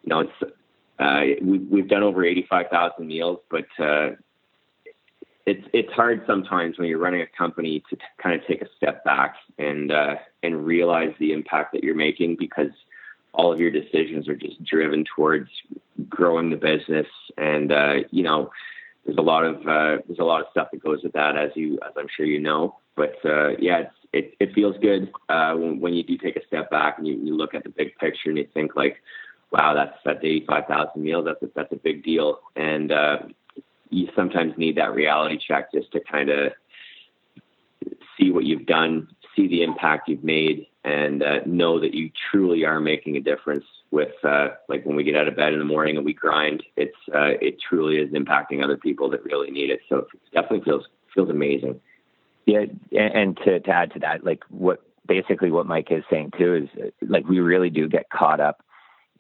you 0.03 0.09
know, 0.09 0.21
it's 0.21 0.55
uh, 0.99 1.23
we, 1.43 1.59
we've 1.59 1.89
done 1.89 2.03
over 2.03 2.25
85,000 2.25 3.07
meals, 3.07 3.39
but 3.51 3.67
uh, 3.79 4.11
it's 5.47 5.67
it's 5.73 5.93
hard 5.93 6.23
sometimes 6.27 6.79
when 6.79 6.89
you're 6.89 6.99
running 6.99 7.23
a 7.23 7.27
company 7.27 7.83
to 7.89 7.97
t- 7.97 8.03
kind 8.23 8.39
of 8.39 8.47
take 8.47 8.61
a 8.63 8.67
step 8.77 9.03
back 9.05 9.37
and 9.59 9.91
uh, 9.91 10.17
and 10.43 10.67
realize 10.67 11.13
the 11.19 11.33
impact 11.33 11.73
that 11.73 11.83
you're 11.83 11.95
making 11.95 12.37
because 12.39 12.71
all 13.33 13.53
of 13.53 13.59
your 13.59 13.71
decisions 13.71 14.29
are 14.29 14.37
just 14.37 14.63
driven 14.65 15.05
towards 15.17 15.49
growing 16.09 16.51
the 16.51 16.57
business. 16.57 17.07
And 17.39 17.73
uh, 17.73 17.95
you 18.11 18.23
know 18.23 18.51
there's 19.07 19.19
a 19.19 19.23
lot 19.23 19.45
of 19.45 19.57
uh, 19.67 20.03
there's 20.07 20.19
a 20.21 20.25
lot 20.25 20.43
of 20.43 20.49
stuff 20.51 20.69
that 20.73 20.83
goes 20.83 21.03
with 21.03 21.13
that 21.15 21.37
as 21.37 21.51
you 21.55 21.79
as 21.87 21.93
I'm 21.97 22.09
sure 22.15 22.27
you 22.27 22.41
know. 22.41 22.77
But 22.95 23.17
uh, 23.25 23.57
yeah 23.59 23.85
it 24.13 24.35
it 24.41 24.53
feels 24.55 24.77
good 24.83 25.11
uh, 25.29 25.55
when, 25.55 25.81
when 25.81 25.95
you 25.95 26.03
do 26.03 26.19
take 26.19 26.37
a 26.37 26.47
step 26.47 26.71
back 26.71 26.99
and 26.99 27.07
you, 27.07 27.15
you 27.15 27.37
look 27.37 27.55
at 27.55 27.65
the 27.65 27.71
big 27.71 27.97
picture 27.99 28.29
and 28.29 28.39
you 28.39 28.47
think 28.53 28.77
like 28.77 28.97
wow, 29.51 29.75
that's 29.75 29.97
that's 30.05 30.21
eighty 30.23 30.45
five 30.47 30.67
thousand 30.67 31.03
meals. 31.03 31.25
That's 31.27 31.43
a, 31.43 31.49
that's 31.55 31.73
a 31.73 31.77
big 31.77 32.03
deal, 32.03 32.41
and 32.57 32.93
uh, 32.93 33.19
you 33.91 34.09
sometimes 34.15 34.55
need 34.57 34.77
that 34.77 34.95
reality 34.95 35.39
check 35.47 35.73
just 35.73 35.91
to 35.93 36.01
kind 36.01 36.31
of 36.31 36.53
see 38.19 38.31
what 38.31 38.45
you've 38.45 38.67
done, 38.67 39.09
see 39.35 39.49
the 39.49 39.63
impact 39.63 40.09
you've 40.09 40.25
made, 40.25 40.67
and 40.85 41.23
uh, 41.23 41.41
know 41.47 41.81
that 41.81 41.95
you 41.95 42.11
truly 42.31 42.65
are 42.65 42.81
making 42.81 43.17
a 43.17 43.21
difference. 43.21 43.65
With 43.91 44.15
uh, 44.23 44.51
like 44.69 44.87
when 44.87 44.95
we 44.95 45.03
get 45.03 45.17
out 45.17 45.27
of 45.27 45.35
bed 45.35 45.53
in 45.53 45.59
the 45.59 45.65
morning 45.65 45.97
and 45.97 46.05
we 46.05 46.15
grind, 46.15 46.63
it's 46.77 46.97
uh, 47.13 47.35
it 47.41 47.57
truly 47.61 47.97
is 47.97 48.13
impacting 48.13 48.63
other 48.63 48.77
people 48.77 49.11
that 49.11 49.25
really 49.25 49.51
need 49.51 49.71
it. 49.71 49.81
So 49.89 49.99
it 49.99 50.07
definitely 50.33 50.63
feels 50.65 50.85
feels 51.13 51.29
amazing. 51.29 51.81
Yeah, 52.47 52.67
and 52.93 53.37
to 53.39 53.59
to 53.59 53.71
add 53.71 53.93
to 53.95 53.99
that, 53.99 54.25
like 54.25 54.45
what 54.49 54.83
basically 55.09 55.51
what 55.51 55.66
Mike 55.66 55.89
is 55.91 56.05
saying 56.09 56.33
too 56.39 56.68
is 56.72 56.93
like 57.09 57.27
we 57.29 57.41
really 57.41 57.68
do 57.68 57.89
get 57.89 58.09
caught 58.11 58.39
up 58.39 58.64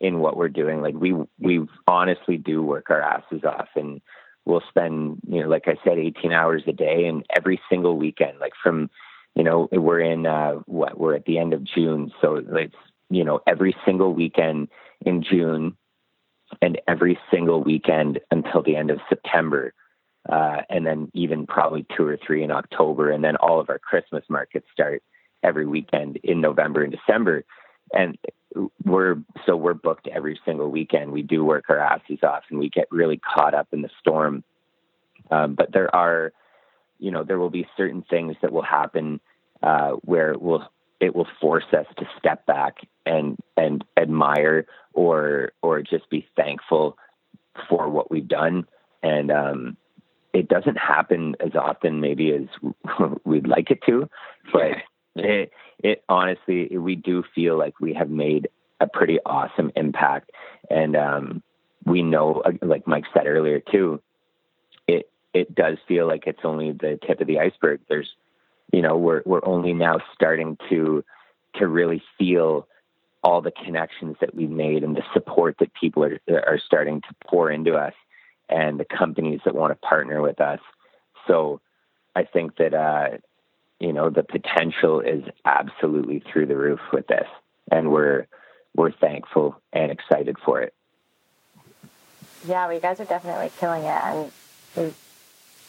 in 0.00 0.18
what 0.18 0.36
we're 0.36 0.48
doing. 0.48 0.80
Like 0.80 0.94
we 0.94 1.14
we 1.38 1.66
honestly 1.86 2.36
do 2.36 2.62
work 2.62 2.90
our 2.90 3.02
asses 3.02 3.44
off, 3.44 3.68
and 3.76 4.00
we'll 4.44 4.62
spend 4.68 5.20
you 5.28 5.42
know 5.42 5.48
like 5.48 5.68
I 5.68 5.76
said, 5.84 5.98
18 5.98 6.32
hours 6.32 6.62
a 6.66 6.72
day, 6.72 7.06
and 7.06 7.24
every 7.36 7.60
single 7.68 7.96
weekend. 7.96 8.38
Like 8.40 8.54
from 8.62 8.90
you 9.34 9.44
know 9.44 9.68
we're 9.70 10.00
in 10.00 10.26
uh, 10.26 10.54
what 10.66 10.98
we're 10.98 11.14
at 11.14 11.26
the 11.26 11.38
end 11.38 11.52
of 11.52 11.64
June, 11.64 12.12
so 12.20 12.36
it's 12.36 12.74
you 13.10 13.24
know 13.24 13.40
every 13.46 13.76
single 13.84 14.14
weekend 14.14 14.68
in 15.04 15.22
June, 15.22 15.76
and 16.62 16.80
every 16.88 17.18
single 17.30 17.62
weekend 17.62 18.20
until 18.30 18.62
the 18.62 18.76
end 18.76 18.90
of 18.90 18.98
September. 19.08 19.74
Uh, 20.28 20.60
and 20.68 20.86
then 20.86 21.10
even 21.14 21.46
probably 21.46 21.86
two 21.96 22.06
or 22.06 22.18
three 22.24 22.44
in 22.44 22.50
October, 22.50 23.10
and 23.10 23.24
then 23.24 23.36
all 23.36 23.58
of 23.58 23.70
our 23.70 23.78
Christmas 23.78 24.22
markets 24.28 24.66
start 24.70 25.02
every 25.42 25.66
weekend 25.66 26.18
in 26.22 26.42
November 26.42 26.82
and 26.82 26.92
December. 26.92 27.42
And 27.94 28.18
we're 28.84 29.16
so 29.46 29.56
we're 29.56 29.74
booked 29.74 30.08
every 30.08 30.38
single 30.44 30.70
weekend. 30.70 31.12
We 31.12 31.22
do 31.22 31.44
work 31.44 31.64
our 31.68 31.78
asses 31.78 32.18
off, 32.22 32.42
and 32.50 32.58
we 32.58 32.68
get 32.68 32.86
really 32.90 33.18
caught 33.18 33.54
up 33.54 33.68
in 33.72 33.82
the 33.82 33.90
storm. 34.00 34.44
Um, 35.30 35.54
but 35.54 35.72
there 35.72 35.94
are, 35.94 36.32
you 36.98 37.10
know, 37.10 37.22
there 37.22 37.38
will 37.38 37.50
be 37.50 37.68
certain 37.76 38.02
things 38.08 38.36
that 38.42 38.52
will 38.52 38.62
happen 38.62 39.20
uh, 39.62 39.90
where 40.02 40.32
it 40.32 40.42
will 40.42 40.68
it 41.00 41.14
will 41.14 41.28
force 41.40 41.64
us 41.72 41.86
to 41.98 42.06
step 42.18 42.44
back 42.46 42.76
and 43.06 43.38
and 43.56 43.84
admire 43.96 44.66
or 44.92 45.52
or 45.62 45.82
just 45.82 46.08
be 46.10 46.26
thankful 46.36 46.96
for 47.68 47.88
what 47.88 48.10
we've 48.10 48.28
done. 48.28 48.66
And 49.02 49.30
um, 49.30 49.76
it 50.32 50.48
doesn't 50.48 50.76
happen 50.76 51.36
as 51.40 51.54
often, 51.54 52.00
maybe 52.00 52.32
as 52.32 52.70
we'd 53.24 53.46
like 53.46 53.70
it 53.70 53.80
to, 53.86 54.08
but 54.52 54.72
it, 55.16 55.50
it 55.82 56.04
honestly, 56.08 56.76
we 56.76 56.96
do 56.96 57.24
feel 57.34 57.58
like 57.58 57.80
we 57.80 57.94
have 57.94 58.10
made 58.10 58.48
a 58.80 58.86
pretty 58.86 59.18
awesome 59.24 59.72
impact. 59.76 60.30
And 60.68 60.96
um, 60.96 61.42
we 61.84 62.02
know, 62.02 62.42
uh, 62.44 62.52
like 62.62 62.86
Mike 62.86 63.04
said 63.12 63.26
earlier 63.26 63.60
too, 63.60 64.00
it 64.86 65.10
it 65.32 65.54
does 65.54 65.78
feel 65.86 66.06
like 66.06 66.24
it's 66.26 66.40
only 66.44 66.72
the 66.72 66.98
tip 67.06 67.20
of 67.20 67.26
the 67.26 67.40
iceberg. 67.40 67.80
There's, 67.88 68.10
you 68.72 68.82
know, 68.82 68.96
we're 68.96 69.22
we're 69.24 69.44
only 69.44 69.72
now 69.72 69.98
starting 70.14 70.56
to 70.68 71.04
to 71.56 71.66
really 71.66 72.02
feel 72.18 72.66
all 73.22 73.42
the 73.42 73.50
connections 73.50 74.16
that 74.20 74.34
we've 74.34 74.50
made 74.50 74.82
and 74.82 74.96
the 74.96 75.02
support 75.12 75.56
that 75.60 75.72
people 75.74 76.04
are 76.04 76.20
are 76.28 76.58
starting 76.64 77.00
to 77.02 77.14
pour 77.26 77.50
into 77.50 77.74
us 77.74 77.94
and 78.48 78.80
the 78.80 78.84
companies 78.84 79.40
that 79.44 79.54
want 79.54 79.70
to 79.72 79.86
partner 79.86 80.20
with 80.20 80.40
us. 80.40 80.60
So 81.26 81.60
I 82.16 82.24
think 82.24 82.56
that 82.56 82.74
uh, 82.74 83.18
you 83.80 83.92
know 83.92 84.10
the 84.10 84.22
potential 84.22 85.00
is 85.00 85.24
absolutely 85.44 86.22
through 86.32 86.46
the 86.46 86.56
roof 86.56 86.80
with 86.92 87.06
this, 87.06 87.26
and 87.70 87.90
we're 87.90 88.26
we're 88.76 88.92
thankful 88.92 89.60
and 89.72 89.90
excited 89.90 90.36
for 90.44 90.60
it. 90.60 90.74
Yeah, 92.46 92.66
well, 92.66 92.74
you 92.74 92.80
guys 92.80 93.00
are 93.00 93.04
definitely 93.04 93.50
killing 93.58 93.82
it, 93.84 94.32
and 94.76 94.94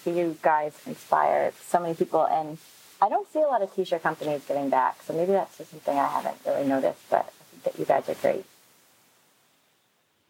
you 0.05 0.38
guys 0.41 0.80
inspire 0.86 1.51
so 1.66 1.80
many 1.80 1.93
people. 1.93 2.26
And 2.26 2.57
I 3.01 3.09
don't 3.09 3.32
see 3.32 3.39
a 3.39 3.47
lot 3.47 3.62
of 3.62 3.74
t-shirt 3.74 4.03
companies 4.03 4.43
getting 4.47 4.70
back, 4.70 5.01
so 5.03 5.14
maybe 5.14 5.32
that's 5.32 5.57
just 5.57 5.72
something 5.72 5.97
I 5.97 6.07
haven't 6.07 6.38
really 6.45 6.68
noticed. 6.68 7.01
But 7.09 7.26
I 7.26 7.43
think 7.51 7.64
that 7.64 7.80
you 7.80 7.86
guys 7.86 8.07
are 8.09 8.16
great. 8.16 8.45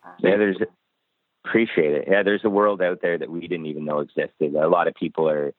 Um, 0.03 0.11
yeah, 0.19 0.37
there's 0.37 0.57
appreciate 1.45 1.93
it. 1.93 2.07
Yeah, 2.09 2.23
there's 2.23 2.45
a 2.45 2.49
world 2.49 2.81
out 2.81 3.01
there 3.01 3.17
that 3.17 3.29
we 3.29 3.41
didn't 3.41 3.65
even 3.65 3.85
know 3.85 3.99
existed. 3.99 4.55
A 4.55 4.67
lot 4.67 4.87
of 4.87 4.95
people 4.95 5.29
are 5.29 5.53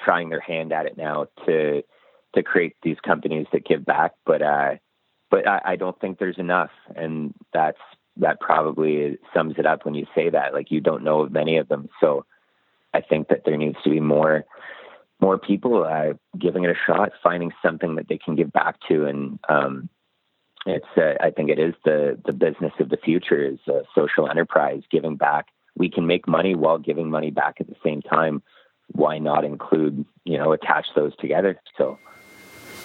trying 0.00 0.28
their 0.28 0.40
hand 0.40 0.72
at 0.72 0.86
it 0.86 0.96
now 0.96 1.26
to 1.46 1.82
to 2.34 2.42
create 2.42 2.76
these 2.82 2.98
companies 3.04 3.46
that 3.52 3.66
give 3.66 3.84
back, 3.84 4.12
but 4.24 4.42
uh, 4.42 4.74
but 5.30 5.48
I, 5.48 5.60
I 5.64 5.76
don't 5.76 5.98
think 6.00 6.18
there's 6.18 6.38
enough, 6.38 6.70
and 6.94 7.34
that's 7.52 7.78
that 8.18 8.40
probably 8.40 9.18
sums 9.34 9.54
it 9.58 9.66
up 9.66 9.84
when 9.84 9.94
you 9.94 10.06
say 10.14 10.30
that. 10.30 10.52
Like 10.52 10.70
you 10.70 10.80
don't 10.80 11.04
know 11.04 11.20
of 11.20 11.32
many 11.32 11.56
of 11.56 11.68
them, 11.68 11.88
so 12.00 12.24
I 12.94 13.00
think 13.00 13.28
that 13.28 13.42
there 13.44 13.56
needs 13.56 13.76
to 13.84 13.90
be 13.90 14.00
more 14.00 14.44
more 15.20 15.38
people 15.38 15.84
uh, 15.84 16.12
giving 16.38 16.64
it 16.64 16.70
a 16.70 16.74
shot, 16.86 17.12
finding 17.22 17.50
something 17.62 17.96
that 17.96 18.08
they 18.08 18.18
can 18.18 18.36
give 18.36 18.52
back 18.52 18.76
to, 18.88 19.06
and 19.06 19.38
um, 19.48 19.88
it's 20.66 20.86
uh, 20.96 21.14
I 21.20 21.30
think 21.30 21.50
it 21.50 21.58
is 21.58 21.74
the 21.84 22.18
the 22.24 22.32
business 22.32 22.72
of 22.80 22.88
the 22.88 22.98
future 22.98 23.42
is 23.42 23.58
social 23.94 24.28
enterprise 24.28 24.82
giving 24.90 25.16
back. 25.16 25.46
We 25.76 25.90
can 25.90 26.06
make 26.06 26.26
money 26.26 26.54
while 26.54 26.78
giving 26.78 27.10
money 27.10 27.30
back 27.30 27.56
at 27.60 27.66
the 27.66 27.76
same 27.84 28.02
time. 28.02 28.42
Why 28.92 29.18
not 29.18 29.44
include 29.44 30.04
you 30.24 30.38
know 30.38 30.52
attach 30.52 30.86
those 30.94 31.14
together? 31.16 31.60
So 31.76 31.98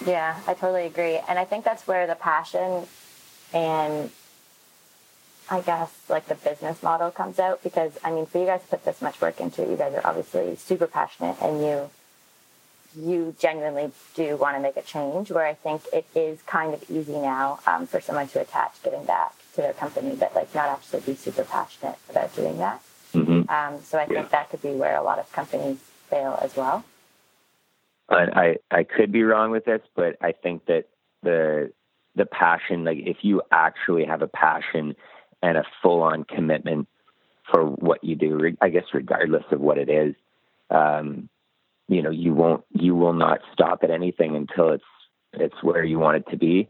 yeah, 0.06 0.40
I 0.46 0.54
totally 0.54 0.86
agree, 0.86 1.20
and 1.28 1.38
I 1.38 1.44
think 1.44 1.64
that's 1.64 1.86
where 1.86 2.06
the 2.06 2.14
passion 2.14 2.86
and 3.52 4.10
I 5.50 5.60
guess 5.60 5.90
like 6.08 6.26
the 6.26 6.34
business 6.34 6.82
model 6.82 7.10
comes 7.10 7.38
out 7.38 7.62
because 7.62 7.98
I 8.04 8.10
mean 8.10 8.26
for 8.26 8.38
you 8.38 8.46
guys 8.46 8.62
to 8.62 8.68
put 8.68 8.84
this 8.84 9.02
much 9.02 9.20
work 9.20 9.40
into 9.40 9.62
it, 9.62 9.70
you 9.70 9.76
guys 9.76 9.94
are 9.94 10.06
obviously 10.06 10.56
super 10.56 10.86
passionate 10.86 11.36
and 11.40 11.60
you 11.60 11.90
you 12.94 13.34
genuinely 13.38 13.90
do 14.14 14.36
want 14.36 14.56
to 14.56 14.60
make 14.60 14.76
a 14.76 14.82
change, 14.82 15.30
where 15.30 15.46
I 15.46 15.54
think 15.54 15.82
it 15.92 16.06
is 16.14 16.42
kind 16.42 16.74
of 16.74 16.84
easy 16.90 17.18
now 17.18 17.58
um, 17.66 17.86
for 17.86 18.00
someone 18.00 18.28
to 18.28 18.40
attach 18.40 18.82
giving 18.82 19.04
back 19.04 19.34
to 19.54 19.62
their 19.62 19.72
company, 19.72 20.14
but 20.14 20.34
like 20.34 20.54
not 20.54 20.68
actually 20.68 21.00
be 21.00 21.14
super 21.14 21.44
passionate 21.44 21.96
about 22.10 22.34
doing 22.34 22.58
that. 22.58 22.82
Mm-hmm. 23.14 23.48
Um, 23.50 23.82
so 23.82 23.98
I 23.98 24.06
think 24.06 24.18
yeah. 24.18 24.28
that 24.28 24.50
could 24.50 24.62
be 24.62 24.72
where 24.72 24.96
a 24.96 25.02
lot 25.02 25.18
of 25.18 25.30
companies 25.32 25.78
fail 26.12 26.38
as 26.42 26.56
well. 26.56 26.84
I, 28.08 28.56
I 28.70 28.78
I 28.78 28.84
could 28.84 29.10
be 29.12 29.22
wrong 29.22 29.50
with 29.50 29.64
this, 29.64 29.80
but 29.96 30.16
I 30.20 30.32
think 30.32 30.66
that 30.66 30.84
the 31.22 31.72
the 32.14 32.26
passion, 32.26 32.84
like 32.84 32.98
if 32.98 33.18
you 33.22 33.42
actually 33.50 34.04
have 34.04 34.22
a 34.22 34.28
passion 34.28 34.94
and 35.42 35.56
a 35.56 35.64
full 35.82 36.02
on 36.02 36.24
commitment 36.24 36.88
for 37.50 37.64
what 37.64 38.04
you 38.04 38.14
do, 38.14 38.54
I 38.60 38.68
guess 38.68 38.84
regardless 38.92 39.44
of 39.50 39.60
what 39.60 39.78
it 39.78 39.88
is, 39.88 40.14
um, 40.70 41.28
you 41.88 42.02
know 42.02 42.10
you 42.10 42.34
won't 42.34 42.64
you 42.70 42.94
will 42.94 43.12
not 43.12 43.40
stop 43.52 43.80
at 43.82 43.90
anything 43.90 44.36
until 44.36 44.70
it's 44.70 44.84
it's 45.34 45.62
where 45.62 45.84
you 45.84 45.98
want 45.98 46.16
it 46.18 46.30
to 46.30 46.36
be 46.36 46.68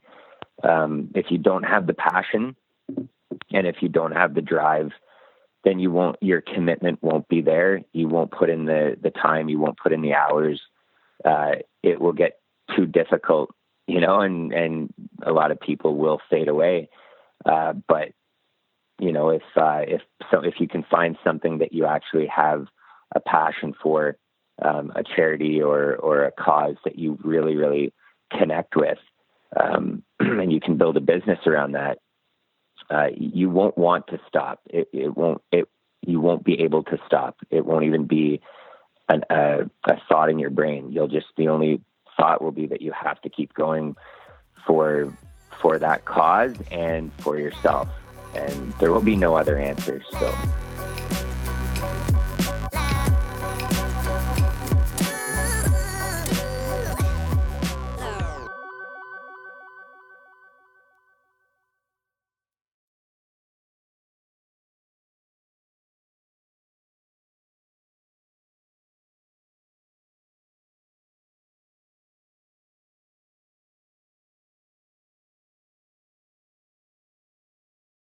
um, 0.62 1.11
if 1.14 1.26
you 1.30 1.38
don't 1.38 1.64
have 1.64 1.86
the 1.86 1.95
passion 1.95 2.57
and 3.51 3.66
if 3.66 3.76
you 3.80 3.88
don't 3.88 4.12
have 4.12 4.34
the 4.34 4.43
drive 4.43 4.90
then 5.64 5.78
you 5.78 5.90
won't 5.90 6.16
your 6.20 6.40
commitment 6.40 7.02
won't 7.02 7.28
be 7.28 7.40
there. 7.40 7.80
You 7.92 8.08
won't 8.08 8.30
put 8.30 8.50
in 8.50 8.64
the 8.64 8.96
the 9.00 9.10
time. 9.10 9.48
You 9.48 9.58
won't 9.58 9.78
put 9.78 9.92
in 9.92 10.02
the 10.02 10.14
hours. 10.14 10.60
Uh, 11.24 11.52
it 11.82 12.00
will 12.00 12.12
get 12.12 12.40
too 12.76 12.86
difficult 12.86 13.54
you 13.86 14.00
know 14.00 14.20
and 14.20 14.52
and 14.52 14.92
a 15.22 15.32
lot 15.32 15.50
of 15.50 15.60
people 15.60 15.96
will 15.96 16.20
fade 16.30 16.48
away. 16.48 16.88
Uh, 17.44 17.72
but 17.88 18.12
you 18.98 19.12
know 19.12 19.30
if 19.30 19.42
uh, 19.56 19.82
if 19.86 20.00
so 20.30 20.40
if 20.40 20.54
you 20.58 20.68
can 20.68 20.84
find 20.90 21.16
something 21.24 21.58
that 21.58 21.72
you 21.72 21.86
actually 21.86 22.26
have 22.26 22.66
a 23.14 23.20
passion 23.20 23.74
for 23.82 24.16
um, 24.62 24.92
a 24.94 25.02
charity 25.02 25.60
or 25.60 25.96
or 25.96 26.24
a 26.24 26.32
cause 26.32 26.76
that 26.84 26.98
you 26.98 27.18
really 27.22 27.56
really 27.56 27.92
connect 28.32 28.76
with, 28.76 28.98
um, 29.60 30.02
and 30.20 30.52
you 30.52 30.60
can 30.60 30.78
build 30.78 30.96
a 30.96 31.00
business 31.00 31.40
around 31.46 31.72
that, 31.72 31.98
uh, 32.91 33.09
you 33.16 33.51
won't 33.51 33.76
want 33.76 34.07
to 34.09 34.20
stop. 34.28 34.61
It, 34.66 34.89
it 34.93 35.16
won't. 35.16 35.43
It 35.51 35.68
you 36.05 36.20
won't 36.20 36.45
be 36.45 36.61
able 36.61 36.83
to 36.85 36.99
stop. 37.07 37.37
It 37.51 37.64
won't 37.64 37.85
even 37.85 38.07
be 38.07 38.41
an, 39.09 39.22
a, 39.30 39.70
a 39.85 40.01
thought 40.09 40.30
in 40.30 40.39
your 40.39 40.51
brain. 40.51 40.91
You'll 40.91 41.09
just 41.09 41.26
the 41.37 41.49
only 41.49 41.80
thought 42.16 42.43
will 42.43 42.53
be 42.53 42.66
that 42.66 42.83
you 42.83 42.93
have 42.93 43.20
to 43.22 43.28
keep 43.28 43.55
going 43.55 43.97
for 44.66 45.12
for 45.61 45.78
that 45.78 46.05
cause 46.05 46.55
and 46.70 47.12
for 47.14 47.39
yourself, 47.39 47.89
and 48.35 48.72
there 48.74 48.93
will 48.93 49.03
be 49.03 49.16
no 49.16 49.37
other 49.37 49.59
answers. 49.59 50.05
So. 50.12 50.35